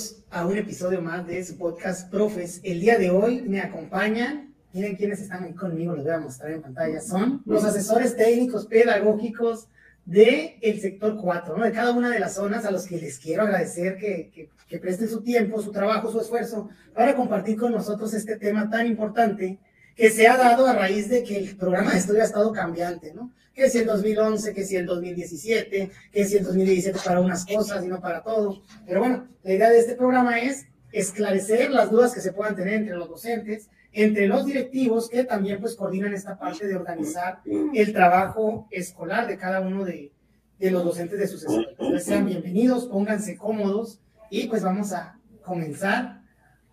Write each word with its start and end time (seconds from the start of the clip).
Bienvenidos 0.00 0.24
a 0.30 0.46
un 0.46 0.56
episodio 0.56 1.02
más 1.02 1.26
de 1.26 1.44
su 1.44 1.58
podcast 1.58 2.10
Profes. 2.10 2.60
El 2.62 2.80
día 2.80 2.96
de 2.96 3.10
hoy 3.10 3.42
me 3.42 3.60
acompañan, 3.60 4.54
miren 4.72 4.96
quiénes 4.96 5.20
están 5.20 5.52
conmigo, 5.52 5.94
los 5.94 6.04
voy 6.04 6.14
a 6.14 6.18
mostrar 6.18 6.52
en 6.52 6.62
pantalla, 6.62 7.02
son 7.02 7.42
los 7.44 7.64
asesores 7.64 8.16
técnicos 8.16 8.66
pedagógicos 8.66 9.68
del 10.06 10.52
el 10.62 10.80
sector 10.80 11.18
4, 11.20 11.54
¿no? 11.54 11.64
de 11.64 11.72
cada 11.72 11.92
una 11.92 12.08
de 12.08 12.18
las 12.18 12.36
zonas 12.36 12.64
a 12.64 12.70
los 12.70 12.86
que 12.86 12.96
les 12.96 13.18
quiero 13.18 13.42
agradecer 13.42 13.98
que, 13.98 14.30
que, 14.34 14.48
que 14.66 14.78
presten 14.78 15.10
su 15.10 15.20
tiempo, 15.20 15.60
su 15.60 15.70
trabajo, 15.70 16.10
su 16.10 16.20
esfuerzo 16.20 16.70
para 16.94 17.14
compartir 17.14 17.58
con 17.58 17.72
nosotros 17.72 18.14
este 18.14 18.38
tema 18.38 18.70
tan 18.70 18.86
importante 18.86 19.58
que 19.96 20.08
se 20.08 20.26
ha 20.28 20.38
dado 20.38 20.66
a 20.66 20.72
raíz 20.72 21.10
de 21.10 21.24
que 21.24 21.36
el 21.36 21.56
programa 21.56 21.92
de 21.92 21.98
estudio 21.98 22.22
ha 22.22 22.24
estado 22.24 22.52
cambiante, 22.52 23.12
¿no? 23.12 23.32
Que 23.60 23.68
si 23.68 23.76
el 23.76 23.86
2011, 23.86 24.54
que 24.54 24.64
si 24.64 24.76
el 24.76 24.86
2017, 24.86 25.90
que 26.10 26.24
si 26.24 26.38
el 26.38 26.44
2017 26.44 26.98
para 27.04 27.20
unas 27.20 27.44
cosas 27.44 27.84
y 27.84 27.88
no 27.88 28.00
para 28.00 28.22
todo. 28.22 28.62
Pero 28.86 29.00
bueno, 29.00 29.28
la 29.42 29.52
idea 29.52 29.68
de 29.68 29.78
este 29.78 29.96
programa 29.96 30.38
es 30.38 30.64
esclarecer 30.92 31.70
las 31.70 31.90
dudas 31.90 32.14
que 32.14 32.22
se 32.22 32.32
puedan 32.32 32.56
tener 32.56 32.72
entre 32.72 32.96
los 32.96 33.10
docentes, 33.10 33.68
entre 33.92 34.28
los 34.28 34.46
directivos 34.46 35.10
que 35.10 35.24
también 35.24 35.60
pues 35.60 35.76
coordinan 35.76 36.14
esta 36.14 36.38
parte 36.38 36.66
de 36.66 36.74
organizar 36.74 37.42
el 37.74 37.92
trabajo 37.92 38.66
escolar 38.70 39.26
de 39.26 39.36
cada 39.36 39.60
uno 39.60 39.84
de, 39.84 40.10
de 40.58 40.70
los 40.70 40.82
docentes 40.82 41.18
de 41.18 41.26
sus 41.26 41.42
escuelas. 41.42 41.72
Entonces, 41.72 42.04
sean 42.04 42.24
bienvenidos, 42.24 42.86
pónganse 42.86 43.36
cómodos 43.36 44.00
y 44.30 44.46
pues 44.46 44.62
vamos 44.62 44.94
a 44.94 45.18
comenzar 45.44 46.22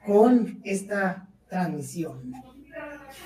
con 0.05 0.61
esta 0.63 1.27
transmisión. 1.49 2.31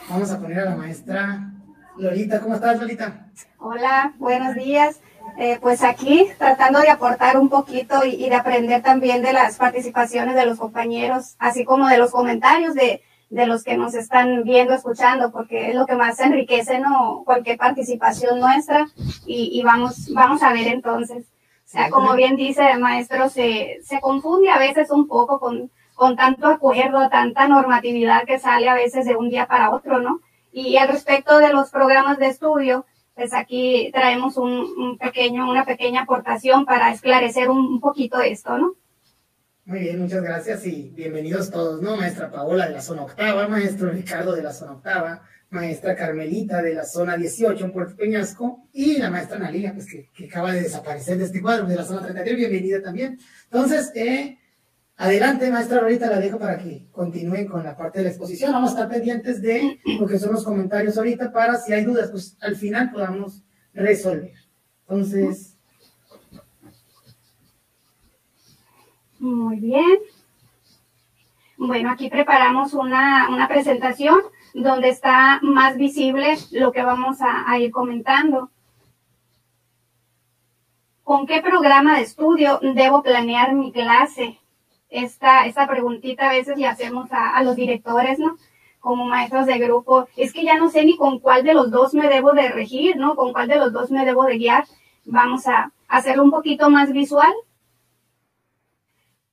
Vamos 0.10 0.32
a 0.32 0.40
poner 0.40 0.62
a 0.62 0.66
la 0.66 0.76
maestra 0.76 1.54
Lolita. 1.98 2.40
¿Cómo 2.40 2.56
estás, 2.56 2.80
Lolita? 2.80 3.31
Hola, 3.60 4.14
buenos 4.18 4.56
días. 4.56 5.00
Eh, 5.38 5.60
pues 5.62 5.84
aquí 5.84 6.28
tratando 6.38 6.80
de 6.80 6.90
aportar 6.90 7.38
un 7.38 7.50
poquito 7.50 8.06
y, 8.06 8.26
y, 8.26 8.30
de 8.30 8.36
aprender 8.36 8.82
también 8.82 9.22
de 9.22 9.34
las 9.34 9.58
participaciones 9.58 10.36
de 10.36 10.46
los 10.46 10.58
compañeros, 10.58 11.36
así 11.40 11.64
como 11.64 11.88
de 11.88 11.98
los 11.98 12.12
comentarios 12.12 12.74
de, 12.74 13.02
de 13.30 13.46
los 13.46 13.64
que 13.64 13.78
nos 13.78 13.94
están 13.94 14.44
viendo, 14.44 14.74
escuchando, 14.74 15.32
porque 15.32 15.70
es 15.70 15.76
lo 15.76 15.86
que 15.86 15.96
más 15.96 16.20
enriquece, 16.20 16.80
¿no? 16.80 17.22
Cualquier 17.24 17.58
participación 17.58 18.40
nuestra 18.40 18.88
y, 19.26 19.58
y 19.58 19.64
vamos, 19.64 20.12
vamos 20.14 20.44
a 20.44 20.52
ver 20.52 20.68
entonces. 20.68 21.26
O 21.66 21.70
sea, 21.72 21.90
como 21.90 22.14
bien 22.16 22.36
dice 22.36 22.70
el 22.72 22.80
maestro, 22.80 23.30
se, 23.30 23.80
se 23.84 24.02
confunde 24.02 24.50
a 24.50 24.60
veces 24.60 24.92
un 24.92 25.08
poco 25.08 25.40
con, 25.40 25.72
con 25.96 26.18
tanto 26.18 26.48
acuerdo, 26.48 27.08
tanta 27.10 27.48
normatividad 27.48 28.26
que 28.26 28.40
sale 28.40 28.68
a 28.68 28.74
veces 28.74 29.06
de 29.06 29.16
un 29.16 29.30
día 29.30 29.46
para 29.46 29.70
otro, 29.70 30.00
¿no? 30.00 30.20
Y 30.52 30.76
al 30.76 30.90
respecto 30.90 31.38
de 31.38 31.54
los 31.54 31.70
programas 31.70 32.18
de 32.18 32.28
estudio, 32.28 32.86
pues 33.16 33.34
aquí 33.34 33.90
traemos 33.94 34.38
un, 34.38 34.98
pequeño, 34.98 35.50
una 35.50 35.66
pequeña 35.66 36.02
aportación 36.02 36.66
para 36.66 36.92
esclarecer 36.92 37.50
un, 37.50 37.60
un, 37.60 37.80
poquito 37.80 38.20
esto, 38.22 38.58
¿no? 38.58 38.76
Muy 39.66 39.80
bien, 39.80 40.02
muchas 40.02 40.24
gracias 40.24 40.66
y 40.66 40.92
bienvenidos 40.96 41.52
todos, 41.52 41.82
¿no? 41.82 41.96
Maestra 41.96 42.32
Paola 42.32 42.68
de 42.68 42.74
la 42.74 42.82
zona 42.82 43.04
octava, 43.04 43.48
maestro 43.48 43.92
Ricardo 43.92 44.34
de 44.34 44.44
la 44.44 44.52
zona 44.52 44.74
octava, 44.74 45.22
maestra 45.52 45.96
Carmelita 45.96 46.62
de 46.62 46.74
la 46.74 46.84
zona 46.84 47.16
18 47.16 47.66
en 47.66 47.72
Puerto 47.72 47.96
Peñasco 47.96 48.68
y 48.74 48.98
la 48.98 49.12
maestra 49.12 49.38
Analia, 49.38 49.74
pues 49.74 49.86
que, 49.86 50.10
que 50.14 50.26
acaba 50.26 50.52
de 50.54 50.62
desaparecer 50.62 51.18
de 51.18 51.26
este 51.26 51.42
cuadro 51.42 51.68
de 51.68 51.76
la 51.76 51.84
zona 51.84 52.02
33, 52.02 52.38
bienvenida 52.38 52.82
también. 52.82 53.20
Entonces, 53.44 53.92
eh, 53.96 54.40
Adelante, 55.02 55.50
maestra, 55.50 55.82
ahorita 55.82 56.12
la 56.12 56.20
dejo 56.20 56.38
para 56.38 56.60
que 56.60 56.88
continúen 56.92 57.48
con 57.48 57.64
la 57.64 57.76
parte 57.76 57.98
de 57.98 58.04
la 58.04 58.10
exposición. 58.12 58.52
Vamos 58.52 58.70
a 58.70 58.74
estar 58.74 58.88
pendientes 58.88 59.42
de 59.42 59.82
lo 60.00 60.06
que 60.06 60.20
son 60.20 60.32
los 60.32 60.44
comentarios 60.44 60.96
ahorita 60.96 61.32
para 61.32 61.58
si 61.58 61.74
hay 61.74 61.84
dudas, 61.84 62.12
pues 62.12 62.38
al 62.40 62.56
final 62.56 62.92
podamos 62.92 63.42
resolver. 63.74 64.36
Entonces. 64.82 65.58
Muy 69.18 69.60
bien. 69.60 69.98
Bueno, 71.58 71.90
aquí 71.90 72.08
preparamos 72.08 72.76
una, 72.76 73.28
una 73.30 73.48
presentación 73.48 74.20
donde 74.54 74.90
está 74.90 75.40
más 75.42 75.78
visible 75.78 76.38
lo 76.52 76.72
que 76.72 76.84
vamos 76.84 77.22
a, 77.22 77.50
a 77.52 77.58
ir 77.58 77.72
comentando. 77.72 78.52
¿Con 81.02 81.26
qué 81.26 81.42
programa 81.42 81.96
de 81.96 82.04
estudio 82.04 82.60
debo 82.76 83.02
planear 83.02 83.56
mi 83.56 83.72
clase? 83.72 84.41
Esta, 84.92 85.46
esta 85.48 85.68
preguntita 85.68 86.30
a 86.30 86.34
veces 86.34 86.58
le 86.58 86.68
hacemos 86.68 87.12
a, 87.12 87.36
a, 87.36 87.44
los 87.44 87.56
directores, 87.56 88.20
¿no? 88.20 88.38
Como 88.80 89.06
maestros 89.06 89.46
de 89.48 89.58
grupo, 89.58 90.08
es 90.16 90.34
que 90.34 90.44
ya 90.44 90.58
no 90.58 90.70
sé 90.70 90.84
ni 90.86 90.98
con 90.98 91.20
cuál 91.20 91.44
de 91.44 91.54
los 91.54 91.72
dos 91.72 91.94
me 91.94 92.10
debo 92.10 92.34
de 92.34 92.50
regir, 92.50 92.98
¿no? 92.98 93.16
Con 93.16 93.32
cuál 93.32 93.48
de 93.48 93.56
los 93.58 93.74
dos 93.74 93.90
me 93.90 94.06
debo 94.06 94.26
de 94.26 94.38
guiar. 94.38 94.66
Vamos 95.06 95.48
a 95.48 95.72
hacerlo 95.88 96.24
un 96.24 96.32
poquito 96.32 96.70
más 96.70 96.92
visual. 96.92 97.34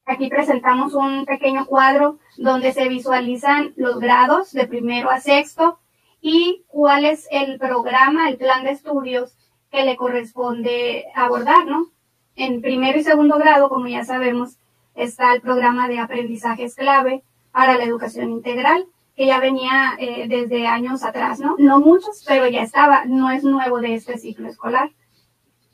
Aquí 0.06 0.28
presentamos 0.28 0.94
un 0.94 1.26
pequeño 1.26 1.66
cuadro 1.66 2.18
donde 2.38 2.72
se 2.72 2.88
visualizan 2.88 3.74
los 3.76 3.98
grados 3.98 4.52
de 4.52 4.66
primero 4.66 5.10
a 5.10 5.20
sexto 5.20 5.80
y 6.20 6.64
cuál 6.68 7.04
es 7.04 7.28
el 7.30 7.58
programa, 7.58 8.28
el 8.28 8.38
plan 8.38 8.64
de 8.64 8.70
estudios 8.70 9.36
que 9.70 9.84
le 9.84 9.96
corresponde 9.96 11.04
abordar, 11.14 11.66
¿no? 11.66 11.90
En 12.36 12.62
primero 12.62 12.98
y 12.98 13.04
segundo 13.04 13.36
grado, 13.38 13.68
como 13.68 13.86
ya 13.86 14.04
sabemos, 14.04 14.56
está 14.98 15.32
el 15.32 15.40
programa 15.40 15.88
de 15.88 16.00
aprendizajes 16.00 16.74
clave 16.74 17.22
para 17.52 17.78
la 17.78 17.84
educación 17.84 18.30
integral, 18.30 18.86
que 19.16 19.26
ya 19.26 19.40
venía 19.40 19.94
eh, 19.98 20.26
desde 20.28 20.66
años 20.66 21.02
atrás, 21.04 21.40
¿no? 21.40 21.56
No 21.58 21.80
muchos, 21.80 22.24
pero 22.26 22.48
ya 22.48 22.62
estaba, 22.62 23.04
no 23.04 23.30
es 23.30 23.44
nuevo 23.44 23.80
de 23.80 23.94
este 23.94 24.18
ciclo 24.18 24.48
escolar. 24.48 24.90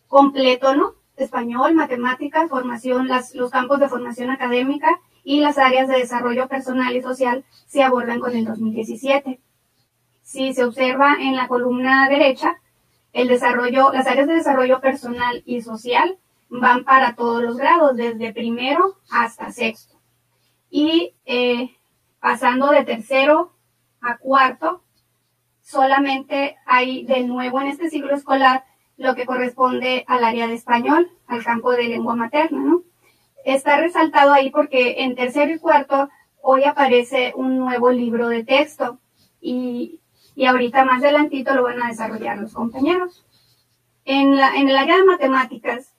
Completo, 0.08 0.76
¿no? 0.76 0.94
Español, 1.16 1.74
matemáticas, 1.74 2.48
formación, 2.48 3.08
las, 3.08 3.34
los 3.34 3.50
campos 3.50 3.80
de 3.80 3.88
formación 3.88 4.30
académica 4.30 5.00
y 5.24 5.40
las 5.40 5.58
áreas 5.58 5.88
de 5.88 5.98
desarrollo 5.98 6.48
personal 6.48 6.94
y 6.94 7.02
social 7.02 7.44
se 7.66 7.82
abordan 7.82 8.20
con 8.20 8.36
el 8.36 8.44
2017. 8.44 9.40
Si 10.22 10.54
se 10.54 10.64
observa 10.64 11.16
en 11.20 11.36
la 11.36 11.48
columna 11.48 12.08
derecha, 12.08 12.60
el 13.12 13.28
desarrollo, 13.28 13.92
las 13.92 14.06
áreas 14.06 14.26
de 14.26 14.34
desarrollo 14.34 14.80
personal 14.80 15.42
y 15.46 15.62
social 15.62 16.18
van 16.60 16.84
para 16.84 17.14
todos 17.14 17.42
los 17.42 17.56
grados, 17.56 17.96
desde 17.96 18.32
primero 18.32 18.96
hasta 19.10 19.50
sexto. 19.50 19.96
Y 20.70 21.14
eh, 21.24 21.76
pasando 22.20 22.70
de 22.70 22.84
tercero 22.84 23.52
a 24.00 24.18
cuarto, 24.18 24.82
solamente 25.62 26.56
hay 26.66 27.04
de 27.04 27.24
nuevo 27.24 27.60
en 27.60 27.68
este 27.68 27.90
ciclo 27.90 28.14
escolar 28.14 28.64
lo 28.96 29.14
que 29.14 29.26
corresponde 29.26 30.04
al 30.06 30.24
área 30.24 30.46
de 30.46 30.54
español, 30.54 31.10
al 31.26 31.42
campo 31.42 31.72
de 31.72 31.88
lengua 31.88 32.14
materna, 32.14 32.60
¿no? 32.60 32.82
Está 33.44 33.78
resaltado 33.78 34.32
ahí 34.32 34.50
porque 34.50 35.02
en 35.02 35.16
tercero 35.16 35.52
y 35.52 35.58
cuarto 35.58 36.08
hoy 36.40 36.64
aparece 36.64 37.32
un 37.34 37.58
nuevo 37.58 37.90
libro 37.90 38.28
de 38.28 38.44
texto 38.44 38.98
y, 39.40 40.00
y 40.34 40.46
ahorita 40.46 40.84
más 40.84 41.02
adelantito 41.02 41.54
lo 41.54 41.64
van 41.64 41.82
a 41.82 41.88
desarrollar 41.88 42.38
los 42.38 42.54
compañeros. 42.54 43.26
En, 44.04 44.36
la, 44.36 44.54
en 44.54 44.68
el 44.68 44.76
área 44.76 44.96
de 44.96 45.04
matemáticas 45.04 45.93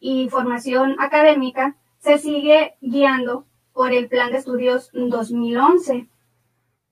y 0.00 0.28
formación 0.28 0.96
académica 0.98 1.76
se 1.98 2.18
sigue 2.18 2.74
guiando 2.80 3.46
por 3.72 3.92
el 3.92 4.08
Plan 4.08 4.32
de 4.32 4.38
Estudios 4.38 4.90
2011. 4.92 6.08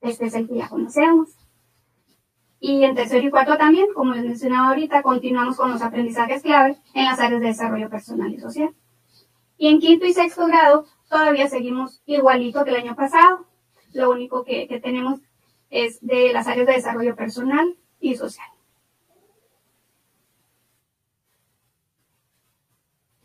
Este 0.01 0.25
es 0.25 0.33
el 0.35 0.47
que 0.47 0.55
ya 0.55 0.69
conocemos. 0.69 1.29
Y 2.59 2.83
en 2.83 2.95
tercero 2.95 3.27
y 3.27 3.29
cuarto 3.29 3.57
también, 3.57 3.87
como 3.93 4.13
les 4.13 4.23
mencionaba 4.23 4.69
ahorita, 4.69 5.03
continuamos 5.03 5.57
con 5.57 5.71
los 5.71 5.81
aprendizajes 5.81 6.41
clave 6.41 6.77
en 6.93 7.05
las 7.05 7.19
áreas 7.19 7.41
de 7.41 7.47
desarrollo 7.47 7.89
personal 7.89 8.33
y 8.33 8.39
social. 8.39 8.73
Y 9.57 9.67
en 9.67 9.79
quinto 9.79 10.05
y 10.05 10.13
sexto 10.13 10.45
grado 10.47 10.85
todavía 11.09 11.49
seguimos 11.49 12.01
igualito 12.05 12.63
que 12.63 12.71
el 12.71 12.77
año 12.77 12.95
pasado. 12.95 13.45
Lo 13.93 14.09
único 14.11 14.43
que, 14.43 14.67
que 14.67 14.79
tenemos 14.79 15.19
es 15.69 15.99
de 16.01 16.33
las 16.33 16.47
áreas 16.47 16.67
de 16.67 16.73
desarrollo 16.73 17.15
personal 17.15 17.77
y 17.99 18.15
social. 18.15 18.47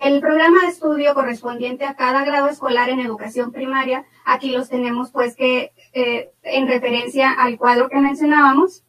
El 0.03 0.21
programa 0.21 0.63
de 0.63 0.67
estudio 0.67 1.15
correspondiente 1.15 1.85
a 1.85 1.95
cada 1.95 2.25
grado 2.25 2.49
escolar 2.49 2.91
en 2.91 2.99
educación 2.99 3.53
primaria, 3.53 4.05
aquí 4.25 4.51
los 4.51 4.69
tenemos 4.69 5.13
pues 5.13 5.37
que 5.37 5.71
eh, 5.93 6.33
en 6.43 6.67
referencia 6.67 7.31
al 7.31 7.57
cuadro 7.57 7.89
que 7.89 8.01
mencionábamos, 8.01 8.83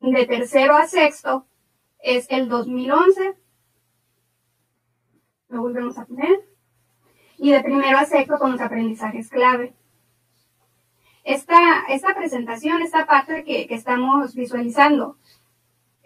de 0.00 0.26
tercero 0.26 0.74
a 0.74 0.88
sexto 0.88 1.46
es 2.00 2.26
el 2.30 2.48
2011, 2.48 3.36
lo 5.50 5.60
volvemos 5.60 5.96
a 5.98 6.04
poner, 6.04 6.48
y 7.38 7.52
de 7.52 7.62
primero 7.62 7.96
a 7.96 8.06
sexto 8.06 8.40
con 8.40 8.50
los 8.50 8.60
aprendizajes 8.60 9.30
clave. 9.30 9.76
Esta, 11.22 11.84
esta 11.90 12.16
presentación, 12.16 12.82
esta 12.82 13.06
parte 13.06 13.44
que, 13.44 13.68
que 13.68 13.76
estamos 13.76 14.34
visualizando, 14.34 15.16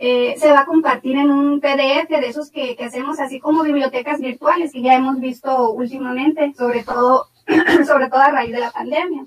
eh, 0.06 0.34
se 0.36 0.52
va 0.52 0.60
a 0.60 0.66
compartir 0.66 1.16
en 1.16 1.30
un 1.30 1.60
PDF 1.60 2.10
de 2.10 2.28
esos 2.28 2.50
que, 2.50 2.76
hacemos 2.84 3.18
así 3.20 3.40
como 3.40 3.62
bibliotecas 3.62 4.20
virtuales 4.20 4.70
que 4.70 4.82
ya 4.82 4.92
hemos 4.92 5.18
visto 5.18 5.70
últimamente, 5.70 6.52
sobre 6.52 6.84
todo, 6.84 7.28
sobre 7.86 8.10
todo 8.10 8.20
a 8.20 8.30
raíz 8.30 8.52
de 8.52 8.60
la 8.60 8.70
pandemia. 8.70 9.24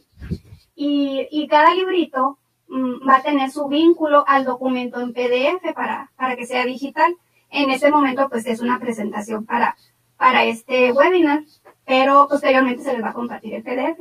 Y, 0.76 1.48
cada 1.50 1.74
librito 1.74 2.38
mmm, 2.68 3.10
va 3.10 3.16
a 3.16 3.24
tener 3.24 3.50
su 3.50 3.68
vínculo 3.68 4.24
al 4.28 4.46
documento 4.46 5.00
en 5.00 5.14
PDF 5.14 5.74
para, 5.74 6.12
para 6.16 6.36
que 6.36 6.46
sea 6.46 6.64
digital. 6.64 7.16
En 7.50 7.72
este 7.72 7.90
momento 7.90 8.30
pues 8.30 8.46
es 8.46 8.62
una 8.62 8.78
presentación 8.78 9.48
para, 9.48 9.76
para 10.16 10.44
este 10.44 10.92
webinar. 10.92 11.42
pero 11.88 12.28
posteriormente 12.30 12.84
se 12.84 12.94
les 12.94 13.04
va 13.04 13.10
a 13.10 13.14
compartir 13.14 13.56
el 13.56 13.64
PDF. 13.64 14.00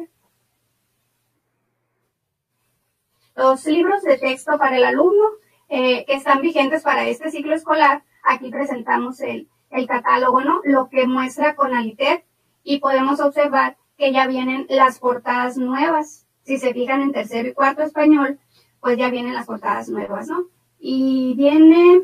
Los 3.34 3.64
libros 3.64 4.02
de 4.02 4.18
texto 4.18 4.58
para 4.58 4.76
el 4.76 4.84
alumno 4.84 5.24
eh, 5.68 6.04
que 6.04 6.14
están 6.14 6.40
vigentes 6.40 6.82
para 6.82 7.06
este 7.06 7.30
ciclo 7.30 7.54
escolar, 7.54 8.04
aquí 8.22 8.50
presentamos 8.50 9.20
el, 9.20 9.48
el 9.70 9.86
catálogo, 9.86 10.40
¿no? 10.40 10.60
Lo 10.64 10.88
que 10.88 11.06
muestra 11.06 11.56
con 11.56 11.74
Alitet 11.74 12.24
y 12.62 12.78
podemos 12.78 13.20
observar 13.20 13.76
que 13.96 14.12
ya 14.12 14.26
vienen 14.26 14.66
las 14.68 14.98
portadas 14.98 15.56
nuevas. 15.56 16.26
Si 16.42 16.58
se 16.58 16.72
fijan 16.72 17.02
en 17.02 17.12
tercero 17.12 17.48
y 17.48 17.54
cuarto 17.54 17.82
español, 17.82 18.38
pues 18.80 18.98
ya 18.98 19.10
vienen 19.10 19.34
las 19.34 19.46
portadas 19.46 19.88
nuevas, 19.88 20.28
¿no? 20.28 20.44
Y 20.78 21.34
viene 21.36 22.02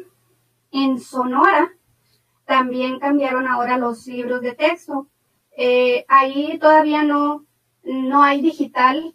en 0.73 0.99
Sonora, 0.99 1.73
también 2.45 2.99
cambiaron 2.99 3.47
ahora 3.47 3.79
los 3.79 4.07
libros 4.07 4.41
de 4.41 4.55
texto. 4.55 5.09
Eh, 5.57 6.05
ahí 6.09 6.59
todavía 6.59 7.03
no, 7.03 7.45
no 7.85 8.23
hay 8.23 8.41
digital 8.41 9.15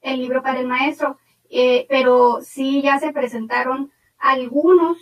el 0.00 0.20
libro 0.20 0.42
para 0.42 0.60
el 0.60 0.66
maestro, 0.66 1.18
eh, 1.50 1.86
pero 1.88 2.40
sí 2.42 2.82
ya 2.82 2.98
se 2.98 3.12
presentaron 3.12 3.92
algunos, 4.18 4.98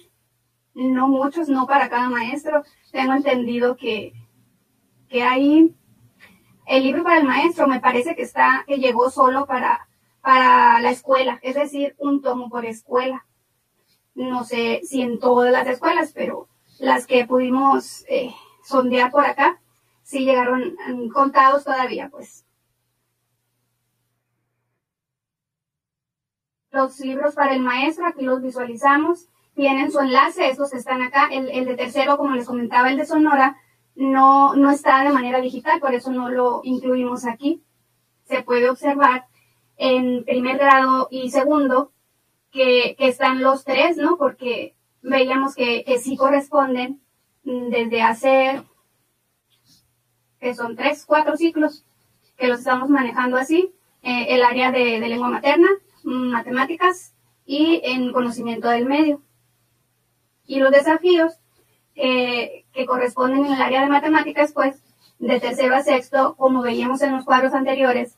no 0.74 1.08
muchos, 1.08 1.48
no 1.48 1.66
para 1.66 1.88
cada 1.88 2.10
maestro. 2.10 2.62
Tengo 2.92 3.14
entendido 3.14 3.76
que, 3.76 4.12
que 5.08 5.22
hay 5.22 5.74
el 6.66 6.82
libro 6.82 7.04
para 7.04 7.18
el 7.18 7.26
maestro 7.26 7.68
me 7.68 7.80
parece 7.80 8.16
que 8.16 8.22
está, 8.22 8.64
que 8.66 8.78
llegó 8.78 9.10
solo 9.10 9.46
para, 9.46 9.88
para 10.20 10.80
la 10.80 10.90
escuela, 10.90 11.38
es 11.42 11.54
decir, 11.54 11.94
un 11.98 12.22
tomo 12.22 12.50
por 12.50 12.66
escuela. 12.66 13.24
No 14.14 14.44
sé 14.44 14.80
si 14.82 15.02
en 15.02 15.20
todas 15.20 15.52
las 15.52 15.66
escuelas, 15.68 16.12
pero 16.12 16.48
las 16.78 17.06
que 17.06 17.26
pudimos 17.26 18.04
eh, 18.08 18.34
sondear 18.64 19.12
por 19.12 19.24
acá, 19.24 19.60
sí 20.02 20.24
llegaron 20.24 20.76
mm, 20.88 21.08
contados 21.10 21.64
todavía, 21.64 22.08
pues. 22.08 22.45
Los 26.76 27.00
libros 27.00 27.34
para 27.34 27.54
el 27.54 27.62
maestro, 27.62 28.06
aquí 28.06 28.22
los 28.22 28.42
visualizamos, 28.42 29.28
tienen 29.54 29.90
su 29.90 29.98
enlace, 29.98 30.50
estos 30.50 30.74
están 30.74 31.00
acá, 31.00 31.26
el, 31.32 31.48
el 31.48 31.64
de 31.64 31.74
tercero, 31.74 32.18
como 32.18 32.34
les 32.34 32.46
comentaba, 32.46 32.90
el 32.90 32.98
de 32.98 33.06
Sonora, 33.06 33.56
no, 33.94 34.54
no 34.54 34.70
está 34.70 35.02
de 35.02 35.10
manera 35.10 35.40
digital, 35.40 35.80
por 35.80 35.94
eso 35.94 36.12
no 36.12 36.28
lo 36.28 36.60
incluimos 36.64 37.24
aquí. 37.24 37.62
Se 38.24 38.42
puede 38.42 38.68
observar 38.68 39.24
en 39.78 40.22
primer 40.26 40.58
grado 40.58 41.08
y 41.10 41.30
segundo 41.30 41.92
que, 42.50 42.94
que 42.98 43.08
están 43.08 43.40
los 43.40 43.64
tres, 43.64 43.96
¿no? 43.96 44.18
Porque 44.18 44.74
veíamos 45.00 45.54
que, 45.54 45.82
que 45.82 45.98
sí 45.98 46.14
corresponden 46.14 47.00
desde 47.42 48.02
hace, 48.02 48.62
que 50.40 50.54
son 50.54 50.76
tres, 50.76 51.06
cuatro 51.06 51.38
ciclos 51.38 51.86
que 52.36 52.48
los 52.48 52.58
estamos 52.58 52.90
manejando 52.90 53.38
así, 53.38 53.72
eh, 54.02 54.26
el 54.28 54.42
área 54.42 54.70
de, 54.70 55.00
de 55.00 55.08
lengua 55.08 55.30
materna, 55.30 55.68
matemáticas 56.06 57.14
y 57.44 57.80
en 57.84 58.12
conocimiento 58.12 58.68
del 58.68 58.86
medio. 58.86 59.22
Y 60.46 60.60
los 60.60 60.70
desafíos 60.70 61.34
eh, 61.94 62.64
que 62.72 62.86
corresponden 62.86 63.46
en 63.46 63.52
el 63.54 63.62
área 63.62 63.82
de 63.82 63.88
matemáticas, 63.88 64.52
pues 64.52 64.82
de 65.18 65.40
tercero 65.40 65.74
a 65.74 65.82
sexto, 65.82 66.36
como 66.36 66.62
veíamos 66.62 67.02
en 67.02 67.12
los 67.12 67.24
cuadros 67.24 67.54
anteriores, 67.54 68.16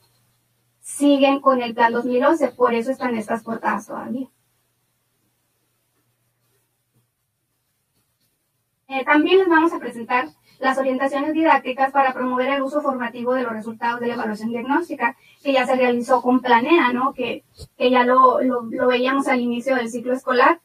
siguen 0.81 1.41
con 1.41 1.63
el 1.63 1.75
plan 1.75 1.93
2011, 1.93 2.49
por 2.49 2.75
eso 2.75 2.91
están 2.91 3.15
estas 3.15 3.43
portadas 3.43 3.87
todavía. 3.87 4.29
Eh, 8.89 9.05
también 9.05 9.39
les 9.39 9.49
vamos 9.49 9.73
a 9.73 9.79
presentar 9.79 10.29
las 10.59 10.77
orientaciones 10.79 11.35
didácticas 11.35 11.93
para 11.93 12.13
promover 12.13 12.49
el 12.49 12.63
uso 12.63 12.81
formativo 12.81 13.35
de 13.35 13.43
los 13.43 13.53
resultados 13.53 14.01
de 14.01 14.09
la 14.09 14.15
evaluación 14.15 14.51
diagnóstica, 14.51 15.17
que 15.43 15.53
ya 15.53 15.67
se 15.67 15.77
realizó 15.77 16.21
con 16.21 16.41
Planea, 16.41 16.93
¿no? 16.93 17.13
Que, 17.13 17.45
que 17.77 17.91
ya 17.91 18.05
lo, 18.05 18.41
lo, 18.43 18.87
veíamos 18.89 19.29
al 19.29 19.41
inicio 19.41 19.77
del 19.77 19.91
ciclo 19.91 20.15
escolar. 20.15 20.61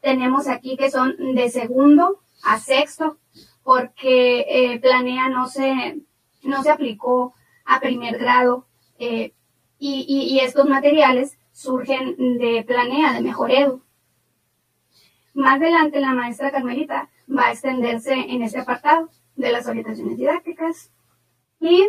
Tenemos 0.00 0.48
aquí 0.48 0.76
que 0.76 0.90
son 0.90 1.16
de 1.34 1.50
segundo 1.50 2.20
a 2.44 2.58
sexto, 2.58 3.18
porque 3.64 4.46
eh, 4.48 4.80
Planea 4.80 5.28
no 5.28 5.48
se, 5.48 6.00
no 6.42 6.62
se 6.62 6.70
aplicó 6.70 7.34
a 7.64 7.80
primer 7.80 8.18
grado 8.18 8.66
eh, 8.98 9.32
y, 9.78 10.04
y, 10.08 10.38
estos 10.40 10.68
materiales 10.68 11.36
surgen 11.50 12.38
de 12.38 12.64
Planea, 12.66 13.12
de 13.12 13.20
Mejor 13.20 13.50
Edu. 13.50 13.82
Más 15.34 15.56
adelante 15.56 16.00
la 16.00 16.12
maestra 16.12 16.52
Carmelita 16.52 17.08
va 17.28 17.46
a 17.46 17.52
extenderse 17.52 18.12
en 18.12 18.42
este 18.42 18.60
apartado 18.60 19.10
de 19.36 19.52
las 19.52 19.66
orientaciones 19.66 20.16
didácticas 20.16 20.92
y 21.60 21.88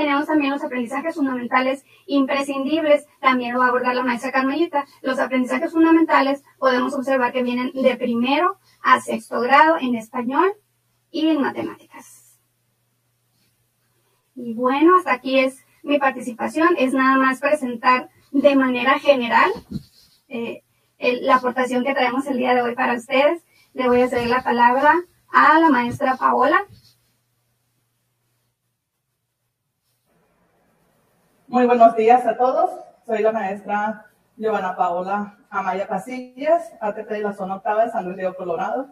tenemos 0.00 0.26
también 0.26 0.52
los 0.52 0.64
aprendizajes 0.64 1.14
fundamentales 1.14 1.84
imprescindibles, 2.06 3.04
también 3.20 3.52
lo 3.52 3.58
va 3.58 3.66
a 3.66 3.68
abordar 3.68 3.94
la 3.94 4.02
maestra 4.02 4.32
Carmelita. 4.32 4.86
Los 5.02 5.18
aprendizajes 5.18 5.72
fundamentales 5.72 6.42
podemos 6.58 6.94
observar 6.94 7.32
que 7.32 7.42
vienen 7.42 7.70
de 7.74 7.96
primero 7.96 8.56
a 8.82 8.98
sexto 9.02 9.42
grado 9.42 9.76
en 9.78 9.96
español 9.96 10.54
y 11.10 11.28
en 11.28 11.42
matemáticas. 11.42 12.38
Y 14.34 14.54
bueno, 14.54 14.96
hasta 14.96 15.12
aquí 15.12 15.38
es 15.38 15.66
mi 15.82 15.98
participación. 15.98 16.76
Es 16.78 16.94
nada 16.94 17.18
más 17.18 17.40
presentar 17.40 18.08
de 18.30 18.56
manera 18.56 18.98
general 19.00 19.50
eh, 20.28 20.62
la 20.98 21.36
aportación 21.36 21.84
que 21.84 21.92
traemos 21.92 22.26
el 22.26 22.38
día 22.38 22.54
de 22.54 22.62
hoy 22.62 22.74
para 22.74 22.94
ustedes. 22.94 23.42
Le 23.74 23.86
voy 23.86 24.00
a 24.00 24.08
ceder 24.08 24.28
la 24.28 24.42
palabra 24.42 24.94
a 25.32 25.58
la 25.60 25.68
maestra 25.70 26.16
Paola. 26.16 26.66
Muy 31.46 31.66
buenos 31.66 31.96
días 31.96 32.26
a 32.26 32.36
todos. 32.36 32.70
Soy 33.06 33.22
la 33.22 33.32
maestra 33.32 34.06
Giovanna 34.36 34.76
Paola 34.76 35.36
Amaya 35.50 35.86
Casillas, 35.86 36.72
ATP 36.80 37.08
de 37.08 37.22
la 37.22 37.32
zona 37.32 37.56
octava 37.56 37.84
de 37.84 37.90
San 37.90 38.04
Luis 38.04 38.16
Río 38.16 38.36
Colorado. 38.36 38.88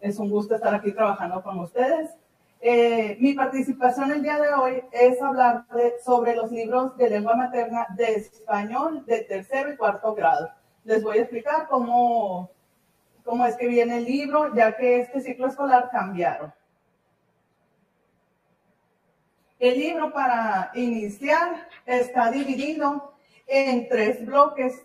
Es 0.00 0.18
un 0.18 0.28
gusto 0.28 0.54
estar 0.54 0.74
aquí 0.74 0.92
trabajando 0.92 1.42
con 1.42 1.58
ustedes. 1.60 2.10
Eh, 2.60 3.16
mi 3.18 3.34
participación 3.34 4.12
el 4.12 4.22
día 4.22 4.38
de 4.38 4.54
hoy 4.54 4.84
es 4.92 5.20
hablar 5.20 5.64
sobre 6.04 6.36
los 6.36 6.52
libros 6.52 6.96
de 6.96 7.10
lengua 7.10 7.34
materna 7.34 7.86
de 7.96 8.14
español 8.14 9.04
de 9.06 9.22
tercero 9.22 9.72
y 9.72 9.76
cuarto 9.76 10.14
grado. 10.14 10.50
Les 10.84 11.02
voy 11.02 11.18
a 11.18 11.22
explicar 11.22 11.66
cómo, 11.68 12.50
cómo 13.24 13.46
es 13.46 13.56
que 13.56 13.66
viene 13.66 13.98
el 13.98 14.04
libro, 14.04 14.54
ya 14.54 14.76
que 14.76 15.00
este 15.00 15.20
ciclo 15.20 15.48
escolar 15.48 15.88
cambiaron. 15.90 16.52
El 19.58 19.78
libro 19.78 20.12
para 20.12 20.72
iniciar 20.74 21.68
está 21.86 22.30
dividido 22.30 23.14
en 23.46 23.88
tres 23.88 24.24
bloques. 24.26 24.84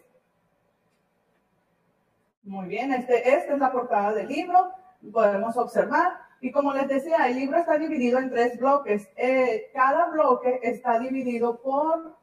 Muy 2.44 2.68
bien, 2.68 2.94
este, 2.94 3.36
esta 3.36 3.54
es 3.54 3.60
la 3.60 3.72
portada 3.72 4.14
del 4.14 4.28
libro, 4.28 4.72
podemos 5.12 5.58
observar. 5.58 6.14
Y 6.40 6.52
como 6.52 6.74
les 6.74 6.88
decía, 6.88 7.28
el 7.28 7.38
libro 7.38 7.58
está 7.58 7.78
dividido 7.78 8.20
en 8.20 8.30
tres 8.30 8.60
bloques. 8.60 9.10
Eh, 9.16 9.72
cada 9.74 10.10
bloque 10.12 10.60
está 10.62 11.00
dividido 11.00 11.60
por 11.60 12.16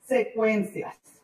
secuencias 0.00 1.19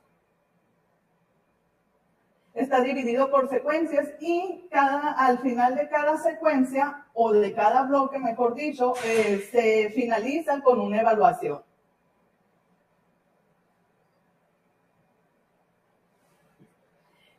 está 2.57 2.81
dividido 2.81 3.31
por 3.31 3.49
secuencias 3.51 4.09
y 4.19 4.67
cada, 4.71 5.13
al 5.13 5.39
final 5.39 5.77
de 5.77 5.89
cada 5.89 6.17
secuencia 6.17 7.05
o 7.13 7.33
de 7.33 7.53
cada 7.53 7.83
bloque, 7.83 8.19
mejor 8.19 8.55
dicho, 8.55 8.95
eh, 9.05 9.47
se 9.53 9.91
finaliza 9.91 10.61
con 10.63 10.81
una 10.81 11.03
evaluación. 11.03 11.63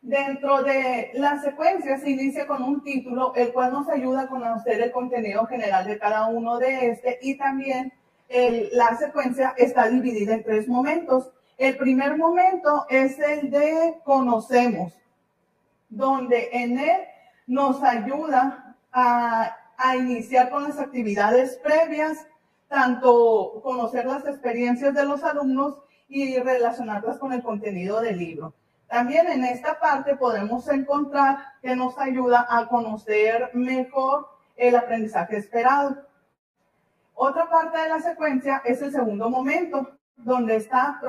Dentro 0.03 0.63
de 0.63 1.09
la 1.15 1.41
secuencia 1.41 1.97
se 1.97 2.11
inicia 2.11 2.47
con 2.47 2.63
un 2.63 2.81
título, 2.81 3.33
el 3.35 3.51
cual 3.51 3.73
nos 3.73 3.89
ayuda 3.89 4.21
a 4.21 4.27
conocer 4.27 4.79
el 4.81 4.91
contenido 4.91 5.45
general 5.47 5.85
de 5.85 5.97
cada 5.97 6.27
uno 6.27 6.59
de 6.59 6.91
este 6.91 7.19
y 7.21 7.35
también 7.35 7.91
la 8.71 8.95
secuencia 8.97 9.53
está 9.57 9.89
dividida 9.89 10.35
en 10.35 10.43
tres 10.43 10.67
momentos. 10.67 11.31
El 11.57 11.75
primer 11.75 12.15
momento 12.15 12.85
es 12.89 13.19
el 13.19 13.49
de 13.49 13.95
conocemos 14.05 14.93
donde 15.89 16.49
en 16.51 16.79
él 16.79 17.01
nos 17.45 17.81
ayuda 17.83 18.75
a, 18.91 19.55
iniciar 19.95 20.49
con 20.49 20.63
las 20.63 20.79
actividades 20.79 21.57
previas, 21.63 22.27
tanto 22.67 23.61
conocer 23.63 24.05
las 24.05 24.25
experiencias 24.25 24.93
de 24.93 25.05
los 25.05 25.23
alumnos 25.23 25.77
y 26.09 26.37
relacionarlas 26.39 27.19
con 27.19 27.31
el 27.31 27.43
contenido 27.43 28.01
del 28.01 28.17
libro. 28.17 28.53
También 28.87 29.27
en 29.27 29.43
esta 29.43 29.79
parte 29.79 30.15
podemos 30.15 30.67
encontrar 30.69 31.37
que 31.61 31.75
nos 31.75 31.97
ayuda 31.99 32.47
a 32.49 32.67
conocer 32.67 33.51
mejor 33.53 34.29
el 34.55 34.75
aprendizaje 34.75 35.37
esperado. 35.37 35.97
Otra 37.13 37.49
parte 37.49 37.77
de 37.77 37.89
la 37.89 37.99
secuencia 37.99 38.61
es 38.65 38.81
el 38.81 38.91
segundo 38.91 39.29
momento, 39.29 39.96
donde 40.17 40.55
está 40.55 40.99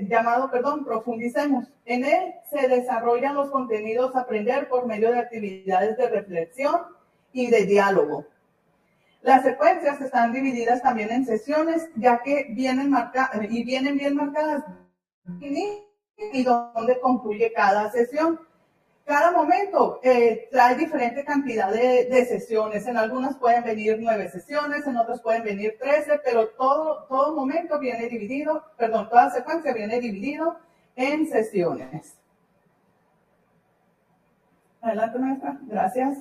llamado, 0.00 0.50
perdón, 0.50 0.84
profundicemos. 0.84 1.66
En 1.84 2.04
él 2.04 2.34
se 2.50 2.66
desarrollan 2.68 3.34
los 3.34 3.50
contenidos 3.50 4.16
aprender 4.16 4.68
por 4.68 4.86
medio 4.86 5.12
de 5.12 5.18
actividades 5.18 5.96
de 5.96 6.08
reflexión 6.08 6.82
y 7.32 7.48
de 7.48 7.66
diálogo. 7.66 8.24
Las 9.22 9.42
secuencias 9.42 10.00
están 10.00 10.32
divididas 10.32 10.82
también 10.82 11.10
en 11.10 11.26
sesiones, 11.26 11.88
ya 11.96 12.22
que 12.22 12.46
vienen 12.50 12.90
marcadas 12.90 13.40
y 13.50 13.64
vienen 13.64 13.98
bien 13.98 14.14
marcadas 14.14 14.64
y 15.40 16.42
donde 16.42 17.00
concluye 17.00 17.52
cada 17.52 17.90
sesión. 17.90 18.40
Cada 19.06 19.30
momento 19.30 20.00
eh, 20.02 20.48
trae 20.50 20.74
diferente 20.74 21.24
cantidad 21.24 21.72
de, 21.72 22.26
sesiones. 22.26 22.88
En 22.88 22.96
algunas 22.96 23.36
pueden 23.36 23.62
venir 23.62 23.98
nueve 24.00 24.28
sesiones, 24.28 24.84
en 24.84 24.96
otras 24.96 25.22
pueden 25.22 25.44
venir 25.44 25.78
trece, 25.78 26.20
pero 26.24 26.48
todo, 26.48 27.04
todo 27.04 27.32
momento 27.32 27.78
viene 27.78 28.08
dividido, 28.08 28.64
perdón, 28.76 29.08
toda 29.08 29.30
secuencia 29.30 29.72
viene 29.72 30.00
dividido 30.00 30.58
en 30.96 31.28
sesiones. 31.28 32.16
Adelante, 34.80 35.18
maestra. 35.20 35.56
Gracias. 35.62 36.18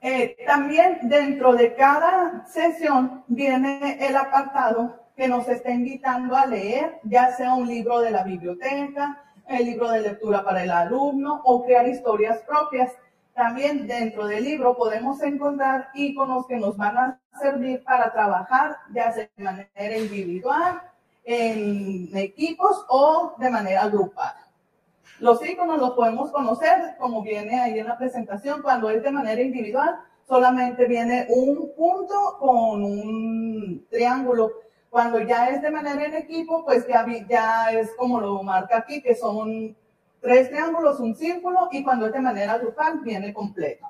Eh, 0.00 0.36
también 0.44 0.98
dentro 1.04 1.54
de 1.54 1.76
cada 1.76 2.44
sesión 2.48 3.22
viene 3.28 3.96
el 4.04 4.16
apartado 4.16 5.03
que 5.16 5.28
nos 5.28 5.48
está 5.48 5.70
invitando 5.70 6.34
a 6.36 6.46
leer, 6.46 7.00
ya 7.04 7.34
sea 7.36 7.54
un 7.54 7.68
libro 7.68 8.00
de 8.00 8.10
la 8.10 8.24
biblioteca, 8.24 9.22
el 9.46 9.66
libro 9.66 9.90
de 9.90 10.00
lectura 10.00 10.42
para 10.42 10.64
el 10.64 10.70
alumno 10.70 11.40
o 11.44 11.64
crear 11.64 11.86
historias 11.86 12.38
propias. 12.46 12.92
También 13.34 13.86
dentro 13.86 14.26
del 14.26 14.44
libro 14.44 14.76
podemos 14.76 15.22
encontrar 15.22 15.88
iconos 15.94 16.46
que 16.46 16.56
nos 16.56 16.76
van 16.76 16.96
a 16.96 17.20
servir 17.40 17.82
para 17.84 18.12
trabajar, 18.12 18.76
ya 18.92 19.12
sea 19.12 19.28
de 19.36 19.44
manera 19.44 19.98
individual, 19.98 20.82
en 21.24 22.16
equipos 22.16 22.84
o 22.88 23.34
de 23.38 23.50
manera 23.50 23.88
grupal. 23.88 24.34
Los 25.20 25.44
iconos 25.46 25.78
los 25.78 25.90
podemos 25.90 26.30
conocer, 26.32 26.96
como 26.98 27.22
viene 27.22 27.60
ahí 27.60 27.78
en 27.78 27.86
la 27.86 27.96
presentación, 27.96 28.62
cuando 28.62 28.90
es 28.90 29.02
de 29.02 29.10
manera 29.10 29.40
individual, 29.40 29.96
solamente 30.26 30.86
viene 30.86 31.26
un 31.28 31.72
punto 31.76 32.36
con 32.38 32.82
un 32.82 33.86
triángulo 33.90 34.63
cuando 34.94 35.18
ya 35.18 35.48
es 35.48 35.60
de 35.60 35.72
manera 35.72 36.04
en 36.04 36.14
equipo, 36.14 36.64
pues 36.64 36.86
ya, 36.86 37.72
es 37.72 37.92
como 37.96 38.20
lo 38.20 38.40
marca 38.44 38.76
aquí, 38.76 39.02
que 39.02 39.16
son 39.16 39.76
tres 40.20 40.48
triángulos, 40.50 41.00
un 41.00 41.16
círculo, 41.16 41.68
y 41.72 41.82
cuando 41.82 42.06
es 42.06 42.12
de 42.12 42.20
manera 42.20 42.58
grupal, 42.58 43.00
viene 43.00 43.34
completo. 43.34 43.88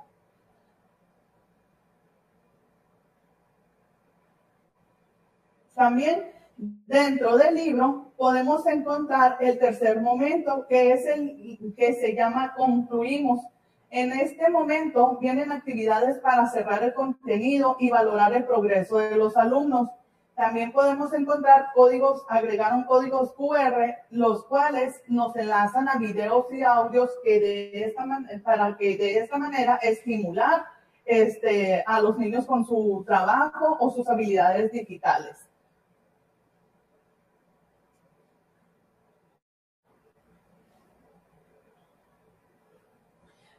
También 5.75 6.33
dentro 6.57 7.37
del 7.37 7.55
libro 7.55 8.15
podemos 8.17 8.67
encontrar 8.67 9.37
el 9.41 9.59
tercer 9.59 10.01
momento, 10.01 10.67
que 10.67 10.93
es 10.93 11.05
el 11.05 11.75
que 11.77 11.93
se 11.93 12.15
llama 12.15 12.55
concluimos. 12.57 13.45
En 13.91 14.11
este 14.11 14.49
momento 14.49 15.19
vienen 15.21 15.53
actividades 15.53 16.17
para 16.21 16.49
cerrar 16.49 16.83
el 16.83 16.95
contenido 16.95 17.77
y 17.79 17.91
valorar 17.91 18.33
el 18.33 18.47
progreso 18.47 18.97
de 18.97 19.17
los 19.17 19.37
alumnos. 19.37 19.91
También 20.37 20.73
podemos 20.73 21.13
encontrar 21.13 21.69
códigos, 21.75 22.25
agregaron 22.29 22.85
códigos 22.85 23.33
QR, 23.35 23.95
los 24.11 24.45
cuales 24.47 25.01
nos 25.07 25.35
enlazan 25.37 25.89
a 25.89 25.97
videos 25.97 26.47
y 26.53 26.63
audios 26.63 27.11
que 27.23 27.39
de 27.39 27.85
esta 27.85 28.05
para 28.43 28.77
que 28.77 28.97
de 28.97 29.19
esta 29.19 29.39
manera 29.39 29.77
estimular 29.77 30.65
este, 31.05 31.85
a 31.87 32.01
los 32.01 32.19
niños 32.19 32.47
con 32.47 32.67
su 32.67 33.05
trabajo 33.07 33.77
o 33.79 33.91
sus 33.91 34.09
habilidades 34.09 34.73
digitales. 34.73 35.37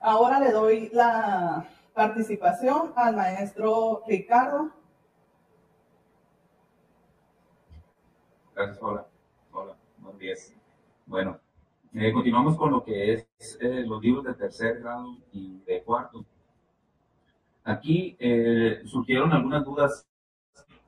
Ahora 0.01 0.39
le 0.39 0.51
doy 0.51 0.89
la 0.93 1.65
participación 1.93 2.93
al 2.95 3.15
maestro 3.15 4.03
Ricardo. 4.05 4.71
Gracias, 8.55 8.81
hola. 8.81 9.05
Hola, 9.51 9.75
buenos 9.97 10.17
días. 10.17 10.55
Bueno, 11.05 11.37
eh, 11.93 12.13
continuamos 12.13 12.55
con 12.55 12.71
lo 12.71 12.85
que 12.85 13.11
es 13.11 13.57
eh, 13.59 13.83
los 13.85 14.01
libros 14.01 14.23
de 14.23 14.33
tercer 14.33 14.79
grado 14.79 15.17
y 15.33 15.59
de 15.67 15.83
cuarto. 15.83 16.23
Aquí 17.65 18.15
eh, 18.17 18.81
surgieron 18.85 19.33
algunas 19.33 19.65
dudas 19.65 20.07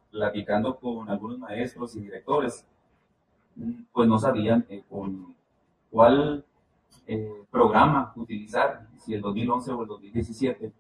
platicando 0.10 0.78
con 0.78 1.10
algunos 1.10 1.40
maestros 1.40 1.94
y 1.98 2.00
directores, 2.00 2.66
pues 3.92 4.08
no 4.08 4.18
sabían 4.18 4.66
con 4.90 5.36
cuál 5.92 6.46
programa 7.52 8.14
utilizar, 8.16 8.88
si 8.98 9.14
el 9.14 9.20
2011 9.20 9.72
o 9.74 9.82
el 9.82 9.88
2017, 9.90 10.72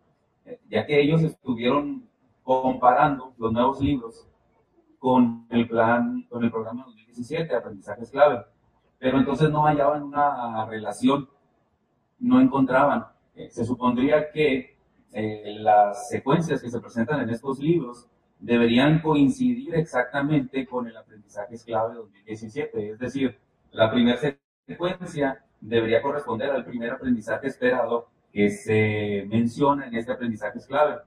ya 0.70 0.86
que 0.86 1.02
ellos 1.02 1.22
estuvieron 1.22 2.08
comparando 2.44 3.34
los 3.38 3.52
nuevos 3.52 3.82
libros 3.82 4.26
con 5.08 5.48
el 5.52 5.70
plan, 5.70 6.24
con 6.24 6.44
el 6.44 6.52
programa 6.52 6.84
2017, 6.84 7.56
aprendizajes 7.56 8.12
clave. 8.12 8.44
Pero 9.00 9.18
entonces 9.18 9.50
no 9.50 9.64
hallaban 9.64 10.04
una 10.04 10.66
relación, 10.66 11.30
no 12.20 12.42
encontraban. 12.42 13.06
Eh, 13.34 13.50
se 13.50 13.64
supondría 13.64 14.30
que 14.32 14.76
eh, 15.14 15.56
las 15.60 16.10
secuencias 16.10 16.62
que 16.62 16.70
se 16.70 16.82
presentan 16.82 17.22
en 17.22 17.30
estos 17.30 17.58
libros 17.60 18.10
deberían 18.38 19.00
coincidir 19.00 19.76
exactamente 19.76 20.68
con 20.68 20.90
el 20.90 20.98
aprendizaje 20.98 21.56
clave 21.66 21.96
2017. 21.96 22.90
Es 22.90 23.00
decir, 23.00 23.38
la 23.72 23.90
primera 23.90 24.20
secuencia 24.68 25.42
debería 25.62 26.02
corresponder 26.02 26.52
al 26.52 26.66
primer 26.66 26.92
aprendizaje 26.92 27.48
esperado 27.48 28.10
que 28.34 28.50
se 28.50 29.26
menciona 29.30 29.88
en 29.88 29.96
este 29.96 30.12
aprendizaje 30.12 30.60
clave 30.68 30.98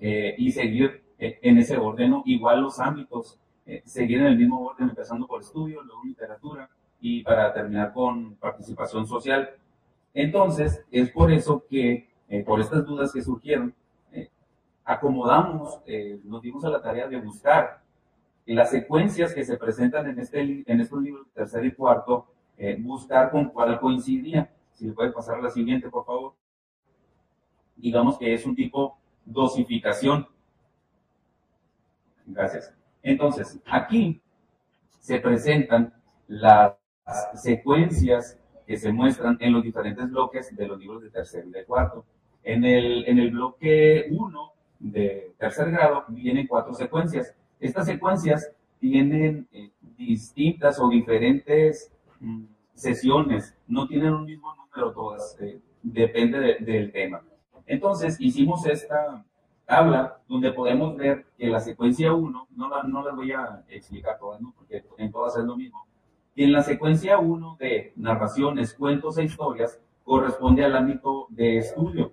eh, 0.00 0.34
y 0.38 0.52
seguir 0.52 1.03
eh, 1.18 1.38
en 1.42 1.58
ese 1.58 1.76
orden. 1.76 2.22
Igual 2.24 2.62
los 2.62 2.80
ámbitos, 2.80 3.38
eh, 3.66 3.82
seguir 3.84 4.20
en 4.20 4.26
el 4.26 4.36
mismo 4.36 4.60
orden, 4.60 4.88
empezando 4.88 5.26
por 5.26 5.40
estudio, 5.40 5.82
luego 5.82 6.02
literatura 6.04 6.68
y 7.00 7.22
para 7.22 7.52
terminar 7.52 7.92
con 7.92 8.34
participación 8.36 9.06
social. 9.06 9.50
Entonces, 10.12 10.84
es 10.90 11.10
por 11.10 11.32
eso 11.32 11.64
que, 11.68 12.08
eh, 12.28 12.44
por 12.44 12.60
estas 12.60 12.84
dudas 12.84 13.12
que 13.12 13.22
surgieron, 13.22 13.74
acomodamos, 14.86 15.80
nos 16.24 16.42
dimos 16.42 16.62
a 16.66 16.68
la 16.68 16.82
tarea 16.82 17.08
de 17.08 17.16
buscar 17.18 17.80
las 18.44 18.68
secuencias 18.68 19.32
que 19.32 19.42
se 19.42 19.56
presentan 19.56 20.06
en, 20.10 20.18
este, 20.18 20.62
en 20.66 20.80
estos 20.80 21.02
libros, 21.02 21.26
tercer 21.32 21.64
y 21.64 21.72
cuarto, 21.72 22.26
buscar 22.80 23.30
con 23.30 23.46
cuál 23.46 23.80
coincidía. 23.80 24.52
Si 24.72 24.86
le 24.86 24.92
puede 24.92 25.10
pasar 25.10 25.38
a 25.38 25.42
la 25.42 25.48
siguiente, 25.48 25.88
por 25.88 26.04
favor. 26.04 26.34
Digamos 27.76 28.18
que 28.18 28.34
es 28.34 28.44
un 28.44 28.54
tipo 28.54 28.98
dosificación 29.24 30.28
Gracias. 32.26 32.72
Entonces, 33.02 33.60
aquí 33.66 34.20
se 34.98 35.20
presentan 35.20 35.92
las 36.26 36.74
secuencias 37.34 38.38
que 38.66 38.76
se 38.78 38.92
muestran 38.92 39.36
en 39.40 39.52
los 39.52 39.62
diferentes 39.62 40.10
bloques 40.10 40.54
de 40.56 40.66
los 40.66 40.78
libros 40.78 41.02
de 41.02 41.10
tercer 41.10 41.44
y 41.46 41.50
de 41.50 41.64
cuarto. 41.64 42.04
En 42.42 42.64
el, 42.64 43.06
en 43.06 43.18
el 43.18 43.30
bloque 43.30 44.06
1 44.10 44.52
de 44.78 45.34
tercer 45.38 45.70
grado 45.70 46.04
vienen 46.08 46.46
cuatro 46.46 46.72
secuencias. 46.74 47.34
Estas 47.60 47.86
secuencias 47.86 48.50
tienen 48.80 49.48
eh, 49.52 49.70
distintas 49.96 50.78
o 50.78 50.88
diferentes 50.88 51.92
mm, 52.20 52.44
sesiones, 52.74 53.56
no 53.66 53.86
tienen 53.86 54.12
un 54.12 54.24
mismo 54.24 54.54
número 54.54 54.92
todas, 54.92 55.36
eh, 55.40 55.60
depende 55.82 56.58
del 56.60 56.92
tema. 56.92 57.22
Entonces 57.66 58.16
hicimos 58.20 58.66
esta, 58.66 59.24
tabla 59.66 60.18
donde 60.28 60.52
podemos 60.52 60.96
ver 60.96 61.26
que 61.36 61.48
la 61.48 61.60
secuencia 61.60 62.12
1, 62.12 62.48
no, 62.56 62.68
la, 62.68 62.82
no 62.82 63.02
las 63.02 63.16
voy 63.16 63.32
a 63.32 63.64
explicar 63.68 64.18
todas, 64.18 64.40
porque 64.56 64.84
en 64.98 65.10
todas 65.10 65.36
es 65.36 65.44
lo 65.44 65.56
mismo, 65.56 65.86
y 66.36 66.44
en 66.44 66.52
la 66.52 66.62
secuencia 66.62 67.18
1 67.18 67.56
de 67.60 67.92
narraciones, 67.96 68.74
cuentos 68.74 69.18
e 69.18 69.24
historias 69.24 69.80
corresponde 70.02 70.64
al 70.64 70.76
ámbito 70.76 71.26
de 71.30 71.58
estudio. 71.58 72.12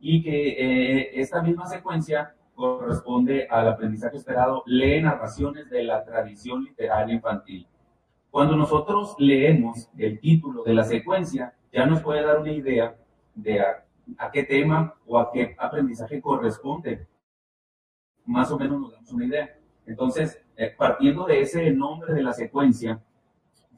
Y 0.00 0.22
que 0.22 0.48
eh, 0.48 1.20
esta 1.20 1.42
misma 1.42 1.66
secuencia 1.66 2.34
corresponde 2.54 3.46
al 3.50 3.68
aprendizaje 3.68 4.16
esperado, 4.16 4.62
lee 4.66 5.02
narraciones 5.02 5.68
de 5.68 5.84
la 5.84 6.02
tradición 6.04 6.64
literaria 6.64 7.14
infantil. 7.14 7.66
Cuando 8.30 8.56
nosotros 8.56 9.14
leemos 9.18 9.90
el 9.98 10.18
título 10.18 10.62
de 10.62 10.74
la 10.74 10.84
secuencia, 10.84 11.54
ya 11.72 11.84
nos 11.84 12.00
puede 12.00 12.22
dar 12.22 12.38
una 12.38 12.52
idea 12.52 12.96
de 13.34 13.60
a 13.60 13.84
qué 14.32 14.42
tema 14.44 14.94
o 15.06 15.18
a 15.18 15.30
qué 15.32 15.54
aprendizaje 15.58 16.20
corresponde. 16.20 17.06
Más 18.26 18.50
o 18.50 18.58
menos 18.58 18.80
nos 18.80 18.92
damos 18.92 19.12
una 19.12 19.26
idea. 19.26 19.58
Entonces, 19.86 20.40
eh, 20.56 20.74
partiendo 20.76 21.24
de 21.26 21.40
ese 21.40 21.70
nombre 21.70 22.12
de 22.12 22.22
la 22.22 22.32
secuencia, 22.32 23.02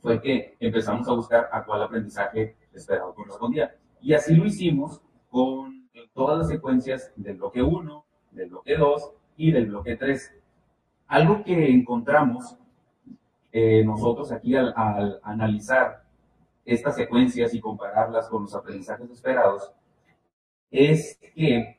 fue 0.00 0.20
que 0.20 0.56
empezamos 0.58 1.08
a 1.08 1.12
buscar 1.12 1.48
a 1.52 1.64
cuál 1.64 1.82
aprendizaje 1.82 2.56
esperado 2.72 3.14
correspondía. 3.14 3.76
Y 4.00 4.14
así 4.14 4.34
lo 4.34 4.46
hicimos 4.46 5.00
con 5.28 5.88
todas 6.14 6.38
las 6.38 6.48
secuencias 6.48 7.12
del 7.16 7.36
bloque 7.36 7.62
1, 7.62 8.04
del 8.32 8.48
bloque 8.50 8.76
2 8.76 9.12
y 9.36 9.52
del 9.52 9.66
bloque 9.66 9.96
3. 9.96 10.34
Algo 11.08 11.44
que 11.44 11.70
encontramos 11.70 12.56
eh, 13.52 13.84
nosotros 13.84 14.32
aquí 14.32 14.56
al 14.56 15.20
analizar 15.22 16.04
estas 16.64 16.96
secuencias 16.96 17.52
y 17.54 17.60
compararlas 17.60 18.28
con 18.28 18.42
los 18.42 18.54
aprendizajes 18.54 19.10
esperados 19.10 19.72
es 20.70 21.18
que, 21.34 21.76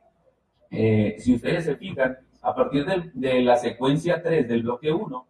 eh, 0.70 1.16
si 1.20 1.36
ustedes 1.36 1.66
se 1.66 1.76
fijan, 1.76 2.18
a 2.42 2.56
partir 2.56 2.86
de, 2.86 3.42
la 3.42 3.56
secuencia 3.58 4.22
3 4.22 4.48
del 4.48 4.64
bloque 4.64 4.92
1, 4.92 5.28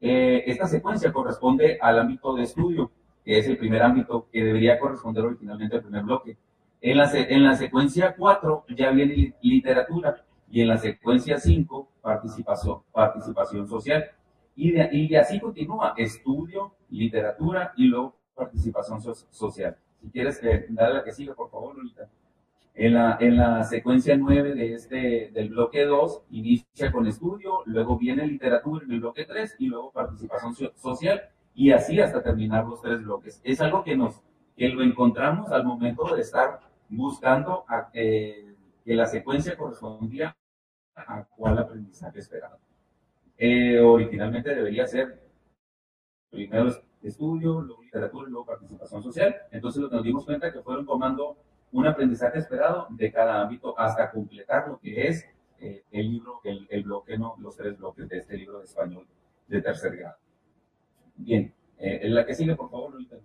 eh, 0.00 0.44
esta 0.46 0.66
secuencia 0.66 1.12
corresponde 1.12 1.78
al 1.80 1.98
ámbito 1.98 2.34
de 2.34 2.42
estudio, 2.42 2.90
que 3.24 3.38
es 3.38 3.46
el 3.48 3.56
primer 3.56 3.82
ámbito 3.82 4.28
que 4.30 4.44
debería 4.44 4.78
corresponder 4.78 5.24
originalmente 5.24 5.76
al 5.76 5.82
primer 5.82 6.02
bloque. 6.02 6.36
En 6.80 6.98
la, 6.98 7.10
en 7.12 7.42
la 7.42 7.56
secuencia 7.56 8.14
4 8.16 8.66
ya 8.76 8.90
viene 8.90 9.34
literatura 9.40 10.24
y 10.50 10.60
en 10.60 10.68
la 10.68 10.76
secuencia 10.76 11.38
5 11.38 11.88
participación, 12.02 12.82
participación 12.92 13.66
social. 13.66 14.04
Y, 14.54 14.80
y 14.92 15.16
así 15.16 15.40
continúa, 15.40 15.94
estudio, 15.96 16.74
literatura 16.90 17.72
y 17.76 17.86
luego 17.86 18.14
participación 18.34 19.00
social. 19.02 19.76
Si 20.00 20.10
quieres 20.10 20.40
eh, 20.44 20.66
darle 20.68 20.98
la 20.98 21.04
que 21.04 21.12
siga, 21.12 21.34
por 21.34 21.50
favor, 21.50 21.76
Lolita. 21.76 22.08
En 22.78 22.92
la, 22.92 23.16
en 23.20 23.38
la 23.38 23.64
secuencia 23.64 24.18
9 24.18 24.54
de 24.54 24.74
este, 24.74 25.30
del 25.32 25.48
bloque 25.48 25.86
2, 25.86 26.24
inicia 26.30 26.92
con 26.92 27.06
estudio, 27.06 27.62
luego 27.64 27.96
viene 27.96 28.26
literatura 28.26 28.84
en 28.84 28.92
el 28.92 29.00
bloque 29.00 29.24
3 29.24 29.56
y 29.58 29.68
luego 29.68 29.92
participación 29.92 30.54
social, 30.76 31.22
y 31.54 31.70
así 31.70 31.98
hasta 32.00 32.22
terminar 32.22 32.66
los 32.66 32.82
tres 32.82 33.02
bloques. 33.02 33.40
Es 33.44 33.62
algo 33.62 33.82
que, 33.82 33.96
nos, 33.96 34.20
que 34.58 34.68
lo 34.68 34.82
encontramos 34.82 35.50
al 35.52 35.64
momento 35.64 36.14
de 36.14 36.20
estar 36.20 36.60
buscando 36.90 37.64
a, 37.66 37.88
eh, 37.94 38.54
que 38.84 38.94
la 38.94 39.06
secuencia 39.06 39.56
correspondía 39.56 40.36
a 40.94 41.24
cuál 41.24 41.58
aprendizaje 41.58 42.18
esperado. 42.18 42.58
Eh, 43.38 43.80
originalmente 43.80 44.54
debería 44.54 44.86
ser 44.86 45.18
primero 46.30 46.70
estudio, 47.02 47.62
luego 47.62 47.82
literatura 47.82 48.28
y 48.28 48.32
luego 48.32 48.44
participación 48.44 49.02
social. 49.02 49.34
Entonces 49.50 49.80
nos 49.90 50.02
dimos 50.02 50.26
cuenta 50.26 50.52
que 50.52 50.60
fueron 50.60 50.84
tomando 50.84 51.38
un 51.76 51.86
aprendizaje 51.86 52.38
esperado 52.38 52.86
de 52.88 53.12
cada 53.12 53.42
ámbito 53.42 53.78
hasta 53.78 54.10
completar 54.10 54.66
lo 54.66 54.78
que 54.78 55.08
es 55.08 55.28
eh, 55.60 55.84
el 55.90 56.10
libro, 56.10 56.40
el, 56.42 56.66
el, 56.70 56.84
bloque, 56.84 57.18
no, 57.18 57.36
los 57.38 57.54
tres 57.54 57.76
bloques 57.76 58.08
de 58.08 58.16
este 58.16 58.38
libro 58.38 58.60
de 58.60 58.64
español 58.64 59.06
de 59.46 59.60
tercer 59.60 59.94
grado. 59.94 60.16
Bien, 61.16 61.52
eh, 61.76 62.00
en 62.02 62.14
la 62.14 62.24
que 62.24 62.34
sigue, 62.34 62.56
por 62.56 62.70
favor, 62.70 62.92
Lolita. 62.92 63.16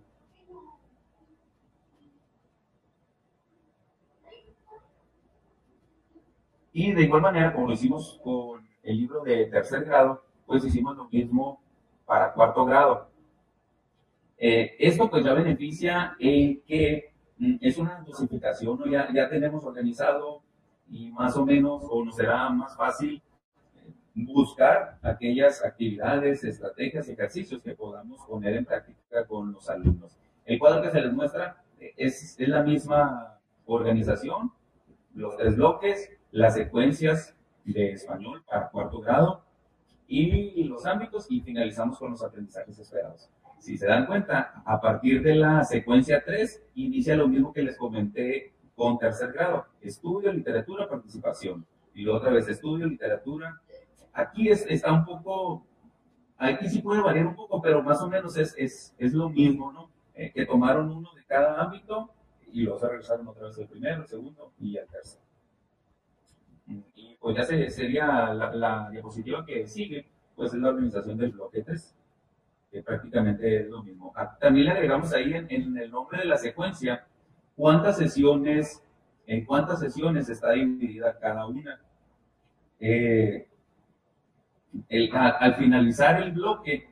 Y 6.74 6.92
de 6.92 7.02
igual 7.02 7.22
manera, 7.22 7.54
como 7.54 7.68
lo 7.68 7.72
hicimos 7.72 8.20
con 8.22 8.68
el 8.82 8.96
libro 8.98 9.22
de 9.22 9.46
tercer 9.46 9.86
grado, 9.86 10.24
pues 10.44 10.62
hicimos 10.62 10.94
lo 10.94 11.08
mismo 11.08 11.58
para 12.04 12.34
cuarto 12.34 12.66
grado. 12.66 13.08
Eh, 14.36 14.76
esto 14.78 15.08
pues 15.08 15.24
ya 15.24 15.32
beneficia 15.32 16.16
en 16.18 16.60
que 16.62 17.11
es 17.60 17.78
una 17.78 18.00
dosificación, 18.06 18.78
¿no? 18.78 18.86
ya, 18.86 19.08
ya 19.12 19.28
tenemos 19.28 19.64
organizado 19.64 20.42
y 20.88 21.10
más 21.10 21.36
o 21.36 21.44
menos, 21.44 21.82
o 21.88 22.04
nos 22.04 22.16
será 22.16 22.48
más 22.50 22.76
fácil 22.76 23.22
eh, 23.76 23.92
buscar 24.14 24.98
aquellas 25.02 25.64
actividades, 25.64 26.44
estrategias, 26.44 27.08
ejercicios 27.08 27.62
que 27.62 27.74
podamos 27.74 28.24
poner 28.26 28.56
en 28.56 28.64
práctica 28.64 29.24
con 29.26 29.52
los 29.52 29.68
alumnos. 29.68 30.16
El 30.44 30.58
cuadro 30.58 30.82
que 30.82 30.90
se 30.90 31.00
les 31.00 31.12
muestra 31.12 31.62
eh, 31.80 31.94
es, 31.96 32.38
es 32.38 32.48
la 32.48 32.62
misma 32.62 33.38
organización, 33.66 34.52
los 35.14 35.36
tres 35.36 35.56
bloques, 35.56 36.10
las 36.30 36.54
secuencias 36.54 37.34
de 37.64 37.92
español 37.92 38.42
para 38.46 38.68
cuarto 38.70 39.00
grado 39.00 39.44
y 40.06 40.64
los 40.64 40.84
ámbitos 40.84 41.26
y 41.30 41.40
finalizamos 41.40 41.98
con 41.98 42.10
los 42.10 42.22
aprendizajes 42.22 42.78
esperados. 42.78 43.30
Si 43.62 43.78
se 43.78 43.86
dan 43.86 44.06
cuenta, 44.06 44.60
a 44.66 44.80
partir 44.80 45.22
de 45.22 45.36
la 45.36 45.62
secuencia 45.62 46.24
3, 46.24 46.64
inicia 46.74 47.14
lo 47.14 47.28
mismo 47.28 47.52
que 47.52 47.62
les 47.62 47.76
comenté 47.76 48.54
con 48.74 48.98
tercer 48.98 49.30
grado. 49.30 49.66
Estudio, 49.80 50.32
literatura, 50.32 50.88
participación. 50.88 51.64
Y 51.94 52.02
luego 52.02 52.18
otra 52.18 52.32
vez 52.32 52.48
estudio, 52.48 52.88
literatura. 52.88 53.60
Aquí 54.14 54.48
es, 54.48 54.66
está 54.68 54.92
un 54.92 55.04
poco, 55.04 55.64
aquí 56.38 56.68
sí 56.68 56.82
puede 56.82 57.02
variar 57.02 57.28
un 57.28 57.36
poco, 57.36 57.62
pero 57.62 57.84
más 57.84 58.02
o 58.02 58.08
menos 58.08 58.36
es, 58.36 58.52
es, 58.58 58.96
es 58.98 59.12
lo 59.12 59.28
mismo, 59.28 59.70
¿no? 59.70 59.92
Eh, 60.16 60.32
que 60.34 60.44
tomaron 60.44 60.90
uno 60.90 61.14
de 61.14 61.24
cada 61.24 61.62
ámbito 61.62 62.10
y 62.52 62.66
se 62.66 62.88
regresaron 62.88 63.28
otra 63.28 63.46
vez 63.46 63.58
el 63.58 63.68
primero, 63.68 64.02
el 64.02 64.08
segundo 64.08 64.52
y 64.58 64.76
el 64.76 64.88
tercero. 64.88 65.22
Y 66.96 67.14
pues 67.20 67.36
ya 67.36 67.44
sería 67.44 68.34
la, 68.34 68.52
la 68.56 68.90
diapositiva 68.90 69.46
que 69.46 69.68
sigue, 69.68 70.10
pues 70.34 70.52
es 70.52 70.58
la 70.58 70.70
organización 70.70 71.16
del 71.16 71.30
bloque 71.30 71.62
3 71.62 71.94
prácticamente 72.80 73.60
es 73.60 73.68
lo 73.68 73.82
mismo. 73.82 74.12
Ah, 74.16 74.36
también 74.38 74.66
le 74.66 74.72
agregamos 74.72 75.12
ahí 75.12 75.34
en, 75.34 75.76
el 75.76 75.90
nombre 75.90 76.20
de 76.20 76.24
la 76.24 76.36
secuencia 76.38 77.04
cuántas 77.54 77.98
sesiones, 77.98 78.82
en 79.26 79.44
cuántas 79.44 79.80
sesiones 79.80 80.28
está 80.28 80.52
dividida 80.52 81.18
cada 81.18 81.46
una. 81.46 81.80
Eh, 82.80 83.46
al 85.12 85.54
finalizar 85.56 86.22
el 86.22 86.32
bloque, 86.32 86.88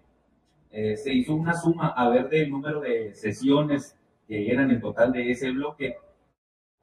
eh, 0.71 0.97
se 0.97 1.13
hizo 1.13 1.35
una 1.35 1.55
suma 1.55 1.89
a 1.89 2.09
ver 2.11 2.29
del 2.29 2.51
número 2.51 2.81
de 2.81 3.15
sesiones 3.15 3.97
que 4.29 4.53
eran 4.53 4.71
en 4.71 4.81
total 4.81 5.13
de 5.13 5.31
ese 5.31 5.51
bloque 5.51 5.97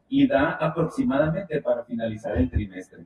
y 0.09 0.27
da 0.27 0.51
aproximadamente 0.51 1.61
para 1.61 1.83
finalizar 1.83 2.35
el 2.37 2.49
trimestre 2.49 3.05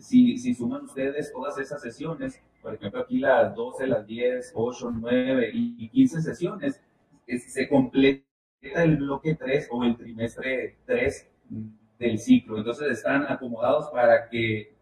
si 0.00 0.54
suman 0.54 0.84
ustedes 0.84 1.32
todas 1.32 1.58
esas 1.58 1.80
sesiones, 1.80 2.40
por 2.62 2.74
ejemplo, 2.74 3.00
aquí 3.00 3.18
las 3.18 3.54
12, 3.54 3.86
las 3.86 4.06
10, 4.06 4.52
8, 4.54 4.90
9 4.92 5.50
y 5.52 5.88
15 5.88 6.22
sesiones, 6.22 6.80
se 7.26 7.68
completa 7.68 8.24
el 8.60 8.96
bloque 8.96 9.34
3 9.34 9.68
o 9.70 9.84
el 9.84 9.96
trimestre 9.96 10.76
3 10.86 11.30
del 11.98 12.18
ciclo. 12.18 12.58
Entonces 12.58 12.90
están 12.90 13.26
acomodados 13.28 13.90
para 13.90 14.28
que 14.28 14.74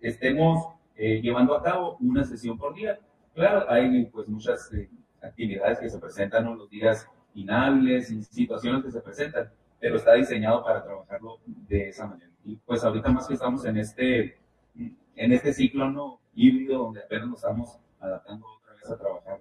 estemos 0.00 0.68
eh, 0.96 1.20
llevando 1.20 1.54
a 1.54 1.62
cabo 1.62 1.96
una 2.00 2.24
sesión 2.24 2.58
por 2.58 2.74
día. 2.74 2.98
Claro, 3.34 3.70
hay 3.70 4.06
pues 4.06 4.28
muchas 4.28 4.72
eh, 4.72 4.88
actividades 5.22 5.78
que 5.78 5.90
se 5.90 5.98
presentan 5.98 6.46
en 6.46 6.58
los 6.58 6.70
días 6.70 7.08
inhábiles, 7.34 8.08
situaciones 8.30 8.84
que 8.84 8.90
se 8.90 9.00
presentan, 9.00 9.50
pero 9.78 9.96
está 9.96 10.14
diseñado 10.14 10.64
para 10.64 10.82
trabajarlo 10.82 11.38
de 11.44 11.90
esa 11.90 12.06
manera. 12.06 12.30
Y 12.44 12.56
pues 12.56 12.82
ahorita 12.82 13.10
más 13.10 13.26
que 13.26 13.34
estamos 13.34 13.64
en 13.66 13.76
este, 13.76 14.38
en 14.74 15.32
este 15.32 15.52
ciclo 15.52 15.90
no 15.90 16.20
híbrido 16.36 16.78
donde 16.78 17.00
apenas 17.00 17.26
nos 17.28 17.38
estamos 17.38 17.78
adaptando 17.98 18.46
otra 18.46 18.74
vez 18.74 18.90
a 18.90 18.96
trabajar 18.96 19.40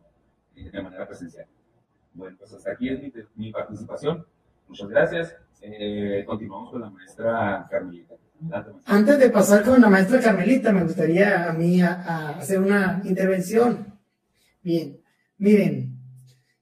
eh, 0.55 0.69
de 0.71 0.81
manera 0.81 1.05
presencial. 1.05 1.45
Bueno, 2.13 2.37
pues 2.39 2.53
hasta 2.53 2.71
aquí 2.71 2.89
es 2.89 3.01
mi, 3.01 3.13
mi 3.35 3.51
participación. 3.51 4.25
Muchas 4.67 4.89
gracias. 4.89 5.35
Eh, 5.61 6.23
continuamos 6.25 6.71
con 6.71 6.81
la 6.81 6.89
maestra 6.89 7.67
Carmelita. 7.69 8.15
Antes 8.85 9.19
de 9.19 9.29
pasar 9.29 9.63
con 9.63 9.79
la 9.79 9.89
maestra 9.89 10.19
Carmelita, 10.19 10.71
me 10.71 10.83
gustaría 10.83 11.49
a 11.49 11.53
mí 11.53 11.81
a, 11.81 11.93
a 12.01 12.29
hacer 12.37 12.59
una 12.59 13.01
intervención. 13.05 13.99
Bien, 14.61 14.99
miren, 15.37 15.97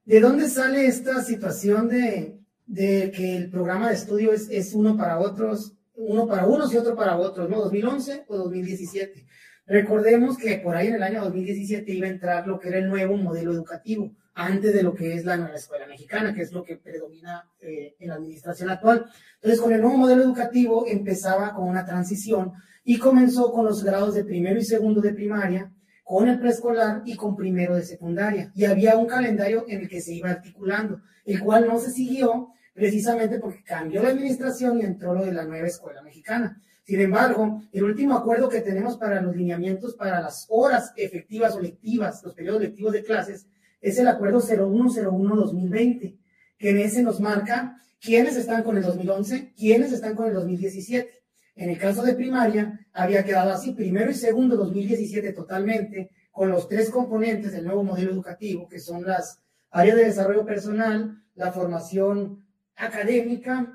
¿de 0.06 0.20
dónde 0.20 0.50
sale 0.50 0.86
esta 0.86 1.22
situación 1.22 1.90
de, 1.90 2.40
de 2.66 3.12
que 3.12 3.38
el 3.38 3.50
programa 3.50 3.90
de 3.90 3.96
estudio 3.96 4.32
es, 4.32 4.50
es 4.50 4.74
uno 4.74 4.96
para 4.98 5.20
otros 5.20 5.76
uno 5.96 6.28
para 6.28 6.46
unos 6.46 6.74
y 6.74 6.78
otro 6.78 6.96
para 6.96 7.18
otros, 7.18 7.50
¿no? 7.50 7.62
2011 7.62 8.26
o 8.28 8.38
2017. 8.38 9.26
Recordemos 9.66 10.38
que 10.38 10.58
por 10.58 10.76
ahí 10.76 10.88
en 10.88 10.96
el 10.96 11.04
año 11.04 11.24
2017 11.24 11.92
iba 11.94 12.08
a 12.08 12.12
entrar 12.12 12.48
lo 12.48 12.60
que 12.60 12.70
era 12.70 12.80
el 12.80 12.90
nuevo 12.90 13.16
modelo 13.16 13.54
educativo, 13.54 14.12
antes 14.34 14.74
de 14.74 14.84
lo 14.84 14.94
que 14.94 15.14
es 15.14 15.26
la 15.26 15.38
nueva 15.38 15.56
escuela 15.56 15.88
mexicana, 15.88 16.34
que 16.34 16.42
es 16.42 16.52
lo 16.52 16.64
que 16.64 16.78
predomina 16.78 17.48
eh, 17.62 17.96
en 18.00 18.10
la 18.10 18.16
administración 18.16 18.70
actual. 18.70 19.06
Entonces, 19.36 19.62
con 19.62 19.72
el 19.72 19.82
nuevo 19.82 19.98
modelo 19.98 20.24
educativo 20.24 20.86
empezaba 20.88 21.54
con 21.54 21.68
una 21.68 21.86
transición 21.86 22.52
y 22.84 22.98
comenzó 22.98 23.52
con 23.54 23.66
los 23.66 23.84
grados 23.84 24.16
de 24.16 24.26
primero 24.26 24.60
y 24.60 24.66
segundo 24.66 25.00
de 25.02 25.14
primaria, 25.14 25.72
con 26.04 26.28
el 26.28 26.40
preescolar 26.40 27.04
y 27.06 27.16
con 27.16 27.36
primero 27.36 27.76
de 27.76 27.84
secundaria. 27.84 28.52
Y 28.56 28.66
había 28.66 28.98
un 28.98 29.06
calendario 29.06 29.66
en 29.68 29.82
el 29.82 29.88
que 29.88 30.02
se 30.02 30.14
iba 30.14 30.30
articulando, 30.30 31.02
el 31.26 31.40
cual 31.40 31.68
no 31.68 31.80
se 31.80 31.92
siguió 31.92 32.50
precisamente 32.74 33.40
porque 33.40 33.64
cambió 33.64 34.02
la 34.02 34.10
administración 34.10 34.80
y 34.80 34.82
entró 34.82 35.14
lo 35.14 35.26
de 35.26 35.34
la 35.34 35.46
nueva 35.46 35.68
escuela 35.68 36.02
mexicana. 36.02 36.62
Sin 36.84 37.00
embargo, 37.00 37.62
el 37.72 37.84
último 37.84 38.16
acuerdo 38.16 38.50
que 38.50 38.62
tenemos 38.62 38.98
para 38.98 39.22
los 39.22 39.36
lineamientos 39.36 39.96
para 39.96 40.20
las 40.20 40.48
horas 40.50 40.92
efectivas 40.98 41.56
o 41.56 41.62
lectivas, 41.62 42.22
los 42.24 42.34
periodos 42.34 42.62
lectivos 42.62 42.92
de 42.92 43.04
clases, 43.04 43.48
es 43.80 43.98
el 44.00 44.08
acuerdo 44.08 44.42
0101-2020, 44.42 46.18
que 46.58 46.70
en 46.70 46.78
ese 46.80 47.04
nos 47.04 47.20
marca 47.20 47.78
quiénes 48.02 48.36
están 48.36 48.64
con 48.64 48.78
el 48.78 48.84
2011, 48.84 49.54
quiénes 49.56 49.94
están 49.94 50.16
con 50.16 50.28
el 50.28 50.34
2017. 50.34 51.10
En 51.56 51.70
el 51.70 51.78
caso 51.78 52.04
de 52.04 52.16
primaria, 52.16 52.80
había 52.92 53.24
quedado 53.24 53.52
así, 53.52 53.74
primero 53.74 54.12
y 54.12 54.16
segundo 54.16 54.58
2017 54.58 55.32
totalmente, 55.34 56.10
con 56.32 56.50
los 56.50 56.68
tres 56.68 56.90
componentes 56.90 57.52
del 57.52 57.66
nuevo 57.66 57.84
modelo 57.84 58.12
educativo, 58.12 58.68
que 58.68 58.80
son 58.80 59.04
las 59.04 59.40
áreas 59.70 59.98
de 59.98 60.06
desarrollo 60.06 60.46
personal, 60.46 61.24
la 61.36 61.52
formación 61.52 62.43
académica 62.76 63.72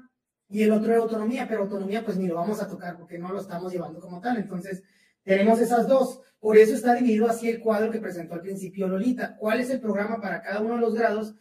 y 0.49 0.63
el 0.63 0.73
otro 0.73 0.91
de 0.91 0.97
autonomía, 0.97 1.47
pero 1.49 1.63
autonomía 1.63 2.05
pues 2.05 2.17
ni 2.17 2.27
lo 2.27 2.37
vamos 2.37 2.61
a 2.63 2.69
tocar 2.69 2.97
porque 2.97 3.19
no 3.19 3.33
lo 3.33 3.41
estamos 3.41 3.73
llevando 3.73 4.01
como 4.01 4.21
tal. 4.21 4.39
Entonces, 4.39 4.83
tenemos 5.23 5.61
esas 5.61 5.87
dos. 5.87 6.21
Por 6.41 6.57
eso 6.57 6.75
está 6.75 6.95
dividido 6.95 7.29
así 7.29 7.49
el 7.49 7.61
cuadro 7.61 7.91
que 7.91 8.01
presentó 8.01 8.35
al 8.35 8.41
principio 8.41 8.89
Lolita. 8.89 9.37
¿Cuál 9.37 9.61
es 9.61 9.71
el 9.71 9.81
programa 9.81 10.21
para 10.21 10.41
cada 10.41 10.61
uno 10.61 10.75
de 10.75 10.81
los 10.81 10.95
grados? 10.95 11.35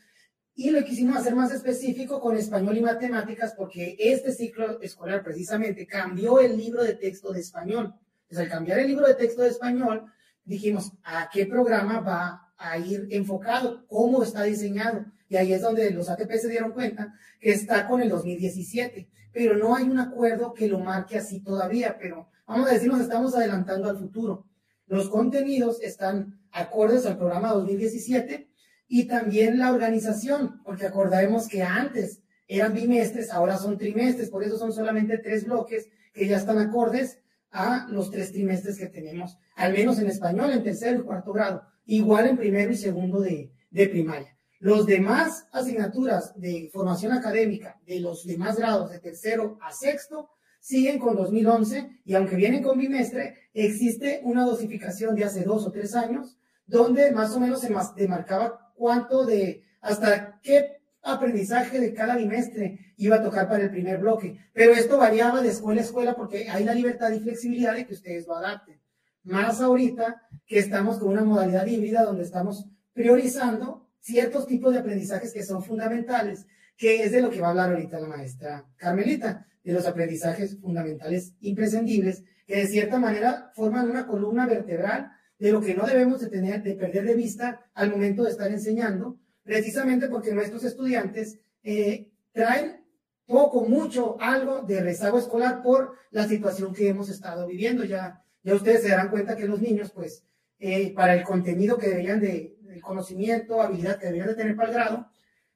y 0.59 0.71
lo 0.71 0.83
quisimos 0.83 1.17
hacer 1.17 1.35
más 1.35 1.53
específico 1.53 2.19
con 2.19 2.35
español 2.35 2.75
y 2.75 2.81
matemáticas 2.81 3.53
porque 3.55 3.95
este 3.99 4.31
ciclo 4.31 4.81
escolar 4.81 5.23
precisamente 5.23 5.85
cambió 5.85 6.39
el 6.39 6.57
libro 6.57 6.83
de 6.83 6.95
texto 6.95 7.31
de 7.31 7.41
español. 7.41 7.93
Entonces, 8.23 8.39
al 8.39 8.49
cambiar 8.49 8.79
el 8.79 8.87
libro 8.87 9.05
de 9.05 9.13
texto 9.13 9.43
de 9.43 9.49
español, 9.49 10.11
dijimos, 10.43 10.93
¿a 11.03 11.29
qué 11.31 11.45
programa 11.45 11.99
va 11.99 12.46
a 12.57 12.77
ir 12.77 13.07
enfocado? 13.11 13.85
¿Cómo 13.87 14.23
está 14.23 14.43
diseñado? 14.43 15.05
Y 15.29 15.35
ahí 15.35 15.53
es 15.53 15.61
donde 15.61 15.91
los 15.91 16.09
ATP 16.09 16.31
se 16.33 16.49
dieron 16.49 16.71
cuenta 16.71 17.13
que 17.39 17.51
está 17.51 17.87
con 17.87 18.01
el 18.01 18.09
2017, 18.09 19.09
pero 19.31 19.55
no 19.57 19.75
hay 19.75 19.85
un 19.85 19.99
acuerdo 19.99 20.53
que 20.53 20.67
lo 20.67 20.79
marque 20.79 21.17
así 21.17 21.41
todavía, 21.41 21.97
pero 21.99 22.29
vamos 22.47 22.69
a 22.69 22.73
decir, 22.73 22.87
nos 22.89 23.01
estamos 23.01 23.35
adelantando 23.35 23.89
al 23.89 23.97
futuro. 23.97 24.45
Los 24.87 25.09
contenidos 25.09 25.81
están 25.81 26.39
acordes 26.51 27.05
al 27.05 27.17
programa 27.17 27.51
2017 27.51 28.49
y 28.87 29.05
también 29.05 29.59
la 29.59 29.71
organización, 29.71 30.61
porque 30.63 30.85
acordemos 30.85 31.47
que 31.47 31.61
antes 31.61 32.21
eran 32.47 32.73
bimestres, 32.73 33.31
ahora 33.31 33.57
son 33.57 33.77
trimestres, 33.77 34.29
por 34.29 34.43
eso 34.43 34.57
son 34.57 34.71
solamente 34.71 35.17
tres 35.17 35.45
bloques 35.45 35.89
que 36.13 36.27
ya 36.27 36.37
están 36.37 36.57
acordes 36.57 37.19
a 37.51 37.87
los 37.89 38.09
tres 38.11 38.31
trimestres 38.31 38.77
que 38.77 38.87
tenemos, 38.87 39.37
al 39.55 39.73
menos 39.73 39.99
en 39.99 40.07
español, 40.07 40.51
en 40.51 40.63
tercero 40.63 40.99
y 40.99 41.03
cuarto 41.03 41.33
grado, 41.33 41.63
igual 41.87 42.27
en 42.27 42.37
primero 42.37 42.71
y 42.71 42.77
segundo 42.77 43.19
de, 43.19 43.51
de 43.71 43.87
primaria. 43.87 44.37
Los 44.59 44.85
demás 44.85 45.47
asignaturas 45.51 46.39
de 46.39 46.69
formación 46.71 47.11
académica 47.11 47.79
de 47.85 47.99
los 47.99 48.25
demás 48.25 48.57
grados 48.57 48.91
de 48.91 48.99
tercero 48.99 49.57
a 49.61 49.71
sexto 49.71 50.29
siguen 50.59 50.99
con 50.99 51.15
2011 51.15 52.01
y 52.05 52.15
aunque 52.15 52.35
vienen 52.35 52.63
con 52.63 52.77
bimestre, 52.77 53.49
existe 53.53 54.21
una 54.23 54.45
dosificación 54.45 55.15
de 55.15 55.23
hace 55.23 55.43
dos 55.43 55.65
o 55.65 55.71
tres 55.71 55.95
años 55.95 56.37
donde 56.65 57.11
más 57.11 57.33
o 57.35 57.39
menos 57.39 57.61
se 57.61 57.73
demarcaba 57.95 58.73
cuánto 58.75 59.25
de, 59.25 59.63
hasta 59.79 60.39
qué 60.41 60.77
aprendizaje 61.01 61.79
de 61.79 61.93
cada 61.93 62.17
bimestre 62.17 62.93
iba 62.97 63.17
a 63.17 63.23
tocar 63.23 63.47
para 63.47 63.63
el 63.63 63.71
primer 63.71 63.99
bloque. 63.99 64.37
Pero 64.53 64.73
esto 64.73 64.97
variaba 64.97 65.41
de 65.41 65.49
escuela 65.49 65.81
a 65.81 65.83
escuela 65.83 66.15
porque 66.15 66.49
hay 66.49 66.63
la 66.63 66.73
libertad 66.73 67.11
y 67.11 67.19
flexibilidad 67.19 67.73
de 67.75 67.85
que 67.85 67.93
ustedes 67.93 68.27
lo 68.27 68.35
adapten. 68.35 68.79
Más 69.27 69.59
ahorita 69.59 70.21
que 70.45 70.57
estamos 70.57 70.99
con 70.99 71.09
una 71.09 71.25
modalidad 71.25 71.65
híbrida 71.67 72.03
donde 72.03 72.23
estamos 72.23 72.65
priorizando 72.93 73.85
ciertos 73.99 74.47
tipos 74.47 74.71
de 74.71 74.79
aprendizajes 74.79 75.33
que 75.33 75.43
son 75.43 75.61
fundamentales, 75.61 76.47
que 76.77 77.03
es 77.03 77.11
de 77.11 77.21
lo 77.21 77.29
que 77.29 77.41
va 77.41 77.47
a 77.47 77.49
hablar 77.49 77.71
ahorita 77.71 77.99
la 77.99 78.07
maestra 78.07 78.65
Carmelita, 78.77 79.45
de 79.65 79.73
los 79.73 79.85
aprendizajes 79.85 80.57
fundamentales 80.61 81.33
imprescindibles, 81.41 82.23
que 82.45 82.55
de 82.55 82.67
cierta 82.67 82.99
manera 82.99 83.51
forman 83.53 83.89
una 83.89 84.07
columna 84.07 84.47
vertebral 84.47 85.11
de 85.37 85.51
lo 85.51 85.59
que 85.59 85.75
no 85.75 85.85
debemos 85.85 86.21
de 86.21 86.29
tener, 86.29 86.63
de 86.63 86.75
perder 86.75 87.03
de 87.03 87.15
vista 87.15 87.65
al 87.73 87.91
momento 87.91 88.23
de 88.23 88.31
estar 88.31 88.49
enseñando, 88.49 89.19
precisamente 89.43 90.07
porque 90.07 90.33
nuestros 90.33 90.63
estudiantes 90.63 91.37
eh, 91.63 92.09
traen 92.31 92.81
poco, 93.25 93.65
mucho, 93.65 94.15
algo 94.21 94.61
de 94.61 94.81
rezago 94.81 95.19
escolar 95.19 95.61
por 95.61 95.95
la 96.11 96.25
situación 96.29 96.73
que 96.73 96.87
hemos 96.87 97.09
estado 97.09 97.45
viviendo. 97.45 97.83
Ya, 97.83 98.23
ya 98.43 98.55
ustedes 98.55 98.81
se 98.81 98.89
darán 98.89 99.09
cuenta 99.09 99.35
que 99.35 99.47
los 99.47 99.61
niños, 99.61 99.91
pues, 99.91 100.23
eh, 100.59 100.93
para 100.93 101.13
el 101.13 101.23
contenido 101.23 101.77
que 101.77 101.89
deberían 101.89 102.19
de, 102.19 102.57
el 102.69 102.81
conocimiento, 102.81 103.61
habilidad 103.61 103.97
que 103.97 104.05
deberían 104.07 104.29
de 104.29 104.35
tener 104.35 104.55
para 104.55 104.69
el 104.69 104.73
grado, 104.73 105.11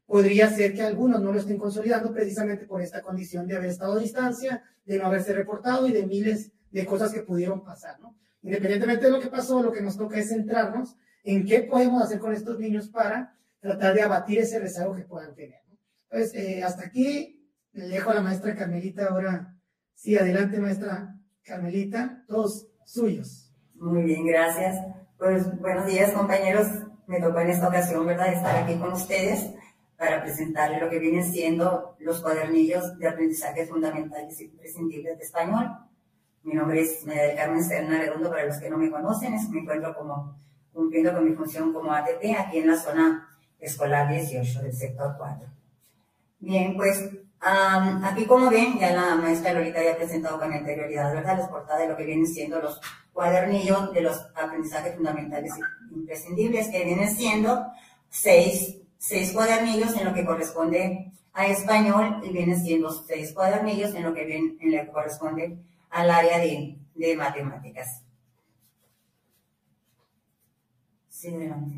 podría 0.05 0.49
ser 0.49 0.73
que 0.73 0.81
algunos 0.81 1.21
no 1.21 1.31
lo 1.31 1.39
estén 1.39 1.57
consolidando 1.57 2.11
precisamente 2.13 2.65
por 2.65 2.81
esta 2.81 3.01
condición 3.01 3.47
de 3.47 3.55
haber 3.55 3.69
estado 3.69 3.93
a 3.93 3.99
distancia, 3.99 4.63
de 4.85 4.97
no 4.97 5.05
haberse 5.05 5.33
reportado 5.33 5.87
y 5.87 5.91
de 5.91 6.05
miles 6.05 6.51
de 6.71 6.85
cosas 6.85 7.13
que 7.13 7.21
pudieron 7.21 7.63
pasar, 7.63 7.99
¿no? 7.99 8.17
Independientemente 8.43 9.05
de 9.05 9.11
lo 9.11 9.19
que 9.19 9.27
pasó, 9.27 9.61
lo 9.61 9.71
que 9.71 9.81
nos 9.81 9.97
toca 9.97 10.17
es 10.17 10.29
centrarnos 10.29 10.95
en 11.23 11.45
qué 11.45 11.61
podemos 11.61 12.01
hacer 12.03 12.19
con 12.19 12.33
estos 12.33 12.59
niños 12.59 12.89
para 12.89 13.37
tratar 13.59 13.93
de 13.93 14.01
abatir 14.01 14.39
ese 14.39 14.59
rezago 14.59 14.95
que 14.95 15.03
puedan 15.03 15.35
tener. 15.35 15.59
Entonces, 16.09 16.33
eh, 16.35 16.63
hasta 16.63 16.85
aquí 16.85 17.47
le 17.73 17.87
dejo 17.87 18.09
a 18.09 18.15
la 18.15 18.21
maestra 18.21 18.55
Carmelita 18.55 19.07
ahora. 19.07 19.55
Sí, 19.93 20.17
adelante, 20.17 20.59
maestra 20.59 21.15
Carmelita, 21.43 22.25
todos 22.27 22.70
suyos. 22.91 23.51
Muy 23.75 24.04
bien, 24.04 24.25
gracias. 24.25 24.75
Pues 25.17 25.60
buenos 25.60 25.86
días, 25.86 26.12
compañeros. 26.12 26.67
Me 27.08 27.19
tocó 27.19 27.39
en 27.39 27.49
esta 27.49 27.67
ocasión, 27.67 28.06
¿verdad?, 28.06 28.34
estar 28.34 28.56
aquí 28.56 28.75
con 28.75 28.93
ustedes 28.93 29.51
para 29.97 30.21
presentarles 30.21 30.82
lo 30.82 30.89
que 30.89 30.99
vienen 30.99 31.23
siendo 31.23 31.95
los 31.99 32.21
cuadernillos 32.21 32.97
de 32.97 33.08
aprendizaje 33.08 33.67
fundamentales 33.67 34.39
y 34.41 34.45
imprescindibles 34.45 35.17
de 35.17 35.23
español 35.23 35.69
mi 36.43 36.56
nombre 36.56 36.82
es 36.82 37.06
María 37.06 37.23
del 37.23 37.36
Carmen 37.36 37.63
Serna 37.63 37.99
Redondo, 37.99 38.30
para 38.30 38.45
los 38.45 38.58
que 38.58 38.69
no 38.69 38.77
me 38.77 38.89
conocen, 38.89 39.36
me 39.51 39.60
encuentro 39.60 39.95
como 39.95 40.36
cumpliendo 40.73 41.13
con 41.13 41.30
mi 41.30 41.36
función 41.36 41.71
como 41.71 41.93
ATP 41.93 42.36
aquí 42.38 42.58
en 42.58 42.67
la 42.67 42.77
zona 42.77 43.30
escolar 43.60 44.10
18 44.10 44.63
del 44.63 44.73
sector 44.73 45.15
4. 45.17 45.47
Bien, 46.39 46.75
pues 46.75 47.12
aquí 47.41 48.25
como 48.25 48.49
ven, 48.49 48.77
ya 48.80 48.93
la 48.93 49.15
maestra 49.15 49.54
Lolita 49.54 49.84
ya 49.84 49.93
ha 49.93 49.97
presentado 49.97 50.39
con 50.39 50.54
anterioridad, 50.54 51.13
¿verdad? 51.13 51.38
Los 51.38 51.47
portadas 51.47 51.82
de 51.82 51.88
lo 51.88 51.97
que 51.97 52.06
vienen 52.06 52.27
siendo 52.27 52.62
los 52.62 52.80
cuadernillos 53.13 53.93
de 53.93 54.01
los 54.01 54.17
aprendizajes 54.36 54.95
fundamentales 54.95 55.54
imprescindibles, 55.91 56.69
que 56.69 56.86
vienen 56.86 57.10
siendo 57.15 57.65
seis, 58.10 58.77
seis 58.97 59.32
cuadernillos 59.34 59.95
en 59.97 60.06
lo 60.06 60.13
que 60.13 60.25
corresponde 60.25 61.12
a 61.34 61.47
español 61.47 62.21
y 62.23 62.30
vienen 62.30 62.62
siendo 62.62 62.91
seis 62.91 63.34
cuadernillos 63.34 63.95
en 63.95 64.04
lo 64.04 64.13
que, 64.13 64.25
viene, 64.25 64.56
en 64.60 64.77
lo 64.77 64.84
que 64.84 64.91
corresponde 64.91 65.58
al 65.89 66.10
área 66.10 66.38
de, 66.38 66.77
de 66.93 67.15
matemáticas. 67.15 68.04
Sí, 71.10 71.30
adelante. 71.30 71.75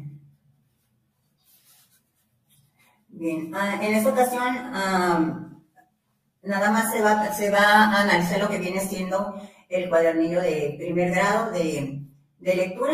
Bien, 3.09 3.51
ah, 3.53 3.79
en 3.81 3.93
esta 3.93 4.09
ocasión 4.09 5.52
nada 6.43 6.71
más 6.71 6.91
se 6.91 7.01
va, 7.01 7.31
se 7.33 7.49
va 7.49 7.59
a 7.59 8.01
analizar 8.01 8.39
lo 8.39 8.49
que 8.49 8.59
viene 8.59 8.81
siendo 8.81 9.35
el 9.69 9.89
cuadernillo 9.89 10.41
de 10.41 10.75
primer 10.77 11.11
grado 11.11 11.51
de, 11.51 12.01
de 12.39 12.55
lectura, 12.55 12.93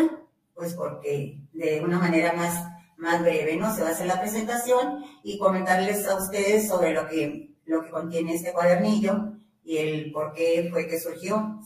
pues 0.54 0.74
porque 0.74 1.40
de 1.52 1.80
una 1.82 1.98
manera 1.98 2.32
más, 2.32 2.64
más 2.96 3.20
breve, 3.20 3.56
¿no? 3.56 3.74
Se 3.74 3.82
va 3.82 3.88
a 3.88 3.92
hacer 3.92 4.06
la 4.06 4.20
presentación 4.20 5.04
y 5.22 5.38
comentarles 5.38 6.06
a 6.06 6.16
ustedes 6.16 6.68
sobre 6.68 6.92
lo 6.94 7.06
que, 7.08 7.50
lo 7.66 7.82
que 7.82 7.90
contiene 7.90 8.34
este 8.34 8.52
cuadernillo 8.52 9.32
y 9.64 9.78
el 9.78 10.12
por 10.12 10.32
qué 10.32 10.68
fue 10.70 10.86
que 10.86 11.00
surgió. 11.00 11.60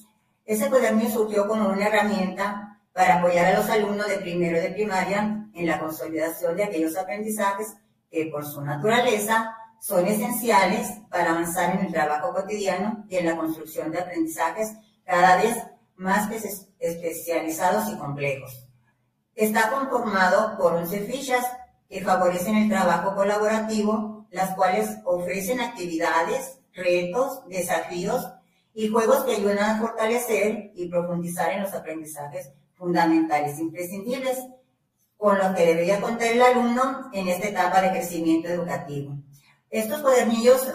Ese 0.45 0.69
cuaderno 0.69 1.09
surgió 1.09 1.47
como 1.47 1.69
una 1.69 1.87
herramienta 1.87 2.81
para 2.93 3.19
apoyar 3.19 3.47
a 3.47 3.59
los 3.59 3.69
alumnos 3.71 4.09
de 4.09 4.19
primero 4.19 4.61
de 4.61 4.71
primaria 4.71 5.49
en 5.55 5.67
la 5.67 5.81
consolidación 5.81 6.57
de 6.57 6.65
aquellos 6.65 6.97
aprendizajes 6.97 7.75
que 8.11 8.27
por 8.27 8.45
su 8.45 8.61
naturaleza 8.61 9.57
son 9.85 10.07
esenciales 10.07 10.89
para 11.11 11.33
avanzar 11.33 11.75
en 11.75 11.85
el 11.85 11.93
trabajo 11.93 12.33
cotidiano 12.33 13.05
y 13.11 13.17
en 13.17 13.27
la 13.27 13.37
construcción 13.37 13.93
de 13.93 13.99
aprendizajes 14.01 14.73
cada 15.05 15.37
vez 15.37 15.59
más 15.97 16.31
especializados 16.79 17.93
y 17.93 17.99
complejos. 17.99 18.67
Está 19.35 19.71
conformado 19.71 20.57
por 20.57 20.73
11 20.73 21.01
fichas 21.01 21.45
que 21.87 22.03
favorecen 22.03 22.57
el 22.57 22.71
trabajo 22.71 23.15
colaborativo, 23.15 24.27
las 24.31 24.55
cuales 24.55 24.89
ofrecen 25.05 25.61
actividades, 25.61 26.61
retos, 26.73 27.47
desafíos 27.47 28.27
y 28.73 28.89
juegos 28.89 29.25
que 29.25 29.37
ayudan 29.37 29.59
a 29.59 29.79
fortalecer 29.79 30.73
y 30.75 30.89
profundizar 30.89 31.53
en 31.53 31.61
los 31.61 31.75
aprendizajes 31.75 32.53
fundamentales 32.73 33.59
imprescindibles 33.59 34.39
con 35.19 35.37
los 35.37 35.55
que 35.55 35.67
debería 35.67 36.01
contar 36.01 36.29
el 36.29 36.41
alumno 36.41 37.11
en 37.13 37.29
esta 37.29 37.49
etapa 37.49 37.83
de 37.83 37.91
crecimiento 37.91 38.49
educativo. 38.49 39.15
Estos 39.75 40.03
cuadernillos 40.03 40.69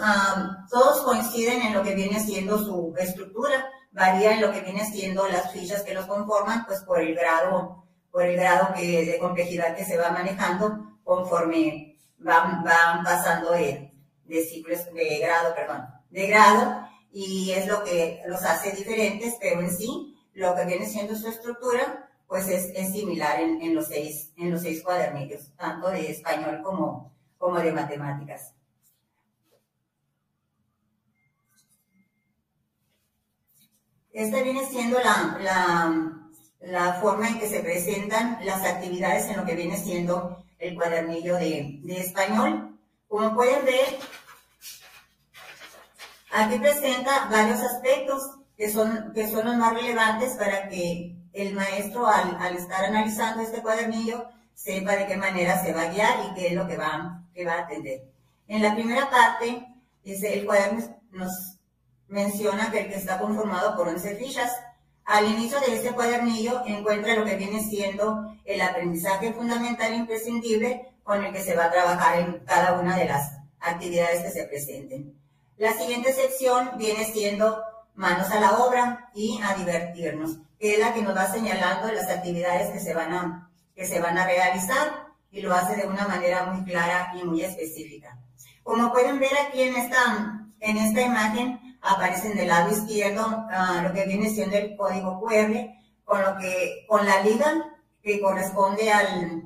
todos 0.68 1.00
coinciden 1.00 1.62
en 1.62 1.72
lo 1.72 1.82
que 1.82 1.94
viene 1.94 2.20
siendo 2.20 2.58
su 2.58 2.94
estructura, 2.98 3.66
varía 3.92 4.34
en 4.34 4.42
lo 4.42 4.52
que 4.52 4.60
viene 4.60 4.84
siendo 4.84 5.26
las 5.26 5.50
fichas 5.52 5.82
que 5.84 5.94
los 5.94 6.04
conforman, 6.04 6.66
pues 6.66 6.82
por 6.82 7.00
el 7.00 7.14
grado, 7.14 7.86
por 8.10 8.26
el 8.26 8.36
grado 8.36 8.74
que, 8.74 9.06
de 9.06 9.18
complejidad 9.18 9.74
que 9.74 9.86
se 9.86 9.96
va 9.96 10.10
manejando 10.10 10.98
conforme 11.02 11.96
van, 12.18 12.62
pasando 13.02 13.52
de, 13.52 13.90
de 14.26 14.44
ciclos 14.44 14.92
de 14.92 15.18
grado, 15.18 15.54
perdón, 15.54 15.86
de 16.10 16.26
grado, 16.26 16.86
y 17.10 17.52
es 17.52 17.68
lo 17.68 17.82
que 17.82 18.20
los 18.26 18.42
hace 18.42 18.72
diferentes, 18.72 19.34
pero 19.40 19.62
en 19.62 19.74
sí, 19.74 20.14
lo 20.34 20.54
que 20.54 20.66
viene 20.66 20.84
siendo 20.84 21.16
su 21.16 21.26
estructura, 21.26 22.10
pues 22.28 22.48
es, 22.48 22.70
es 22.74 22.92
similar 22.92 23.40
en, 23.40 23.62
en, 23.62 23.74
los 23.74 23.86
seis, 23.86 24.30
en 24.36 24.50
los 24.50 24.60
seis 24.60 24.82
cuadernillos, 24.82 25.56
tanto 25.56 25.88
de 25.88 26.10
español 26.10 26.60
como, 26.62 27.14
como 27.38 27.60
de 27.60 27.72
matemáticas. 27.72 28.52
Esta 34.12 34.42
viene 34.42 34.66
siendo 34.68 34.98
la, 34.98 35.38
la, 35.40 36.20
la, 36.60 36.94
forma 36.94 37.28
en 37.28 37.38
que 37.38 37.48
se 37.48 37.60
presentan 37.60 38.38
las 38.44 38.64
actividades 38.64 39.26
en 39.26 39.36
lo 39.36 39.44
que 39.44 39.54
viene 39.54 39.76
siendo 39.76 40.44
el 40.58 40.74
cuadernillo 40.74 41.36
de, 41.36 41.78
de 41.82 42.00
español. 42.00 42.78
Como 43.08 43.34
pueden 43.34 43.64
ver, 43.64 43.98
Aquí 46.32 46.58
presenta 46.58 47.28
varios 47.28 47.60
aspectos 47.60 48.22
que 48.56 48.70
son, 48.70 49.12
que 49.14 49.28
son 49.28 49.46
los 49.46 49.56
más 49.56 49.74
relevantes 49.74 50.34
para 50.34 50.68
que 50.68 51.16
el 51.32 51.54
maestro 51.54 52.06
al, 52.06 52.36
al 52.36 52.56
estar 52.56 52.84
analizando 52.84 53.42
este 53.42 53.62
cuadernillo 53.62 54.28
sepa 54.54 54.94
de 54.94 55.06
qué 55.06 55.16
manera 55.16 55.62
se 55.62 55.72
va 55.72 55.82
a 55.82 55.92
guiar 55.92 56.26
y 56.26 56.34
qué 56.34 56.48
es 56.48 56.52
lo 56.52 56.68
que 56.68 56.76
va, 56.76 57.24
que 57.34 57.44
va 57.44 57.54
a 57.54 57.60
atender. 57.62 58.02
En 58.46 58.62
la 58.62 58.74
primera 58.74 59.10
parte, 59.10 59.66
dice, 60.04 60.34
el 60.34 60.46
cuaderno 60.46 61.00
nos 61.10 61.58
menciona 62.10 62.70
que 62.70 62.80
el 62.80 62.88
que 62.88 62.96
está 62.96 63.18
conformado 63.18 63.76
por 63.76 63.88
11 63.88 64.16
fichas. 64.16 64.52
Al 65.04 65.26
inicio 65.26 65.58
de 65.60 65.76
este 65.76 65.92
cuadernillo 65.92 66.62
encuentra 66.66 67.14
lo 67.14 67.24
que 67.24 67.36
viene 67.36 67.60
siendo 67.64 68.36
el 68.44 68.60
aprendizaje 68.60 69.32
fundamental 69.32 69.92
e 69.92 69.96
imprescindible 69.96 70.88
con 71.02 71.24
el 71.24 71.32
que 71.32 71.42
se 71.42 71.56
va 71.56 71.66
a 71.66 71.70
trabajar 71.70 72.18
en 72.20 72.40
cada 72.44 72.78
una 72.78 72.96
de 72.96 73.06
las 73.06 73.38
actividades 73.60 74.22
que 74.22 74.30
se 74.30 74.44
presenten. 74.44 75.14
La 75.56 75.72
siguiente 75.72 76.12
sección 76.12 76.72
viene 76.76 77.04
siendo 77.04 77.62
manos 77.94 78.30
a 78.30 78.40
la 78.40 78.58
obra 78.58 79.10
y 79.14 79.40
a 79.42 79.54
divertirnos, 79.54 80.38
que 80.58 80.74
es 80.74 80.78
la 80.78 80.94
que 80.94 81.02
nos 81.02 81.16
va 81.16 81.32
señalando 81.32 81.92
las 81.92 82.08
actividades 82.08 82.70
que 82.70 82.80
se 82.80 82.94
van 82.94 83.12
a, 83.12 83.50
que 83.74 83.86
se 83.86 84.00
van 84.00 84.18
a 84.18 84.26
realizar 84.26 85.06
y 85.30 85.42
lo 85.42 85.54
hace 85.54 85.76
de 85.76 85.86
una 85.86 86.08
manera 86.08 86.44
muy 86.44 86.64
clara 86.64 87.12
y 87.14 87.24
muy 87.24 87.42
específica. 87.42 88.18
Como 88.62 88.92
pueden 88.92 89.18
ver 89.18 89.32
aquí 89.46 89.62
en 89.62 89.76
esta, 89.76 90.46
en 90.60 90.76
esta 90.76 91.02
imagen, 91.02 91.69
aparecen 91.82 92.36
del 92.36 92.48
lado 92.48 92.70
izquierdo 92.70 93.26
uh, 93.26 93.82
lo 93.82 93.92
que 93.92 94.04
viene 94.06 94.30
siendo 94.30 94.56
el 94.56 94.76
código 94.76 95.20
QR, 95.20 95.52
con, 96.04 96.22
lo 96.22 96.36
que, 96.38 96.84
con 96.88 97.06
la 97.06 97.22
liga 97.22 97.76
que 98.02 98.20
corresponde 98.20 98.90
al, 98.90 99.42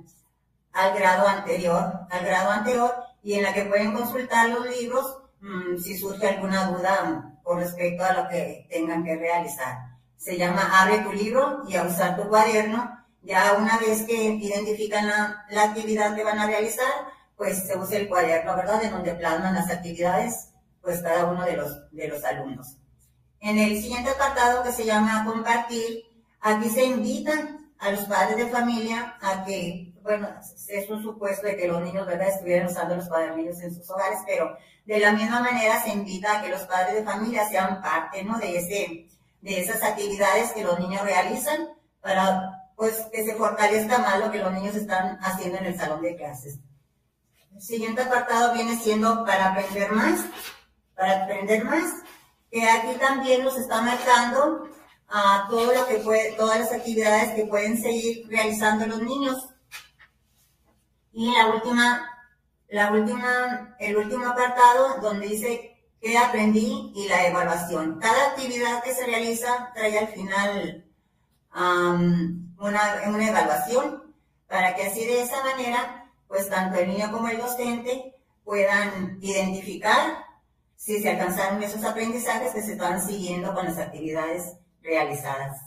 al 0.72 0.94
grado 0.94 1.28
anterior, 1.28 2.00
al 2.10 2.24
grado 2.24 2.50
anterior, 2.50 2.94
y 3.22 3.34
en 3.34 3.42
la 3.42 3.54
que 3.54 3.64
pueden 3.64 3.92
consultar 3.92 4.48
los 4.50 4.66
libros 4.68 5.18
mmm, 5.40 5.78
si 5.78 5.96
surge 5.96 6.28
alguna 6.28 6.66
duda 6.66 7.38
con 7.42 7.58
respecto 7.58 8.04
a 8.04 8.12
lo 8.12 8.28
que 8.28 8.66
tengan 8.70 9.04
que 9.04 9.16
realizar. 9.16 9.78
Se 10.16 10.36
llama 10.36 10.80
Abre 10.80 10.98
tu 11.00 11.12
libro 11.12 11.62
y 11.68 11.76
a 11.76 11.82
usar 11.84 12.16
tu 12.16 12.28
cuaderno. 12.28 13.04
Ya 13.22 13.54
una 13.58 13.78
vez 13.78 14.02
que 14.02 14.14
identifican 14.14 15.06
la, 15.06 15.44
la 15.50 15.64
actividad 15.64 16.14
que 16.14 16.24
van 16.24 16.38
a 16.38 16.46
realizar, 16.46 16.90
pues 17.36 17.66
se 17.66 17.76
usa 17.76 17.98
el 17.98 18.08
cuaderno, 18.08 18.56
¿verdad? 18.56 18.82
En 18.84 18.92
donde 18.92 19.14
plasman 19.14 19.54
las 19.54 19.70
actividades, 19.70 20.50
pues 20.84 21.00
cada 21.02 21.24
uno 21.24 21.44
de 21.44 21.56
los, 21.56 21.90
de 21.90 22.08
los 22.08 22.22
alumnos. 22.24 22.76
En 23.40 23.58
el 23.58 23.80
siguiente 23.80 24.10
apartado 24.10 24.62
que 24.62 24.72
se 24.72 24.84
llama 24.84 25.24
compartir, 25.24 26.04
aquí 26.40 26.68
se 26.68 26.84
invitan 26.84 27.72
a 27.78 27.90
los 27.90 28.04
padres 28.04 28.36
de 28.36 28.46
familia 28.46 29.16
a 29.20 29.44
que, 29.44 29.92
bueno, 30.02 30.28
es 30.68 30.88
un 30.88 31.02
supuesto 31.02 31.46
de 31.46 31.56
que 31.56 31.68
los 31.68 31.82
niños, 31.82 32.06
¿verdad?, 32.06 32.28
estuvieran 32.28 32.68
usando 32.68 32.96
los 32.96 33.08
cuadernillos 33.08 33.60
en 33.60 33.74
sus 33.74 33.88
hogares, 33.90 34.20
pero 34.26 34.56
de 34.86 34.98
la 34.98 35.12
misma 35.12 35.40
manera 35.40 35.82
se 35.82 35.90
invita 35.90 36.38
a 36.38 36.42
que 36.42 36.50
los 36.50 36.62
padres 36.62 36.94
de 36.94 37.02
familia 37.04 37.48
sean 37.48 37.82
parte, 37.82 38.22
¿no?, 38.22 38.38
de, 38.38 38.56
ese, 38.56 39.08
de 39.40 39.60
esas 39.60 39.82
actividades 39.82 40.52
que 40.52 40.64
los 40.64 40.78
niños 40.78 41.02
realizan 41.02 41.68
para, 42.00 42.70
pues, 42.76 43.06
que 43.12 43.24
se 43.24 43.34
fortalezca 43.34 43.98
más 43.98 44.20
lo 44.20 44.30
que 44.30 44.38
los 44.38 44.52
niños 44.52 44.74
están 44.74 45.18
haciendo 45.22 45.58
en 45.58 45.66
el 45.66 45.78
salón 45.78 46.02
de 46.02 46.16
clases. 46.16 46.58
El 47.54 47.62
siguiente 47.62 48.02
apartado 48.02 48.52
viene 48.52 48.76
siendo 48.76 49.24
para 49.24 49.52
aprender 49.52 49.92
más, 49.92 50.20
para 50.94 51.24
aprender 51.24 51.64
más, 51.64 52.02
que 52.50 52.68
aquí 52.68 52.96
también 52.98 53.44
nos 53.44 53.56
está 53.56 53.80
marcando 53.80 54.68
a 55.08 55.46
todo 55.48 55.72
lo 55.72 55.86
que 55.86 55.96
puede, 55.96 56.32
todas 56.32 56.60
las 56.60 56.72
actividades 56.72 57.34
que 57.34 57.46
pueden 57.46 57.80
seguir 57.80 58.26
realizando 58.28 58.86
los 58.86 59.02
niños. 59.02 59.36
Y 61.12 61.32
la 61.32 61.46
última, 61.48 62.08
la 62.68 62.92
última, 62.92 63.76
el 63.78 63.96
último 63.96 64.26
apartado 64.26 65.00
donde 65.00 65.28
dice 65.28 65.76
qué 66.00 66.18
aprendí 66.18 66.92
y 66.94 67.08
la 67.08 67.26
evaluación. 67.26 67.98
Cada 68.00 68.30
actividad 68.30 68.82
que 68.82 68.94
se 68.94 69.06
realiza 69.06 69.70
trae 69.74 69.98
al 69.98 70.08
final 70.08 70.84
um, 71.54 72.54
una, 72.58 73.02
una 73.06 73.28
evaluación 73.28 74.14
para 74.48 74.74
que 74.74 74.86
así 74.86 75.04
de 75.04 75.22
esa 75.22 75.42
manera 75.42 76.10
pues 76.28 76.48
tanto 76.48 76.78
el 76.78 76.88
niño 76.88 77.12
como 77.12 77.28
el 77.28 77.38
docente 77.38 78.14
puedan 78.42 79.18
identificar 79.20 80.23
si 80.84 81.00
se 81.00 81.08
alcanzaron 81.08 81.62
esos 81.62 81.82
aprendizajes 81.82 82.52
que 82.52 82.60
se 82.60 82.72
están 82.72 83.00
siguiendo 83.00 83.54
con 83.54 83.64
las 83.64 83.78
actividades 83.78 84.52
realizadas. 84.82 85.58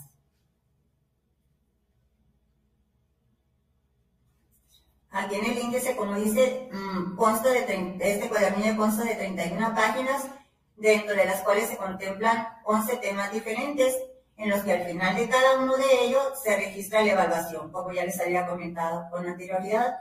Aquí 5.10 5.34
en 5.34 5.45
el 5.45 5.58
índice, 5.58 5.95
como 5.95 6.13
dice, 6.19 6.69
mm, 6.71 7.15
consta 7.15 7.49
de 7.49 7.97
este 7.99 8.30
cuadernillo 8.30 8.77
consta 8.77 9.06
de 9.06 9.15
31 9.15 9.73
páginas, 9.73 10.27
dentro 10.75 11.15
de 11.15 11.25
las 11.25 11.41
cuales 11.41 11.67
se 11.69 11.77
contemplan 11.77 12.49
11 12.65 12.97
temas 12.97 13.32
diferentes, 13.32 13.95
en 14.36 14.51
los 14.51 14.62
que 14.62 14.73
al 14.73 14.86
final 14.86 15.15
de 15.15 15.27
cada 15.27 15.58
uno 15.58 15.77
de 15.77 16.06
ellos 16.06 16.21
se 16.43 16.56
registra 16.56 17.01
la 17.01 17.13
evaluación, 17.13 17.71
como 17.71 17.91
ya 17.91 18.06
les 18.06 18.19
había 18.21 18.45
comentado 18.45 19.10
con 19.10 19.25
anterioridad. 19.25 19.97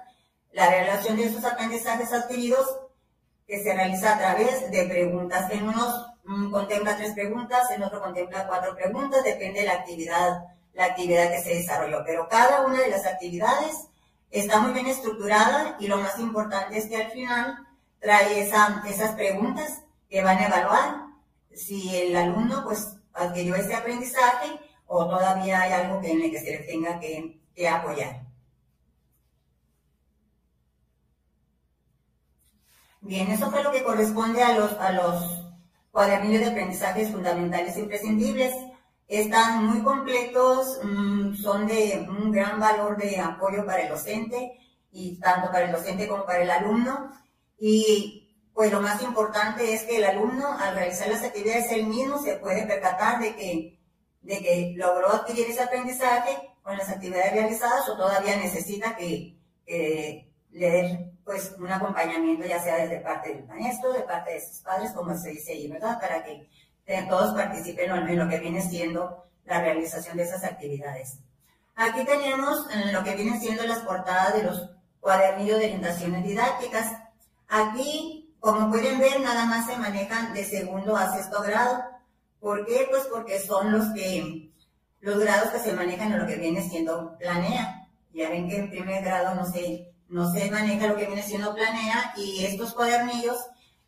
La 0.53 0.69
relación 0.69 1.17
de 1.17 1.25
estos 1.25 1.47
aprendizajes 1.47 2.13
adquiridos 2.13 2.67
que 3.47 3.63
se 3.63 3.73
realiza 3.73 4.15
a 4.15 4.19
través 4.19 4.71
de 4.71 4.87
preguntas. 4.87 5.51
En 5.51 5.69
unos 5.69 6.07
contempla 6.51 6.97
tres 6.97 7.13
preguntas, 7.15 7.71
en 7.71 7.83
otro 7.83 8.01
contempla 8.01 8.47
cuatro 8.49 8.75
preguntas, 8.75 9.23
depende 9.23 9.61
de 9.61 9.67
la 9.67 9.75
actividad, 9.75 10.45
la 10.75 10.87
actividad 10.87 11.31
que 11.31 11.43
se 11.43 11.55
desarrolló. 11.55 12.03
Pero 12.05 12.29
cada 12.29 12.67
una 12.67 12.81
de 12.81 12.91
las 12.91 13.07
actividades 13.07 13.89
está 14.31 14.59
muy 14.61 14.73
bien 14.73 14.87
estructurada 14.87 15.77
y 15.79 15.87
lo 15.87 15.99
más 15.99 16.19
importante 16.19 16.77
es 16.79 16.87
que 16.87 16.97
al 16.97 17.11
final 17.13 17.59
trae 18.01 18.41
esa, 18.41 18.83
esas 18.89 19.13
preguntas 19.13 19.83
que 20.11 20.23
van 20.23 20.39
a 20.39 20.47
evaluar 20.47 21.07
si 21.55 21.97
el 21.97 22.17
alumno 22.17 22.65
pues 22.65 22.97
adquirió 23.15 23.55
ese 23.55 23.75
aprendizaje 23.75 24.61
o 24.87 25.07
todavía 25.07 25.63
hay 25.63 25.73
algo 25.73 26.01
que 26.01 26.13
en 26.13 26.23
el 26.23 26.31
que 26.31 26.41
se 26.41 26.51
le 26.51 26.59
tenga 26.59 27.01
que, 27.01 27.41
que 27.55 27.69
apoyar. 27.69 28.26
Bien, 33.07 33.31
eso 33.31 33.53
fue 33.53 33.63
lo 33.63 33.71
que 33.71 33.85
corresponde 33.85 34.43
a 34.43 34.59
los, 34.59 34.73
a 34.81 34.91
los 34.91 35.45
cuadernillos 35.93 36.41
de 36.41 36.51
aprendizajes 36.51 37.13
fundamentales 37.13 37.77
imprescindibles. 37.77 38.53
Están 39.07 39.65
muy 39.65 39.81
completos, 39.85 40.81
mm, 40.83 41.35
son 41.37 41.69
de 41.69 42.05
un 42.09 42.33
gran 42.33 42.59
valor 42.59 42.97
de 42.97 43.21
apoyo 43.21 43.65
para 43.65 43.83
el 43.83 43.91
docente, 43.91 44.59
y 44.91 45.21
tanto 45.21 45.53
para 45.53 45.67
el 45.67 45.73
docente 45.73 46.09
como 46.09 46.27
para 46.27 46.43
el 46.43 46.51
alumno. 46.51 47.13
Y 47.57 48.29
pues 48.53 48.73
lo 48.73 48.81
más 48.81 49.01
importante 49.03 49.73
es 49.73 49.85
que 49.85 49.99
el 49.99 50.05
alumno, 50.05 50.59
al 50.59 50.75
realizar 50.75 51.09
las 51.09 51.23
actividades 51.23 51.71
él 51.71 51.87
mismo, 51.87 52.21
se 52.21 52.35
puede 52.39 52.67
percatar 52.67 53.21
de 53.21 53.37
que, 53.37 53.79
de 54.23 54.39
que 54.41 54.75
logró 54.77 55.11
adquirir 55.13 55.47
ese 55.49 55.63
aprendizaje 55.63 56.37
con 56.61 56.77
las 56.77 56.89
actividades 56.89 57.35
realizadas 57.35 57.89
o 57.89 57.97
todavía 57.97 58.37
necesita 58.37 58.97
que 58.97 59.39
le 60.57 60.71
den 60.71 61.19
pues 61.23 61.55
un 61.59 61.71
acompañamiento 61.71 62.47
ya 62.47 62.63
sea 62.63 62.77
desde 62.77 63.01
parte 63.01 63.35
del 63.35 63.47
maestro, 63.47 63.93
de 63.93 64.01
parte 64.01 64.33
de 64.33 64.41
sus 64.41 64.61
padres, 64.61 64.93
como 64.93 65.17
se 65.17 65.31
dice 65.31 65.53
ahí, 65.53 65.69
¿verdad? 65.69 66.01
Para 66.01 66.25
que 66.25 66.49
todos 67.09 67.35
participen 67.35 67.91
en 67.91 68.19
lo 68.19 68.29
que 68.29 68.39
viene 68.39 68.63
siendo 68.63 69.25
la 69.45 69.61
realización 69.61 70.17
de 70.17 70.23
esas 70.23 70.45
actividades. 70.45 71.19
Aquí 71.75 72.05
tenemos 72.05 72.67
lo 72.93 73.05
que 73.05 73.17
vienen 73.17 73.39
siendo 73.39 73.65
las 73.65 73.81
portadas 73.81 74.35
de 74.35 74.45
los 74.45 74.71
cuadernillos 75.01 75.59
de 75.59 75.67
orientaciones 75.67 76.25
didácticas. 76.25 76.93
Aquí, 77.49 78.35
como 78.41 78.71
pueden 78.71 78.99
ver, 78.99 79.21
nada 79.21 79.45
más 79.45 79.67
se 79.67 79.77
manejan 79.77 80.33
de 80.33 80.45
segundo 80.45 80.97
a 80.97 81.13
sexto 81.13 81.43
grado. 81.43 81.83
¿Por 82.41 82.65
qué? 82.65 82.87
Pues 82.89 83.03
porque 83.13 83.41
son 83.41 83.73
los 83.73 83.93
que, 83.93 84.51
los 85.01 85.19
grados 85.19 85.51
que 85.51 85.59
se 85.59 85.73
manejan 85.73 86.13
en 86.13 86.21
lo 86.21 86.27
que 86.27 86.37
viene 86.37 86.67
siendo 86.67 87.19
planea. 87.19 87.89
Ya 88.15 88.31
ven 88.31 88.49
que 88.49 88.57
en 88.57 88.71
primer 88.71 89.05
grado 89.05 89.35
no 89.35 89.45
se 89.45 89.93
no 90.09 90.31
se 90.33 90.51
maneja 90.51 90.87
lo 90.87 90.97
que 90.97 91.07
viene 91.07 91.23
siendo 91.23 91.55
planea 91.55 92.15
y 92.17 92.45
estos 92.45 92.75
cuadernillos 92.75 93.39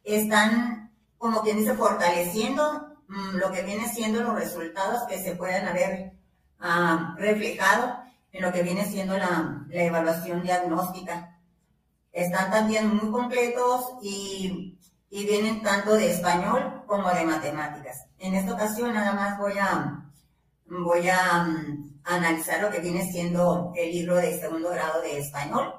están, 0.04 0.90
como 1.16 1.42
quien 1.42 1.58
dice, 1.58 1.74
fortaleciendo 1.74 2.96
mm, 3.08 3.36
lo 3.36 3.52
que 3.52 3.62
viene 3.62 3.88
siendo 3.88 4.22
los 4.22 4.34
resultados 4.34 5.02
que 5.08 5.22
se 5.22 5.36
puedan 5.36 5.66
haber 5.66 6.12
ah, 6.60 7.14
reflejado 7.18 7.98
en 8.32 8.42
lo 8.42 8.52
que 8.52 8.62
viene 8.62 8.84
siendo 8.84 9.16
la, 9.16 9.64
la, 9.68 9.82
evaluación 9.82 10.42
diagnóstica. 10.42 11.38
Están 12.12 12.50
también 12.50 12.94
muy 12.94 13.10
completos 13.10 13.84
y, 14.02 14.78
y 15.10 15.24
vienen 15.24 15.62
tanto 15.62 15.94
de 15.94 16.10
español 16.10 16.82
como 16.86 17.10
de 17.10 17.24
matemáticas. 17.24 18.06
En 18.18 18.34
esta 18.34 18.54
ocasión 18.54 18.92
nada 18.92 19.12
más 19.12 19.38
voy 19.38 19.56
a, 19.58 20.04
voy 20.66 21.08
a 21.08 21.46
um, 21.46 21.98
analizar 22.04 22.60
lo 22.60 22.70
que 22.70 22.80
viene 22.80 23.04
siendo 23.10 23.72
el 23.76 23.92
libro 23.92 24.16
de 24.16 24.38
segundo 24.38 24.70
grado 24.70 25.00
de 25.02 25.18
español 25.18 25.72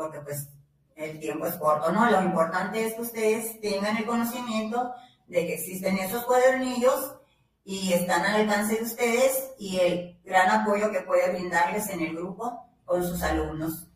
porque 0.00 0.20
pues 0.20 0.48
el 0.96 1.20
tiempo 1.20 1.46
es 1.46 1.56
corto, 1.56 1.92
¿no? 1.92 2.10
Lo 2.10 2.22
importante 2.22 2.86
es 2.86 2.94
que 2.94 3.02
ustedes 3.02 3.60
tengan 3.60 3.98
el 3.98 4.06
conocimiento 4.06 4.94
de 5.26 5.46
que 5.46 5.54
existen 5.54 5.98
esos 5.98 6.24
cuadernillos 6.24 7.16
y 7.64 7.92
están 7.92 8.24
al 8.24 8.40
alcance 8.40 8.76
de 8.76 8.82
ustedes 8.82 9.50
y 9.58 9.78
el 9.78 10.18
gran 10.24 10.48
apoyo 10.48 10.90
que 10.90 11.02
puede 11.02 11.30
brindarles 11.30 11.90
en 11.90 12.00
el 12.00 12.16
grupo 12.16 12.66
con 12.86 13.06
sus 13.06 13.22
alumnos. 13.22 13.88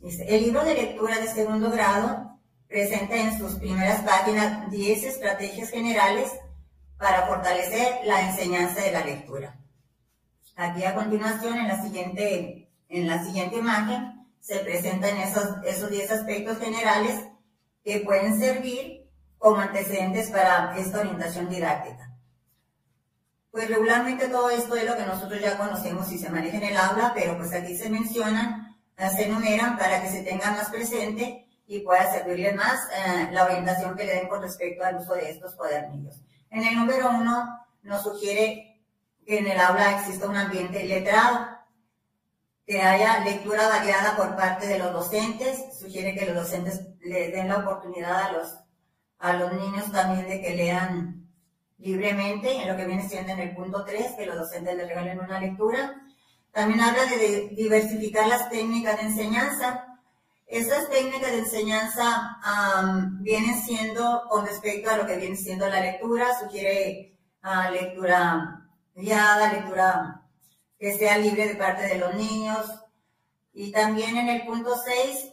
El 0.00 0.44
libro 0.44 0.64
de 0.64 0.74
lectura 0.74 1.18
de 1.18 1.26
segundo 1.26 1.72
grado 1.72 2.38
presenta 2.68 3.16
en 3.16 3.36
sus 3.36 3.56
primeras 3.56 4.02
páginas 4.02 4.70
10 4.70 5.04
estrategias 5.04 5.70
generales 5.70 6.30
para 6.98 7.26
fortalecer 7.26 7.98
la 8.04 8.28
enseñanza 8.28 8.80
de 8.80 8.92
la 8.92 9.04
lectura. 9.04 9.58
Aquí 10.54 10.84
a 10.84 10.94
continuación, 10.94 11.58
en 11.58 11.68
la 11.68 11.82
siguiente, 11.82 12.70
en 12.88 13.08
la 13.08 13.24
siguiente 13.24 13.56
imagen, 13.56 14.15
se 14.46 14.60
presentan 14.60 15.16
esos, 15.16 15.44
esos 15.64 15.90
10 15.90 16.08
aspectos 16.12 16.58
generales 16.58 17.20
que 17.82 17.98
pueden 18.00 18.38
servir 18.38 19.10
como 19.38 19.56
antecedentes 19.56 20.30
para 20.30 20.78
esta 20.78 21.00
orientación 21.00 21.48
didáctica. 21.48 22.12
Pues 23.50 23.68
regularmente 23.68 24.28
todo 24.28 24.48
esto 24.50 24.76
es 24.76 24.84
lo 24.84 24.96
que 24.96 25.04
nosotros 25.04 25.40
ya 25.40 25.58
conocemos 25.58 26.12
y 26.12 26.18
se 26.18 26.30
maneja 26.30 26.58
en 26.58 26.62
el 26.62 26.76
aula, 26.76 27.10
pero 27.12 27.36
pues 27.36 27.52
aquí 27.54 27.76
se 27.76 27.90
mencionan, 27.90 28.76
se 28.96 29.24
enumeran 29.24 29.76
para 29.76 30.00
que 30.00 30.10
se 30.10 30.22
tenga 30.22 30.52
más 30.52 30.70
presente 30.70 31.48
y 31.66 31.80
pueda 31.80 32.08
servirles 32.12 32.54
más 32.54 32.78
eh, 32.94 33.28
la 33.32 33.46
orientación 33.46 33.96
que 33.96 34.04
le 34.04 34.14
den 34.14 34.28
con 34.28 34.42
respecto 34.42 34.84
al 34.84 34.98
uso 34.98 35.14
de 35.14 35.30
estos 35.30 35.56
cuadernillos. 35.56 36.20
En 36.50 36.62
el 36.62 36.76
número 36.76 37.10
uno 37.10 37.66
nos 37.82 38.04
sugiere 38.04 38.80
que 39.26 39.38
en 39.38 39.48
el 39.48 39.58
aula 39.58 39.98
exista 39.98 40.28
un 40.28 40.36
ambiente 40.36 40.84
letrado, 40.84 41.55
que 42.66 42.82
haya 42.82 43.20
lectura 43.20 43.68
variada 43.68 44.16
por 44.16 44.34
parte 44.34 44.66
de 44.66 44.78
los 44.80 44.92
docentes, 44.92 45.78
sugiere 45.78 46.14
que 46.14 46.26
los 46.26 46.34
docentes 46.34 46.80
le 47.00 47.30
den 47.30 47.48
la 47.48 47.58
oportunidad 47.58 48.22
a 48.22 48.32
los, 48.32 48.48
a 49.20 49.32
los 49.34 49.52
niños 49.52 49.92
también 49.92 50.26
de 50.26 50.40
que 50.40 50.56
lean 50.56 51.30
libremente, 51.78 52.56
en 52.56 52.68
lo 52.68 52.76
que 52.76 52.86
viene 52.86 53.08
siendo 53.08 53.32
en 53.32 53.38
el 53.38 53.54
punto 53.54 53.84
3, 53.84 54.14
que 54.16 54.26
los 54.26 54.36
docentes 54.36 54.76
les 54.76 54.88
regalen 54.88 55.20
una 55.20 55.38
lectura. 55.38 55.94
También 56.50 56.80
habla 56.80 57.04
de 57.04 57.50
diversificar 57.54 58.26
las 58.26 58.50
técnicas 58.50 58.96
de 58.96 59.08
enseñanza. 59.08 59.86
Esas 60.46 60.88
técnicas 60.88 61.30
de 61.30 61.38
enseñanza 61.38 62.38
vienen 63.20 63.62
siendo, 63.62 64.22
con 64.28 64.44
respecto 64.44 64.90
a 64.90 64.96
lo 64.96 65.06
que 65.06 65.16
viene 65.16 65.36
siendo 65.36 65.68
la 65.68 65.80
lectura, 65.80 66.26
sugiere 66.40 67.16
uh, 67.44 67.70
lectura 67.70 68.64
guiada, 68.94 69.52
lectura 69.52 70.25
que 70.78 70.96
sea 70.96 71.18
libre 71.18 71.48
de 71.48 71.54
parte 71.54 71.86
de 71.86 71.98
los 71.98 72.14
niños. 72.14 72.66
Y 73.52 73.72
también 73.72 74.16
en 74.16 74.28
el 74.28 74.46
punto 74.46 74.74
6, 74.76 75.32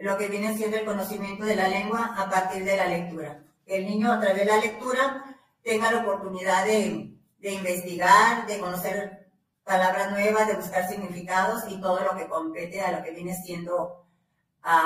lo 0.00 0.18
que 0.18 0.28
viene 0.28 0.56
siendo 0.56 0.76
el 0.76 0.84
conocimiento 0.84 1.44
de 1.44 1.56
la 1.56 1.68
lengua 1.68 2.14
a 2.16 2.28
partir 2.28 2.64
de 2.64 2.76
la 2.76 2.86
lectura 2.86 3.42
que 3.70 3.76
el 3.76 3.86
niño 3.86 4.12
a 4.12 4.18
través 4.18 4.38
de 4.38 4.44
la 4.46 4.56
lectura 4.56 5.36
tenga 5.62 5.92
la 5.92 6.00
oportunidad 6.00 6.64
de, 6.64 7.14
investigar, 7.40 8.44
de 8.48 8.58
conocer 8.58 9.28
palabras 9.62 10.10
nuevas, 10.10 10.48
de 10.48 10.56
buscar 10.56 10.88
significados 10.88 11.62
y 11.68 11.80
todo 11.80 12.00
lo 12.00 12.16
que 12.18 12.26
compete 12.26 12.80
a 12.80 12.90
lo 12.90 13.04
que 13.04 13.12
viene 13.12 13.32
siendo 13.44 14.06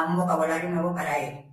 un 0.06 0.16
vocabulario 0.16 0.68
nuevo 0.68 0.94
para 0.94 1.18
él. 1.18 1.46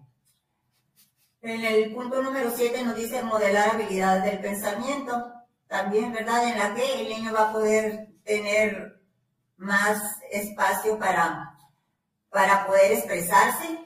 En 1.41 1.63
el 1.63 1.93
punto 1.93 2.21
número 2.21 2.51
7 2.53 2.83
nos 2.83 2.97
dice 2.97 3.23
modelar 3.23 3.69
habilidades 3.69 4.25
del 4.25 4.39
pensamiento, 4.41 5.31
también, 5.71 6.11
¿verdad? 6.11 6.49
En 6.49 6.59
la 6.59 6.75
que 6.75 7.01
el 7.01 7.07
niño 7.07 7.31
va 7.33 7.49
a 7.49 7.53
poder 7.53 8.09
tener 8.25 9.01
más 9.55 10.01
espacio 10.29 10.99
para, 10.99 11.57
para 12.29 12.67
poder 12.67 12.91
expresarse, 12.91 13.79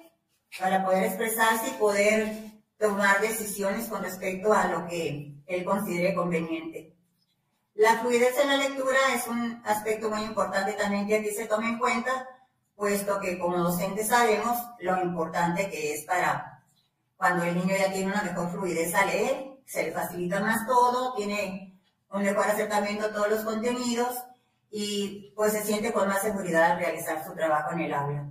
para 0.59 0.83
poder 0.83 1.03
expresarse 1.03 1.67
y 1.69 1.73
poder 1.73 2.33
tomar 2.79 3.21
decisiones 3.21 3.85
con 3.87 4.01
respecto 4.01 4.51
a 4.51 4.65
lo 4.67 4.87
que 4.87 5.35
él 5.45 5.63
considere 5.63 6.15
conveniente. 6.15 6.95
La 7.75 7.99
fluidez 7.99 8.35
en 8.39 8.47
la 8.47 8.57
lectura 8.57 8.97
es 9.13 9.27
un 9.27 9.61
aspecto 9.63 10.09
muy 10.09 10.23
importante 10.23 10.73
también 10.73 11.05
que 11.05 11.17
aquí 11.17 11.29
se 11.29 11.45
tome 11.45 11.67
en 11.67 11.77
cuenta, 11.77 12.27
puesto 12.75 13.19
que 13.19 13.37
como 13.37 13.59
docentes 13.59 14.07
sabemos 14.07 14.57
lo 14.79 15.03
importante 15.03 15.69
que 15.69 15.93
es 15.93 16.03
para 16.05 16.63
cuando 17.15 17.43
el 17.43 17.55
niño 17.55 17.75
ya 17.77 17.93
tiene 17.93 18.11
una 18.11 18.23
mejor 18.23 18.49
fluidez 18.49 18.95
a 18.95 19.05
leer, 19.05 19.59
se 19.67 19.83
le 19.83 19.91
facilita 19.91 20.39
más 20.39 20.65
todo, 20.65 21.13
tiene 21.13 21.74
un 22.11 22.23
mejor 22.23 22.45
acercamiento 22.47 23.05
a 23.05 23.13
todos 23.13 23.29
los 23.29 23.43
contenidos 23.43 24.15
y 24.71 25.33
pues 25.35 25.53
se 25.53 25.63
siente 25.63 25.93
con 25.93 26.07
más 26.07 26.21
seguridad 26.21 26.71
al 26.71 26.79
realizar 26.79 27.25
su 27.25 27.33
trabajo 27.33 27.71
en 27.73 27.81
el 27.81 27.93
aula. 27.93 28.29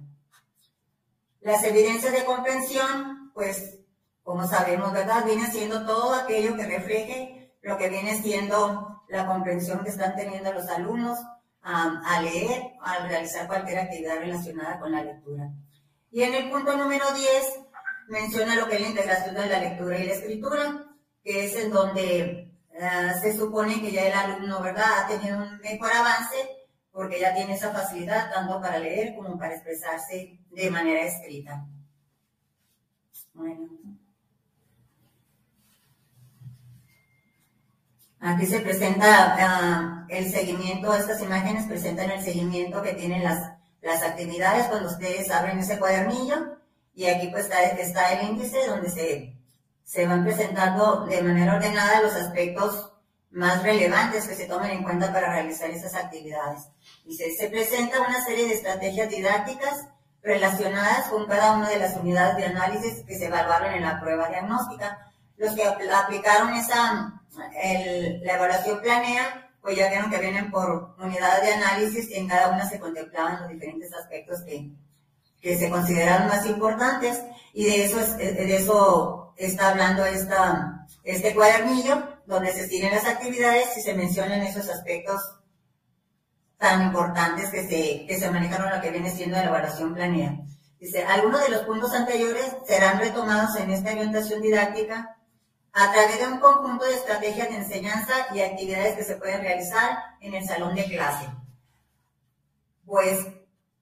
Las 1.40 1.62
evidencias 1.64 2.12
de 2.12 2.24
comprensión, 2.24 3.30
pues 3.34 3.78
como 4.22 4.46
sabemos, 4.46 4.92
¿verdad? 4.92 5.24
Viene 5.24 5.50
siendo 5.50 5.84
todo 5.84 6.14
aquello 6.14 6.56
que 6.56 6.66
refleje 6.66 7.52
lo 7.62 7.76
que 7.76 7.88
viene 7.88 8.20
siendo 8.22 9.02
la 9.08 9.26
comprensión 9.26 9.84
que 9.84 9.90
están 9.90 10.16
teniendo 10.16 10.52
los 10.52 10.66
alumnos 10.68 11.18
a 11.62 12.20
leer, 12.20 12.74
al 12.82 13.08
realizar 13.08 13.46
cualquier 13.46 13.78
actividad 13.78 14.18
relacionada 14.18 14.78
con 14.78 14.92
la 14.92 15.02
lectura. 15.02 15.50
Y 16.10 16.22
en 16.22 16.34
el 16.34 16.50
punto 16.50 16.76
número 16.76 17.06
10 17.12 17.60
menciona 18.08 18.54
lo 18.54 18.68
que 18.68 18.76
es 18.76 18.82
la 18.82 18.88
integración 18.88 19.34
de 19.34 19.46
la 19.46 19.60
lectura 19.60 19.98
y 19.98 20.06
la 20.06 20.12
escritura, 20.12 20.86
que 21.22 21.46
es 21.46 21.56
en 21.56 21.70
donde 21.70 22.43
eh, 22.74 23.12
se 23.20 23.36
supone 23.36 23.80
que 23.80 23.92
ya 23.92 24.06
el 24.06 24.12
alumno, 24.12 24.60
¿verdad?, 24.60 25.04
ha 25.04 25.06
tenido 25.06 25.38
un 25.38 25.58
mejor 25.58 25.92
avance 25.92 26.36
porque 26.90 27.20
ya 27.20 27.34
tiene 27.34 27.54
esa 27.54 27.72
facilidad 27.72 28.32
tanto 28.32 28.60
para 28.60 28.78
leer 28.78 29.14
como 29.14 29.38
para 29.38 29.54
expresarse 29.54 30.38
de 30.50 30.70
manera 30.70 31.02
escrita. 31.02 31.64
Bueno. 33.32 33.68
Aquí 38.20 38.46
se 38.46 38.60
presenta 38.60 39.36
ah, 39.38 40.06
el 40.08 40.30
seguimiento, 40.30 40.94
estas 40.94 41.20
imágenes 41.22 41.66
presentan 41.66 42.10
el 42.10 42.22
seguimiento 42.22 42.82
que 42.82 42.94
tienen 42.94 43.22
las, 43.22 43.52
las 43.82 44.02
actividades 44.02 44.66
cuando 44.66 44.88
ustedes 44.88 45.30
abren 45.30 45.58
ese 45.58 45.78
cuadernillo 45.78 46.58
y 46.94 47.06
aquí 47.06 47.28
pues 47.28 47.44
está, 47.44 47.62
está 47.62 48.12
el 48.14 48.30
índice 48.30 48.66
donde 48.66 48.88
se, 48.88 49.36
se 49.84 50.06
van 50.06 50.24
presentando 50.24 51.04
de 51.06 51.22
manera 51.22 51.56
ordenada 51.56 52.00
los 52.00 52.14
aspectos 52.14 52.92
más 53.30 53.62
relevantes 53.62 54.26
que 54.26 54.34
se 54.34 54.46
tomen 54.46 54.70
en 54.70 54.82
cuenta 54.82 55.12
para 55.12 55.32
realizar 55.32 55.70
esas 55.70 55.94
actividades. 55.94 56.68
Y 57.04 57.16
se, 57.16 57.34
se 57.34 57.48
presenta 57.48 58.00
una 58.00 58.24
serie 58.24 58.46
de 58.48 58.54
estrategias 58.54 59.10
didácticas 59.10 59.88
relacionadas 60.22 61.08
con 61.08 61.26
cada 61.26 61.52
una 61.52 61.68
de 61.68 61.78
las 61.78 61.96
unidades 61.96 62.36
de 62.36 62.46
análisis 62.46 63.04
que 63.04 63.18
se 63.18 63.26
evaluaron 63.26 63.74
en 63.74 63.82
la 63.82 64.00
prueba 64.00 64.28
diagnóstica. 64.28 65.12
Los 65.36 65.54
que 65.54 65.64
aplicaron 65.64 66.54
esa 66.54 67.20
la 68.22 68.34
evaluación 68.34 68.80
planea, 68.80 69.50
pues 69.60 69.76
ya 69.76 69.88
vieron 69.88 70.10
que 70.10 70.18
vienen 70.18 70.50
por 70.50 70.94
unidades 70.98 71.42
de 71.42 71.54
análisis 71.54 72.10
y 72.10 72.14
en 72.14 72.28
cada 72.28 72.50
una 72.50 72.68
se 72.68 72.78
contemplaban 72.78 73.40
los 73.40 73.48
diferentes 73.48 73.92
aspectos 73.94 74.42
que, 74.42 74.70
que 75.40 75.58
se 75.58 75.70
consideraron 75.70 76.28
más 76.28 76.46
importantes 76.46 77.20
y 77.52 77.64
de 77.64 77.84
eso, 77.84 77.98
es, 78.00 78.16
de 78.16 78.56
eso 78.56 79.23
está 79.36 79.70
hablando 79.70 80.04
esta, 80.04 80.86
este 81.02 81.34
cuadernillo 81.34 82.02
donde 82.26 82.52
se 82.52 82.66
siguen 82.68 82.94
las 82.94 83.06
actividades 83.06 83.76
y 83.76 83.82
se 83.82 83.94
mencionan 83.94 84.42
esos 84.42 84.68
aspectos 84.68 85.20
tan 86.58 86.82
importantes 86.82 87.50
que 87.50 87.68
se, 87.68 88.06
que 88.06 88.18
se 88.18 88.30
manejaron 88.30 88.70
lo 88.70 88.80
que 88.80 88.90
viene 88.90 89.10
siendo 89.10 89.36
la 89.36 89.44
evaluación 89.44 89.94
planea. 89.94 90.38
Dice, 90.78 91.04
algunos 91.04 91.42
de 91.42 91.50
los 91.50 91.62
puntos 91.62 91.92
anteriores 91.94 92.56
serán 92.66 92.98
retomados 92.98 93.56
en 93.56 93.70
esta 93.70 93.92
orientación 93.92 94.40
didáctica 94.40 95.16
a 95.72 95.92
través 95.92 96.20
de 96.20 96.28
un 96.28 96.38
conjunto 96.38 96.84
de 96.84 96.94
estrategias 96.94 97.48
de 97.48 97.56
enseñanza 97.56 98.12
y 98.32 98.40
actividades 98.40 98.96
que 98.96 99.04
se 99.04 99.16
pueden 99.16 99.40
realizar 99.40 99.98
en 100.20 100.34
el 100.34 100.46
salón 100.46 100.74
de 100.74 100.84
clase. 100.84 101.26
Pues 102.86 103.26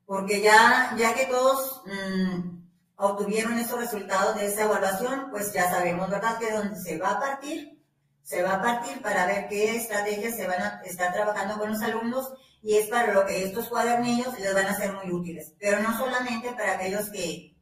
porque 0.07 0.41
ya, 0.41 0.95
ya 0.97 1.15
que 1.15 1.27
todos 1.27 1.83
mmm, 1.87 2.62
obtuvieron 3.03 3.59
esos 3.59 3.81
resultados 3.81 4.37
de 4.37 4.47
esa 4.47 4.63
evaluación, 4.63 5.29
pues 5.31 5.53
ya 5.53 5.69
sabemos, 5.69 6.09
¿verdad?, 6.09 6.39
que 6.39 6.53
donde 6.53 6.79
se 6.81 6.99
va 6.99 7.11
a 7.11 7.21
partir, 7.21 7.83
se 8.23 8.43
va 8.43 8.55
a 8.55 8.63
partir 8.63 9.03
para 9.03 9.27
ver 9.27 9.49
qué 9.49 9.75
estrategias 9.75 10.37
se 10.37 10.47
van 10.47 10.63
a 10.63 10.83
estar 10.85 11.13
trabajando 11.13 11.59
con 11.59 11.71
los 11.73 11.83
alumnos 11.83 12.33
y 12.63 12.77
es 12.77 12.87
para 12.87 13.13
lo 13.13 13.27
que 13.27 13.45
estos 13.45 13.69
cuadernillos 13.69 14.39
les 14.39 14.55
van 14.55 14.67
a 14.67 14.77
ser 14.77 14.93
muy 14.93 15.11
útiles, 15.11 15.53
pero 15.59 15.81
no 15.81 15.99
solamente 15.99 16.53
para 16.53 16.75
aquellos 16.75 17.11
que, 17.11 17.57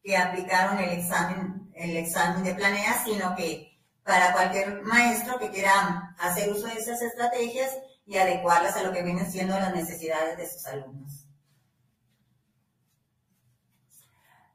que 0.00 0.16
aplicaron 0.16 0.78
el 0.78 0.90
examen, 1.00 1.72
el 1.74 1.96
examen 1.96 2.44
de 2.44 2.54
planea, 2.54 3.02
sino 3.04 3.34
que 3.34 3.76
para 4.04 4.32
cualquier 4.32 4.82
maestro 4.82 5.40
que 5.40 5.50
quiera 5.50 6.14
hacer 6.20 6.52
uso 6.52 6.68
de 6.68 6.74
esas 6.74 7.02
estrategias 7.02 7.70
y 8.06 8.16
adecuarlas 8.16 8.76
a 8.76 8.84
lo 8.84 8.92
que 8.92 9.02
vienen 9.02 9.30
siendo 9.30 9.58
las 9.58 9.74
necesidades 9.74 10.36
de 10.36 10.48
sus 10.48 10.64
alumnos. 10.66 11.23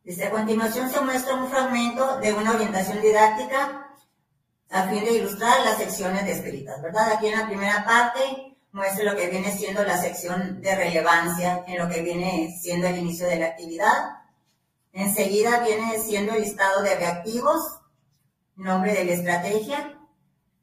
Dice, 0.09 0.25
a 0.25 0.31
continuación 0.31 0.89
se 0.89 1.01
muestra 1.01 1.35
un 1.35 1.51
fragmento 1.51 2.17
de 2.17 2.33
una 2.33 2.53
orientación 2.53 2.99
didáctica 2.99 3.93
a 4.71 4.89
fin 4.89 5.05
de 5.05 5.11
ilustrar 5.11 5.63
las 5.63 5.77
secciones 5.77 6.25
descritas, 6.25 6.81
¿verdad? 6.81 7.11
Aquí 7.11 7.27
en 7.27 7.39
la 7.39 7.45
primera 7.45 7.85
parte 7.85 8.57
muestra 8.71 9.03
lo 9.03 9.15
que 9.15 9.29
viene 9.29 9.55
siendo 9.55 9.83
la 9.83 9.99
sección 9.99 10.61
de 10.61 10.75
relevancia 10.75 11.63
en 11.67 11.77
lo 11.77 11.87
que 11.87 12.01
viene 12.01 12.57
siendo 12.59 12.87
el 12.87 12.97
inicio 12.97 13.27
de 13.27 13.35
la 13.35 13.45
actividad. 13.49 14.17
Enseguida 14.93 15.59
viene 15.59 15.99
siendo 15.99 16.33
el 16.33 16.41
listado 16.41 16.81
de 16.81 16.95
reactivos 16.95 17.61
nombre 18.55 18.95
de 18.95 19.05
la 19.05 19.11
estrategia, 19.11 19.95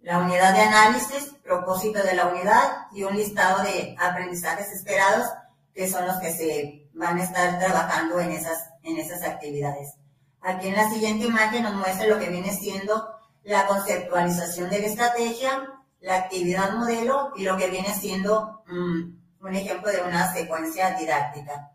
la 0.00 0.18
unidad 0.18 0.54
de 0.54 0.62
análisis, 0.62 1.36
propósito 1.44 2.02
de 2.02 2.14
la 2.16 2.26
unidad 2.26 2.88
y 2.90 3.04
un 3.04 3.14
listado 3.14 3.62
de 3.62 3.94
aprendizajes 3.96 4.72
esperados 4.72 5.28
que 5.72 5.88
son 5.88 6.04
los 6.04 6.16
que 6.16 6.32
se 6.32 6.88
van 6.94 7.18
a 7.18 7.22
estar 7.22 7.58
trabajando 7.58 8.18
en 8.18 8.32
esas, 8.32 8.58
en 8.86 8.98
esas 8.98 9.22
actividades. 9.22 9.94
Aquí 10.40 10.68
en 10.68 10.76
la 10.76 10.88
siguiente 10.88 11.26
imagen 11.26 11.64
nos 11.64 11.74
muestra 11.74 12.06
lo 12.06 12.18
que 12.18 12.30
viene 12.30 12.52
siendo 12.52 13.08
la 13.42 13.66
conceptualización 13.66 14.70
de 14.70 14.80
la 14.80 14.86
estrategia, 14.86 15.68
la 16.00 16.16
actividad 16.16 16.74
modelo 16.74 17.32
y 17.36 17.44
lo 17.44 17.56
que 17.56 17.68
viene 17.68 17.94
siendo 17.94 18.62
mm, 18.66 19.44
un 19.44 19.54
ejemplo 19.54 19.90
de 19.90 20.02
una 20.02 20.32
secuencia 20.32 20.96
didáctica. 20.96 21.72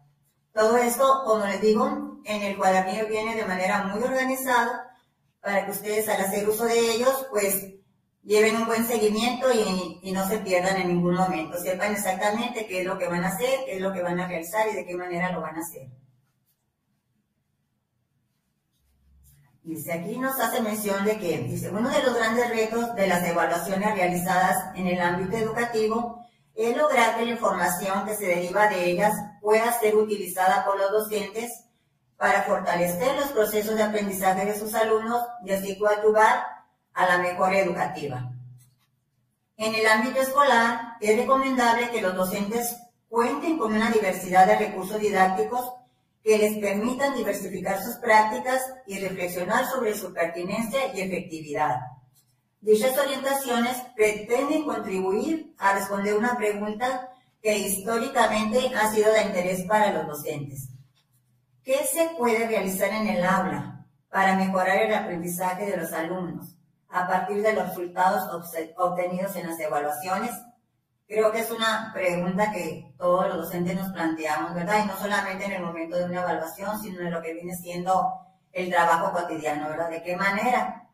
Todo 0.54 0.78
esto, 0.78 1.24
como 1.26 1.46
les 1.46 1.62
digo, 1.62 2.20
en 2.26 2.42
el 2.42 2.58
cuadernillo 2.58 3.08
viene 3.08 3.36
de 3.36 3.46
manera 3.46 3.84
muy 3.84 4.04
organizada 4.04 4.98
para 5.40 5.66
que 5.66 5.72
ustedes 5.72 6.08
al 6.10 6.22
hacer 6.22 6.48
uso 6.48 6.66
de 6.66 6.80
ellos, 6.80 7.28
pues 7.30 7.74
lleven 8.24 8.58
un 8.58 8.66
buen 8.66 8.86
seguimiento 8.86 9.48
y, 9.52 10.12
no 10.12 10.28
se 10.28 10.40
pierdan 10.40 10.78
en 10.78 10.90
ningún 10.90 11.16
momento. 11.16 11.58
Sepan 11.58 11.94
exactamente 11.94 12.68
qué 12.68 12.82
es 12.82 12.86
lo 12.86 12.98
que 12.98 13.08
van 13.08 13.24
a 13.24 13.30
hacer, 13.30 13.62
qué 13.66 13.76
es 13.76 13.82
lo 13.82 13.94
que 13.94 14.04
van 14.04 14.20
a 14.20 14.28
realizar 14.28 14.68
y 14.70 14.76
de 14.76 14.86
qué 14.86 14.96
manera 14.96 15.32
lo 15.32 15.42
van 15.42 15.56
a 15.56 15.62
hacer. 15.62 15.88
Dice, 19.64 19.94
aquí 19.94 20.18
nos 20.18 20.40
hace 20.40 20.60
mención 20.62 21.06
de 21.06 21.20
que, 21.20 21.38
dice, 21.40 21.70
uno 21.70 21.90
de 21.90 22.02
los 22.02 22.16
grandes 22.16 22.50
retos 22.50 22.96
de 22.96 23.06
las 23.06 23.24
evaluaciones 23.24 23.94
realizadas 23.94 24.58
en 24.76 24.88
el 24.88 25.00
ámbito 25.00 25.38
educativo 25.38 26.26
es 26.56 26.76
lograr 26.76 27.16
que 27.16 27.26
la 27.26 27.32
información 27.32 28.06
que 28.06 28.16
se 28.16 28.26
deriva 28.26 28.68
de 28.68 28.90
ellas 28.90 29.14
pueda 29.40 29.72
ser 29.80 29.96
utilizada 29.96 30.66
por 30.66 30.80
los 30.80 30.92
docentes 30.92 31.52
para 32.18 32.44
fortalecer 32.44 33.16
los 33.16 33.30
procesos 33.30 33.76
de 33.76 33.84
aprendizaje 33.84 34.46
de 34.46 34.60
sus 34.60 34.74
alumnos 34.74 35.24
y 35.46 35.52
así 35.52 35.78
coadyuvar 35.78 36.44
a 36.94 37.06
la 37.06 37.20
mejora 37.20 37.60
educativa. 37.60 38.32
En 39.58 39.76
el 39.76 39.86
ámbito 39.86 40.22
escolar, 40.22 40.98
es 41.00 41.18
recomendable 41.18 41.92
que 41.92 42.02
los 42.02 42.16
docentes 42.16 42.78
cuenten 43.10 43.60
con 43.60 43.74
una 43.74 43.92
diversidad 43.92 44.48
de 44.48 44.58
recursos 44.58 45.00
didácticos 45.00 45.72
que 46.24 46.38
les 46.38 46.58
permitan 46.60 47.16
diversificar 47.16 47.82
sus 47.82 47.96
prácticas 47.96 48.62
y 48.86 49.00
reflexionar 49.00 49.66
sobre 49.66 49.96
su 49.96 50.14
pertinencia 50.14 50.94
y 50.94 51.02
efectividad. 51.02 51.78
Dichas 52.60 52.96
orientaciones 52.98 53.76
pretenden 53.96 54.66
contribuir 54.66 55.56
a 55.58 55.74
responder 55.74 56.16
una 56.16 56.38
pregunta 56.38 57.10
que 57.42 57.58
históricamente 57.58 58.72
ha 58.76 58.92
sido 58.92 59.12
de 59.12 59.24
interés 59.24 59.64
para 59.66 59.92
los 59.92 60.06
docentes. 60.06 60.70
¿Qué 61.64 61.84
se 61.86 62.12
puede 62.18 62.48
realizar 62.48 62.90
en 62.90 63.08
el 63.08 63.26
aula 63.26 63.88
para 64.10 64.36
mejorar 64.36 64.78
el 64.84 64.94
aprendizaje 64.94 65.66
de 65.66 65.78
los 65.78 65.92
alumnos 65.92 66.56
a 66.90 67.08
partir 67.08 67.42
de 67.42 67.54
los 67.54 67.70
resultados 67.70 68.24
obtenidos 68.78 69.36
en 69.36 69.48
las 69.48 69.60
evaluaciones? 69.60 70.32
Creo 71.12 71.30
que 71.30 71.40
es 71.40 71.52
una 71.52 71.92
pregunta 71.94 72.54
que 72.54 72.94
todos 72.98 73.28
los 73.28 73.40
docentes 73.40 73.76
nos 73.76 73.92
planteamos, 73.92 74.54
¿verdad? 74.54 74.82
Y 74.82 74.88
no 74.88 74.96
solamente 74.96 75.44
en 75.44 75.52
el 75.52 75.62
momento 75.62 75.98
de 75.98 76.06
una 76.06 76.22
evaluación, 76.22 76.80
sino 76.80 77.02
en 77.02 77.12
lo 77.12 77.22
que 77.22 77.34
viene 77.34 77.54
siendo 77.54 78.14
el 78.54 78.70
trabajo 78.70 79.12
cotidiano, 79.12 79.68
¿verdad? 79.68 79.90
¿De 79.90 80.02
qué 80.04 80.16
manera 80.16 80.88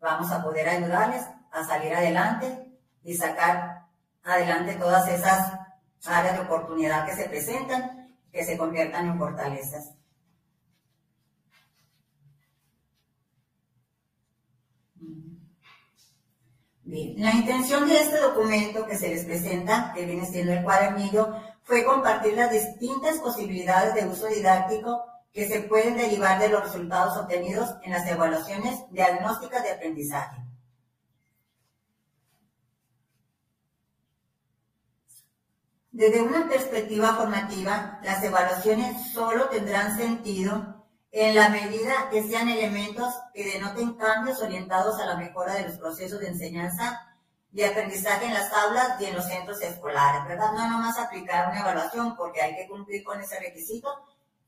vamos 0.00 0.32
a 0.32 0.42
poder 0.42 0.70
ayudarles 0.70 1.26
a 1.50 1.64
salir 1.64 1.94
adelante 1.94 2.66
y 3.04 3.14
sacar 3.14 3.82
adelante 4.24 4.76
todas 4.76 5.06
esas 5.08 5.52
áreas 6.06 6.38
de 6.38 6.44
oportunidad 6.44 7.04
que 7.04 7.14
se 7.14 7.28
presentan 7.28 8.16
que 8.32 8.46
se 8.46 8.56
conviertan 8.56 9.06
en 9.06 9.18
fortalezas. 9.18 9.92
Bien, 16.84 17.14
la 17.18 17.32
intención 17.32 17.88
de 17.88 18.00
este 18.00 18.18
documento 18.18 18.84
que 18.86 18.96
se 18.96 19.08
les 19.08 19.24
presenta, 19.24 19.92
que 19.94 20.04
viene 20.04 20.26
siendo 20.26 20.52
el 20.52 20.64
cuadernillo, 20.64 21.32
fue 21.62 21.84
compartir 21.84 22.34
las 22.34 22.50
distintas 22.50 23.18
posibilidades 23.18 23.94
de 23.94 24.08
uso 24.08 24.26
didáctico 24.26 25.04
que 25.32 25.48
se 25.48 25.60
pueden 25.60 25.96
derivar 25.96 26.40
de 26.40 26.48
los 26.48 26.64
resultados 26.64 27.16
obtenidos 27.16 27.70
en 27.84 27.92
las 27.92 28.06
evaluaciones 28.06 28.80
diagnósticas 28.90 29.62
de 29.62 29.70
aprendizaje. 29.70 30.42
Desde 35.92 36.22
una 36.22 36.48
perspectiva 36.48 37.14
formativa, 37.14 38.00
las 38.02 38.24
evaluaciones 38.24 39.12
solo 39.12 39.48
tendrán 39.50 39.96
sentido 39.96 40.81
en 41.12 41.34
la 41.34 41.50
medida 41.50 42.08
que 42.10 42.26
sean 42.26 42.48
elementos 42.48 43.14
que 43.34 43.44
denoten 43.44 43.94
cambios 43.94 44.40
orientados 44.40 44.98
a 44.98 45.04
la 45.04 45.16
mejora 45.16 45.54
de 45.54 45.68
los 45.68 45.76
procesos 45.76 46.20
de 46.20 46.28
enseñanza 46.28 47.06
y 47.52 47.62
aprendizaje 47.62 48.24
en 48.24 48.32
las 48.32 48.50
aulas 48.50 48.98
y 48.98 49.04
en 49.04 49.16
los 49.16 49.26
centros 49.26 49.60
escolares, 49.60 50.26
¿verdad? 50.26 50.52
No 50.52 50.70
nomás 50.70 50.98
aplicar 50.98 51.50
una 51.50 51.60
evaluación 51.60 52.16
porque 52.16 52.40
hay 52.40 52.56
que 52.56 52.66
cumplir 52.66 53.04
con 53.04 53.20
ese 53.20 53.38
requisito, 53.38 53.90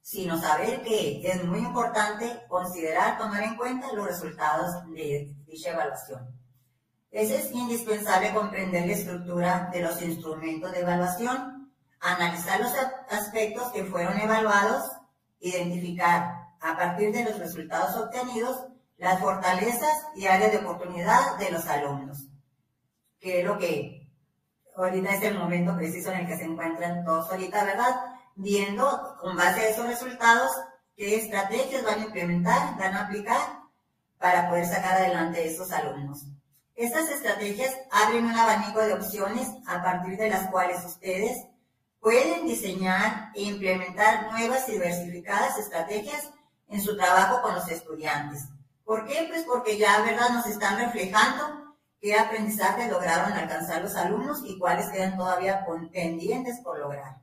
sino 0.01 0.41
saber 0.41 0.83
que 0.83 1.21
es 1.23 1.45
muy 1.45 1.59
importante 1.59 2.45
considerar, 2.49 3.19
tomar 3.19 3.43
en 3.43 3.57
cuenta 3.57 3.93
los 3.93 4.07
resultados 4.07 4.71
de 4.95 5.35
dicha 5.47 5.73
evaluación. 5.73 6.27
Es 7.11 7.53
indispensable 7.53 8.33
comprender 8.33 8.87
la 8.87 8.93
estructura 8.95 9.69
de 9.71 9.83
los 9.83 10.01
instrumentos 10.01 10.73
de 10.73 10.81
evaluación, 10.81 11.71
analizar 12.01 12.59
los 12.61 12.73
aspectos 13.11 13.71
que 13.73 13.85
fueron 13.85 14.19
evaluados, 14.19 14.83
identificar 15.41 16.34
a 16.65 16.75
partir 16.79 17.12
de 17.12 17.25
los 17.25 17.39
resultados 17.39 17.95
obtenidos 17.97 18.57
las 18.97 19.21
fortalezas 19.21 20.07
y 20.17 20.27
áreas 20.27 20.51
de 20.51 20.59
oportunidad 20.59 21.37
de 21.37 21.51
los 21.51 21.67
alumnos, 21.67 22.27
que 23.21 23.41
es 23.41 23.45
lo 23.45 23.59
que 23.59 24.09
ahorita 24.75 25.15
es 25.15 25.23
el 25.25 25.39
momento 25.39 25.77
preciso 25.77 26.11
en 26.11 26.21
el 26.21 26.27
que 26.27 26.39
se 26.39 26.45
encuentran 26.45 27.05
todos 27.05 27.31
ahorita, 27.31 27.65
¿verdad? 27.65 27.95
Viendo 28.35 29.15
con 29.21 29.37
base 29.37 29.61
a 29.61 29.69
esos 29.69 29.87
resultados 29.87 30.51
qué 30.97 31.17
estrategias 31.17 31.85
van 31.85 32.01
a 32.01 32.05
implementar, 32.05 32.79
van 32.79 32.95
a 32.95 33.05
aplicar 33.05 33.61
para 34.19 34.49
poder 34.49 34.65
sacar 34.65 34.95
adelante 34.95 35.41
a 35.41 35.45
esos 35.45 35.71
alumnos. 35.71 36.25
Estas 36.75 37.11
estrategias 37.11 37.75
abren 37.91 38.25
un 38.25 38.37
abanico 38.37 38.81
de 38.81 38.95
opciones 38.95 39.49
a 39.67 39.83
partir 39.83 40.17
de 40.17 40.31
las 40.31 40.49
cuales 40.51 40.83
ustedes 40.87 41.47
pueden 42.01 42.47
diseñar 42.47 43.33
e 43.35 43.43
implementar 43.43 44.33
nuevas 44.33 44.67
y 44.71 44.73
diversificadas 44.73 45.59
estrategias 45.59 46.31
en 46.75 46.83
su 46.83 46.97
trabajo 46.97 47.41
con 47.41 47.55
los 47.55 47.68
estudiantes. 47.68 48.49
¿Por 48.85 49.07
qué? 49.07 49.27
Pues 49.29 49.45
porque 49.45 49.79
ya, 49.79 50.03
¿verdad?, 50.03 50.31
nos 50.31 50.47
están 50.47 50.77
reflejando 50.77 51.77
qué 52.01 52.18
aprendizaje 52.18 52.91
lograron 52.91 53.33
alcanzar 53.33 53.81
los 53.81 53.95
alumnos 53.95 54.43
y 54.45 54.59
cuáles 54.59 54.89
quedan 54.89 55.16
todavía 55.16 55.64
pendientes 55.93 56.59
por 56.64 56.81
lograr. 56.81 57.22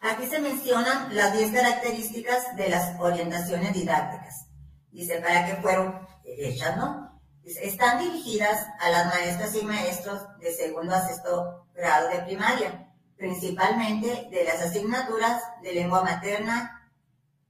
Aquí 0.00 0.28
se 0.28 0.38
mencionan 0.38 1.14
las 1.16 1.32
10 1.32 1.50
características 1.52 2.54
de 2.54 2.68
las 2.68 3.00
orientaciones 3.00 3.72
didácticas. 3.72 4.46
Dice, 4.92 5.20
¿para 5.20 5.44
qué 5.44 5.56
fueron 5.56 6.06
hechas, 6.24 6.76
no? 6.76 7.20
Están 7.44 7.98
dirigidas 7.98 8.64
a 8.78 8.90
las 8.90 9.06
maestras 9.06 9.54
y 9.56 9.62
maestros 9.62 10.22
de 10.38 10.54
segundo 10.54 10.94
a 10.94 11.00
sexto 11.00 11.66
grado 11.74 12.08
de 12.10 12.20
primaria, 12.20 12.85
principalmente 13.16 14.28
de 14.30 14.44
las 14.44 14.60
asignaturas 14.62 15.42
de 15.62 15.72
lengua 15.72 16.02
materna, 16.02 16.90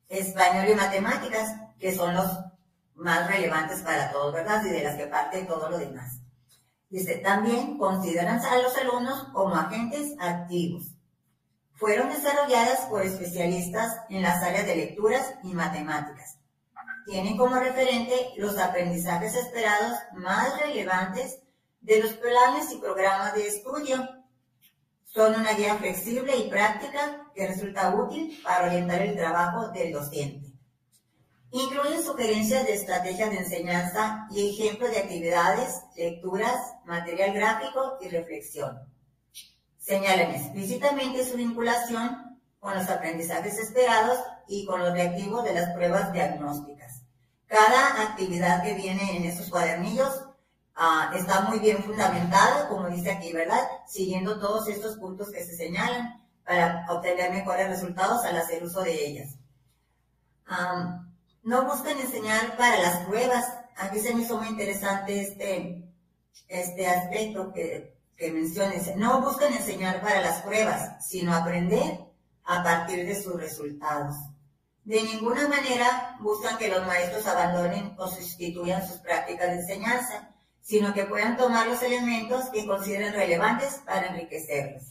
español 0.08 0.68
y 0.70 0.74
matemáticas, 0.74 1.54
que 1.78 1.94
son 1.94 2.14
los 2.14 2.26
más 2.94 3.28
relevantes 3.28 3.80
para 3.80 4.10
todos, 4.10 4.32
¿verdad? 4.32 4.64
Y 4.64 4.70
de 4.70 4.82
las 4.82 4.96
que 4.96 5.06
parte 5.06 5.44
todo 5.44 5.68
lo 5.68 5.78
demás. 5.78 6.20
Dice, 6.88 7.16
también 7.16 7.78
consideran 7.78 8.40
a 8.40 8.58
los 8.58 8.76
alumnos 8.76 9.24
como 9.32 9.54
agentes 9.54 10.14
activos. 10.20 10.94
Fueron 11.74 12.08
desarrolladas 12.08 12.80
por 12.86 13.02
especialistas 13.02 13.92
en 14.08 14.22
las 14.22 14.42
áreas 14.42 14.66
de 14.66 14.76
lecturas 14.76 15.34
y 15.42 15.52
matemáticas 15.52 16.38
tienen 17.06 17.36
como 17.36 17.56
referente 17.56 18.32
los 18.36 18.58
aprendizajes 18.58 19.34
esperados 19.36 19.96
más 20.14 20.60
relevantes 20.60 21.38
de 21.80 22.02
los 22.02 22.14
planes 22.14 22.72
y 22.72 22.78
programas 22.78 23.34
de 23.34 23.46
estudio. 23.46 23.96
Son 25.16 25.34
una 25.34 25.54
guía 25.54 25.76
flexible 25.76 26.36
y 26.36 26.50
práctica 26.50 27.26
que 27.34 27.46
resulta 27.46 27.94
útil 27.94 28.38
para 28.44 28.66
orientar 28.66 29.00
el 29.00 29.16
trabajo 29.16 29.68
del 29.68 29.90
docente. 29.90 30.52
Incluyen 31.52 32.04
sugerencias 32.04 32.66
de 32.66 32.74
estrategias 32.74 33.30
de 33.30 33.38
enseñanza 33.38 34.28
y 34.30 34.50
ejemplos 34.50 34.90
de 34.90 34.98
actividades, 34.98 35.80
lecturas, 35.96 36.60
material 36.84 37.32
gráfico 37.32 37.96
y 38.02 38.10
reflexión. 38.10 38.78
Señalan 39.78 40.34
explícitamente 40.34 41.24
su 41.24 41.38
vinculación 41.38 42.38
con 42.60 42.74
los 42.74 42.86
aprendizajes 42.90 43.58
esperados 43.58 44.18
y 44.46 44.66
con 44.66 44.80
los 44.80 44.92
reactivos 44.92 45.44
de 45.44 45.54
las 45.54 45.70
pruebas 45.70 46.12
diagnósticas. 46.12 47.04
Cada 47.46 48.02
actividad 48.02 48.62
que 48.62 48.74
viene 48.74 49.16
en 49.16 49.24
estos 49.24 49.48
cuadernillos 49.48 50.25
ah, 50.76 51.12
está 51.14 51.42
muy 51.42 51.58
bien 51.58 51.82
fundamentada, 51.82 52.68
como 52.68 52.88
dice 52.88 53.10
aquí, 53.10 53.32
¿verdad? 53.32 53.66
Siguiendo 53.86 54.38
todos 54.38 54.68
estos 54.68 54.96
puntos 54.96 55.30
que 55.30 55.44
se 55.44 55.56
señalan 55.56 56.22
para 56.44 56.86
obtener 56.88 57.32
mejores 57.32 57.68
resultados 57.68 58.24
al 58.24 58.36
hacer 58.36 58.62
uso 58.62 58.82
de 58.82 59.06
ellas. 59.06 59.34
no 61.42 61.64
buscan 61.64 61.98
enseñar 61.98 62.56
para 62.56 62.80
las 62.80 63.06
pruebas. 63.06 63.44
Aquí 63.76 64.00
se 64.00 64.14
me 64.14 64.22
hizo 64.22 64.38
muy 64.38 64.48
interesante 64.48 65.20
este, 65.20 65.84
este 66.48 66.86
aspecto 66.86 67.52
que, 67.52 67.96
que 68.16 68.30
menciones. 68.30 68.94
No 68.96 69.20
buscan 69.20 69.52
enseñar 69.52 70.00
para 70.00 70.20
las 70.20 70.42
pruebas, 70.42 71.04
sino 71.06 71.34
aprender 71.34 72.00
a 72.44 72.62
partir 72.62 73.06
de 73.06 73.20
sus 73.20 73.40
resultados. 73.40 74.16
De 74.84 75.02
ninguna 75.02 75.48
manera 75.48 76.16
buscan 76.20 76.56
que 76.58 76.68
los 76.68 76.86
maestros 76.86 77.26
abandonen 77.26 77.94
o 77.98 78.06
sustituyan 78.06 78.86
sus 78.86 78.98
prácticas 78.98 79.48
de 79.48 79.56
enseñanza, 79.56 80.30
sino 80.66 80.92
que 80.92 81.04
puedan 81.04 81.36
tomar 81.36 81.68
los 81.68 81.80
elementos 81.80 82.50
que 82.50 82.66
consideren 82.66 83.14
relevantes 83.14 83.80
para 83.86 84.08
enriquecerlos. 84.08 84.82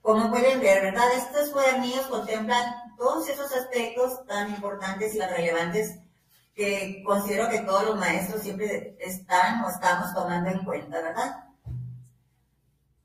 como 0.00 0.30
pueden 0.30 0.60
ver, 0.60 0.82
¿verdad? 0.82 1.04
Estos 1.14 1.50
cuadernillos 1.50 2.06
contemplan 2.06 2.64
todos 2.96 3.28
esos 3.28 3.52
aspectos 3.52 4.24
tan 4.26 4.48
importantes 4.48 5.14
y 5.14 5.20
relevantes 5.20 5.98
que 6.54 7.02
considero 7.04 7.50
que 7.50 7.60
todos 7.60 7.84
los 7.84 7.98
maestros 7.98 8.40
siempre 8.42 8.96
están 8.98 9.62
o 9.62 9.68
estamos 9.68 10.14
tomando 10.14 10.48
en 10.48 10.64
cuenta, 10.64 11.02
¿verdad? 11.02 11.44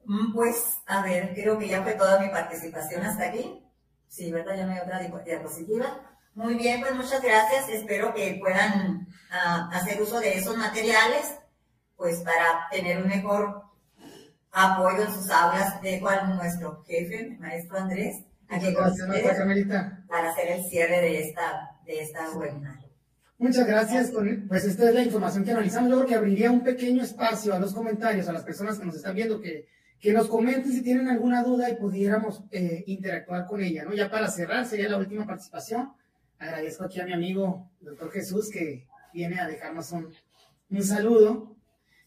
Mm, 0.05 0.33
pues, 0.33 0.77
a 0.85 1.01
ver, 1.01 1.33
creo 1.33 1.59
que 1.59 1.67
ya 1.67 1.83
fue 1.83 1.95
toda 1.95 2.19
mi 2.21 2.29
participación 2.29 3.03
hasta 3.03 3.25
aquí. 3.25 3.61
Sí, 4.07 4.31
¿verdad? 4.31 4.55
Ya 4.55 4.65
me 4.65 4.75
hay 4.75 4.79
otra 4.79 4.99
diapositiva. 5.25 5.99
Muy 6.33 6.53
bien, 6.53 6.79
pues 6.79 6.95
muchas 6.95 7.21
gracias. 7.21 7.67
Espero 7.67 8.13
que 8.13 8.39
puedan 8.39 9.07
uh, 9.31 9.75
hacer 9.75 10.01
uso 10.01 10.21
de 10.21 10.37
esos 10.37 10.55
materiales, 10.55 11.42
pues 12.03 12.19
para 12.19 12.67
tener 12.69 13.01
un 13.01 13.07
mejor 13.07 13.63
apoyo 14.51 15.03
en 15.03 15.13
sus 15.13 15.29
aulas. 15.29 15.81
Dejo 15.81 16.09
a 16.09 16.27
nuestro 16.35 16.83
jefe, 16.83 17.37
maestro 17.39 17.77
Andrés, 17.77 18.25
aquí 18.49 18.73
con 18.73 18.93
para 20.09 20.31
hacer 20.31 20.49
el 20.49 20.65
cierre 20.65 20.99
de 20.99 21.21
esta, 21.21 21.77
de 21.85 22.01
esta 22.01 22.29
webinar. 22.31 22.75
Muchas 23.37 23.65
gracias. 23.65 24.11
Pues 24.49 24.65
esta 24.65 24.89
es 24.89 24.95
la 24.95 25.01
información 25.01 25.45
que 25.45 25.51
analizamos. 25.51 25.89
Yo 25.89 25.95
creo 25.99 26.07
que 26.09 26.15
abriría 26.15 26.51
un 26.51 26.61
pequeño 26.61 27.03
espacio 27.03 27.53
a 27.53 27.59
los 27.59 27.73
comentarios, 27.73 28.27
a 28.27 28.33
las 28.33 28.43
personas 28.43 28.77
que 28.77 28.85
nos 28.85 28.95
están 28.95 29.15
viendo, 29.15 29.39
que, 29.39 29.69
que 29.97 30.11
nos 30.11 30.27
comenten 30.27 30.73
si 30.73 30.83
tienen 30.83 31.07
alguna 31.07 31.41
duda 31.41 31.69
y 31.69 31.77
pudiéramos 31.77 32.43
eh, 32.51 32.83
interactuar 32.85 33.45
con 33.45 33.63
ella. 33.63 33.85
¿no? 33.85 33.93
Ya 33.93 34.11
para 34.11 34.29
cerrar, 34.29 34.65
sería 34.65 34.89
la 34.89 34.97
última 34.97 35.25
participación. 35.25 35.93
Agradezco 36.37 36.83
aquí 36.83 36.99
a 36.99 37.05
mi 37.05 37.13
amigo, 37.13 37.71
doctor 37.79 38.11
Jesús, 38.11 38.49
que 38.51 38.87
viene 39.13 39.39
a 39.39 39.47
dejarnos 39.47 39.89
un, 39.93 40.13
un 40.69 40.83
saludo 40.83 41.52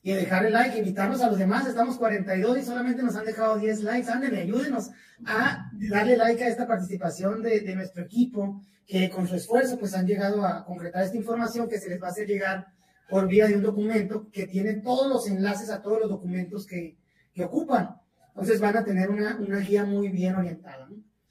y 0.07 0.13
dejar 0.13 0.47
el 0.47 0.53
like, 0.53 0.79
invitarnos 0.79 1.21
a 1.21 1.29
los 1.29 1.37
demás. 1.37 1.67
Estamos 1.67 1.97
42 1.97 2.59
y 2.59 2.63
solamente 2.63 3.03
nos 3.03 3.17
han 3.17 3.27
dejado 3.27 3.59
10 3.59 3.83
likes. 3.83 4.09
Ándale, 4.09 4.41
ayúdenos 4.41 4.91
a 5.25 5.69
darle 5.73 6.17
like 6.17 6.45
a 6.45 6.47
esta 6.47 6.65
participación 6.65 7.43
de, 7.43 7.59
de 7.59 7.75
nuestro 7.75 8.05
equipo 8.05 8.63
que 8.87 9.11
con 9.11 9.27
su 9.27 9.35
esfuerzo 9.35 9.81
pues 9.81 9.95
han 9.95 10.07
llegado 10.07 10.47
a 10.47 10.65
concretar 10.65 11.03
esta 11.03 11.17
información 11.17 11.69
que 11.69 11.81
se 11.81 11.91
les 11.91 12.01
va 12.01 12.07
a 12.07 12.11
hacer 12.11 12.29
llegar 12.29 12.69
por 13.09 13.27
vía 13.27 13.49
de 13.49 13.57
un 13.57 13.65
documento 13.65 14.29
que 14.31 14.47
tiene 14.47 14.75
todos 14.75 15.09
los 15.09 15.27
enlaces 15.27 15.71
a 15.71 15.83
todos 15.83 15.99
los 16.03 16.09
documentos 16.09 16.69
que, 16.69 16.97
que 17.35 17.43
ocupan. 17.43 17.97
Entonces 18.29 18.61
van 18.61 18.77
a 18.77 18.85
tener 18.85 19.11
una, 19.11 19.37
una 19.39 19.59
guía 19.59 19.85
muy 19.85 20.11
bien 20.11 20.37
orientada 20.37 20.89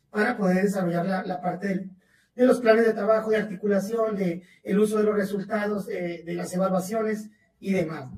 para 0.10 0.36
poder 0.36 0.64
desarrollar 0.64 1.06
la, 1.06 1.24
la 1.24 1.40
parte 1.40 1.92
de 2.36 2.46
los 2.46 2.60
planes 2.60 2.86
de 2.86 2.92
trabajo, 2.92 3.30
de 3.30 3.38
articulación, 3.38 4.18
de 4.18 4.44
el 4.66 4.80
uso 4.80 4.98
de 4.98 5.04
los 5.06 5.16
resultados, 5.16 5.86
de, 5.86 6.24
de 6.24 6.34
las 6.34 6.54
evaluaciones 6.54 7.30
y 7.62 7.72
demás. 7.72 8.10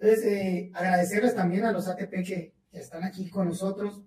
Entonces, 0.00 0.24
eh, 0.24 0.70
agradecerles 0.74 1.34
también 1.34 1.64
a 1.66 1.72
los 1.72 1.86
ATP 1.86 2.10
que, 2.10 2.54
que, 2.70 2.78
están 2.78 3.04
aquí 3.04 3.28
con 3.28 3.48
nosotros 3.48 4.02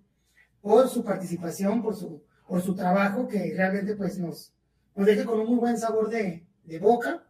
por 0.60 0.88
su 0.88 1.04
participación, 1.04 1.82
por 1.82 1.94
su, 1.94 2.24
por 2.48 2.60
su 2.62 2.74
trabajo, 2.74 3.28
que 3.28 3.54
realmente 3.56 3.94
pues 3.94 4.18
nos, 4.18 4.52
nos 4.96 5.06
deje 5.06 5.24
con 5.24 5.38
un 5.38 5.46
muy 5.46 5.58
buen 5.58 5.78
sabor 5.78 6.10
de, 6.10 6.44
de 6.64 6.78
boca. 6.80 7.22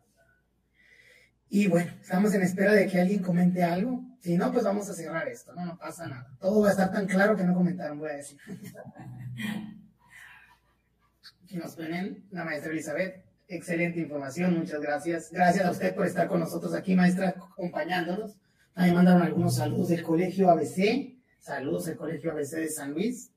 Y 1.51 1.69
bueno, 1.69 1.93
estamos 2.01 2.33
en 2.33 2.41
espera 2.41 2.73
de 2.73 2.87
que 2.87 2.99
alguien 2.99 3.23
comente 3.23 3.62
algo. 3.62 4.03
Si 4.21 4.39
no, 4.39 4.51
pues 4.51 4.65
vamos 4.65 4.89
a 4.89 4.95
cerrar 4.95 5.29
esto, 5.29 5.53
no, 5.53 5.67
no 5.67 5.77
pasa 5.77 6.07
nada. 6.07 6.35
Todo 6.41 6.62
va 6.62 6.69
a 6.69 6.71
estar 6.71 6.91
tan 6.91 7.07
claro 7.07 7.37
que 7.37 7.45
no 7.45 7.53
comentaron, 7.55 7.99
voy 7.99 8.09
a 8.09 8.15
decir. 8.15 8.39
Aquí 11.45 11.57
nos 11.59 11.77
ponen 11.77 12.25
la 12.31 12.45
maestra 12.45 12.73
Elizabeth. 12.73 13.23
Excelente 13.47 14.01
información, 14.01 14.59
muchas 14.59 14.81
gracias. 14.81 15.31
Gracias 15.31 15.67
a 15.67 15.71
usted 15.71 15.95
por 15.95 16.07
estar 16.07 16.29
con 16.29 16.41
nosotros 16.41 16.73
aquí, 16.73 16.95
maestra, 16.95 17.29
acompañándonos. 17.29 18.39
También 18.75 18.97
mandaron 18.97 19.22
algunos 19.22 19.57
saludos 19.57 19.89
del 19.89 20.03
Colegio 20.03 20.51
ABC. 20.51 21.16
Saludos 21.39 21.87
del 21.87 21.97
Colegio 21.97 22.33
ABC 22.33 22.51
de 22.57 22.68
San 22.68 22.93
Luis. 22.93 23.31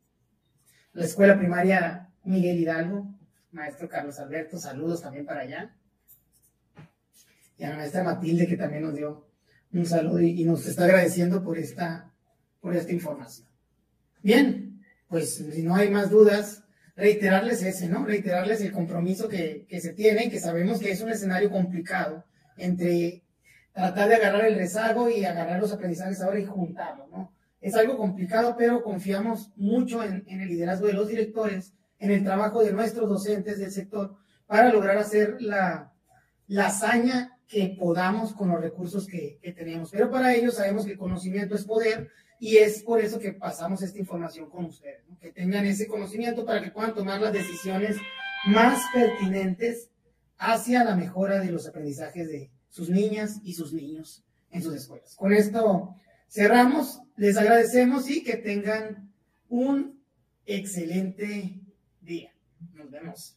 La 0.93 1.05
Escuela 1.05 1.37
Primaria 1.37 2.09
Miguel 2.23 2.59
Hidalgo 2.59 3.17
maestro 3.51 3.89
Carlos 3.89 4.19
Alberto, 4.19 4.57
saludos 4.57 5.01
también 5.01 5.25
para 5.25 5.41
allá. 5.41 5.75
Y 7.57 7.63
a 7.63 7.69
la 7.71 7.77
maestra 7.77 8.03
Matilde, 8.03 8.47
que 8.47 8.57
también 8.57 8.83
nos 8.83 8.95
dio 8.95 9.27
un 9.73 9.85
saludo 9.85 10.21
y, 10.21 10.43
nos 10.45 10.65
está 10.65 10.85
agradeciendo 10.85 11.43
por 11.43 11.57
esta, 11.57 12.13
por 12.61 12.75
esta 12.75 12.93
información. 12.93 13.47
Bien, 14.21 14.81
pues 15.07 15.35
si 15.35 15.63
no 15.63 15.75
hay 15.75 15.89
más 15.89 16.09
dudas, 16.09 16.63
reiterarles 16.95 17.63
ese, 17.63 17.89
¿no? 17.89 18.05
Reiterarles 18.05 18.61
el 18.61 18.71
compromiso 18.71 19.27
que, 19.27 19.65
que 19.67 19.81
se 19.81 19.93
tiene, 19.93 20.29
que 20.29 20.39
sabemos 20.39 20.79
que 20.79 20.91
es 20.91 21.01
un 21.01 21.09
escenario 21.09 21.49
complicado 21.49 22.25
entre 22.57 23.23
tratar 23.77 24.09
de 24.09 24.15
agarrar 24.15 24.45
el 24.45 24.55
rezago 24.55 25.07
y 25.07 25.23
agarrar 25.23 25.59
los 25.59 25.71
aprendizajes 25.71 26.19
ahora 26.21 26.39
y 26.39 26.45
juntarlo, 26.45 27.07
¿no? 27.11 27.31
Es 27.61 27.75
algo 27.75 27.95
complicado, 27.95 28.55
pero 28.57 28.81
confiamos 28.81 29.51
mucho 29.55 30.03
en, 30.03 30.23
en 30.27 30.41
el 30.41 30.49
liderazgo 30.49 30.87
de 30.87 30.93
los 30.93 31.07
directores 31.07 31.73
en 31.99 32.11
el 32.11 32.23
trabajo 32.23 32.63
de 32.63 32.73
nuestros 32.73 33.07
docentes 33.07 33.59
del 33.59 33.71
sector 33.71 34.15
para 34.47 34.71
lograr 34.71 34.97
hacer 34.97 35.39
la, 35.41 35.93
la 36.47 36.67
hazaña 36.67 37.37
que 37.47 37.75
podamos 37.79 38.33
con 38.33 38.49
los 38.49 38.61
recursos 38.61 39.05
que, 39.05 39.37
que, 39.41 39.53
tenemos. 39.53 39.91
Pero 39.91 40.09
para 40.09 40.33
ello 40.33 40.51
sabemos 40.51 40.85
que 40.85 40.93
el 40.93 40.97
conocimiento 40.97 41.55
es 41.55 41.63
poder 41.63 42.09
y 42.39 42.57
es 42.57 42.81
por 42.81 42.99
eso 42.99 43.19
que 43.19 43.33
pasamos 43.33 43.83
esta 43.83 43.99
información 43.99 44.49
con 44.49 44.65
ustedes, 44.65 45.07
¿no? 45.07 45.19
que 45.19 45.31
tengan 45.31 45.65
ese 45.65 45.87
conocimiento 45.87 46.45
para 46.45 46.63
que 46.63 46.71
puedan 46.71 46.95
tomar 46.95 47.21
las 47.21 47.33
decisiones 47.33 47.97
más 48.47 48.81
pertinentes 48.91 49.91
hacia 50.37 50.83
la 50.83 50.95
mejora 50.95 51.39
de 51.39 51.51
los 51.51 51.67
aprendizajes 51.67 52.27
de 52.27 52.56
sus 52.69 52.89
niñas 52.89 53.39
y 53.43 53.53
sus 53.53 53.73
niños 53.73 54.23
en 54.51 54.61
sus 54.61 54.75
escuelas. 54.75 55.15
Con 55.15 55.33
esto 55.33 55.95
cerramos, 56.29 57.01
les 57.15 57.37
agradecemos 57.37 58.09
y 58.09 58.23
que 58.23 58.37
tengan 58.37 59.11
un 59.49 59.99
excelente 60.45 61.59
día. 62.01 62.31
Nos 62.73 62.91
vemos. 62.91 63.35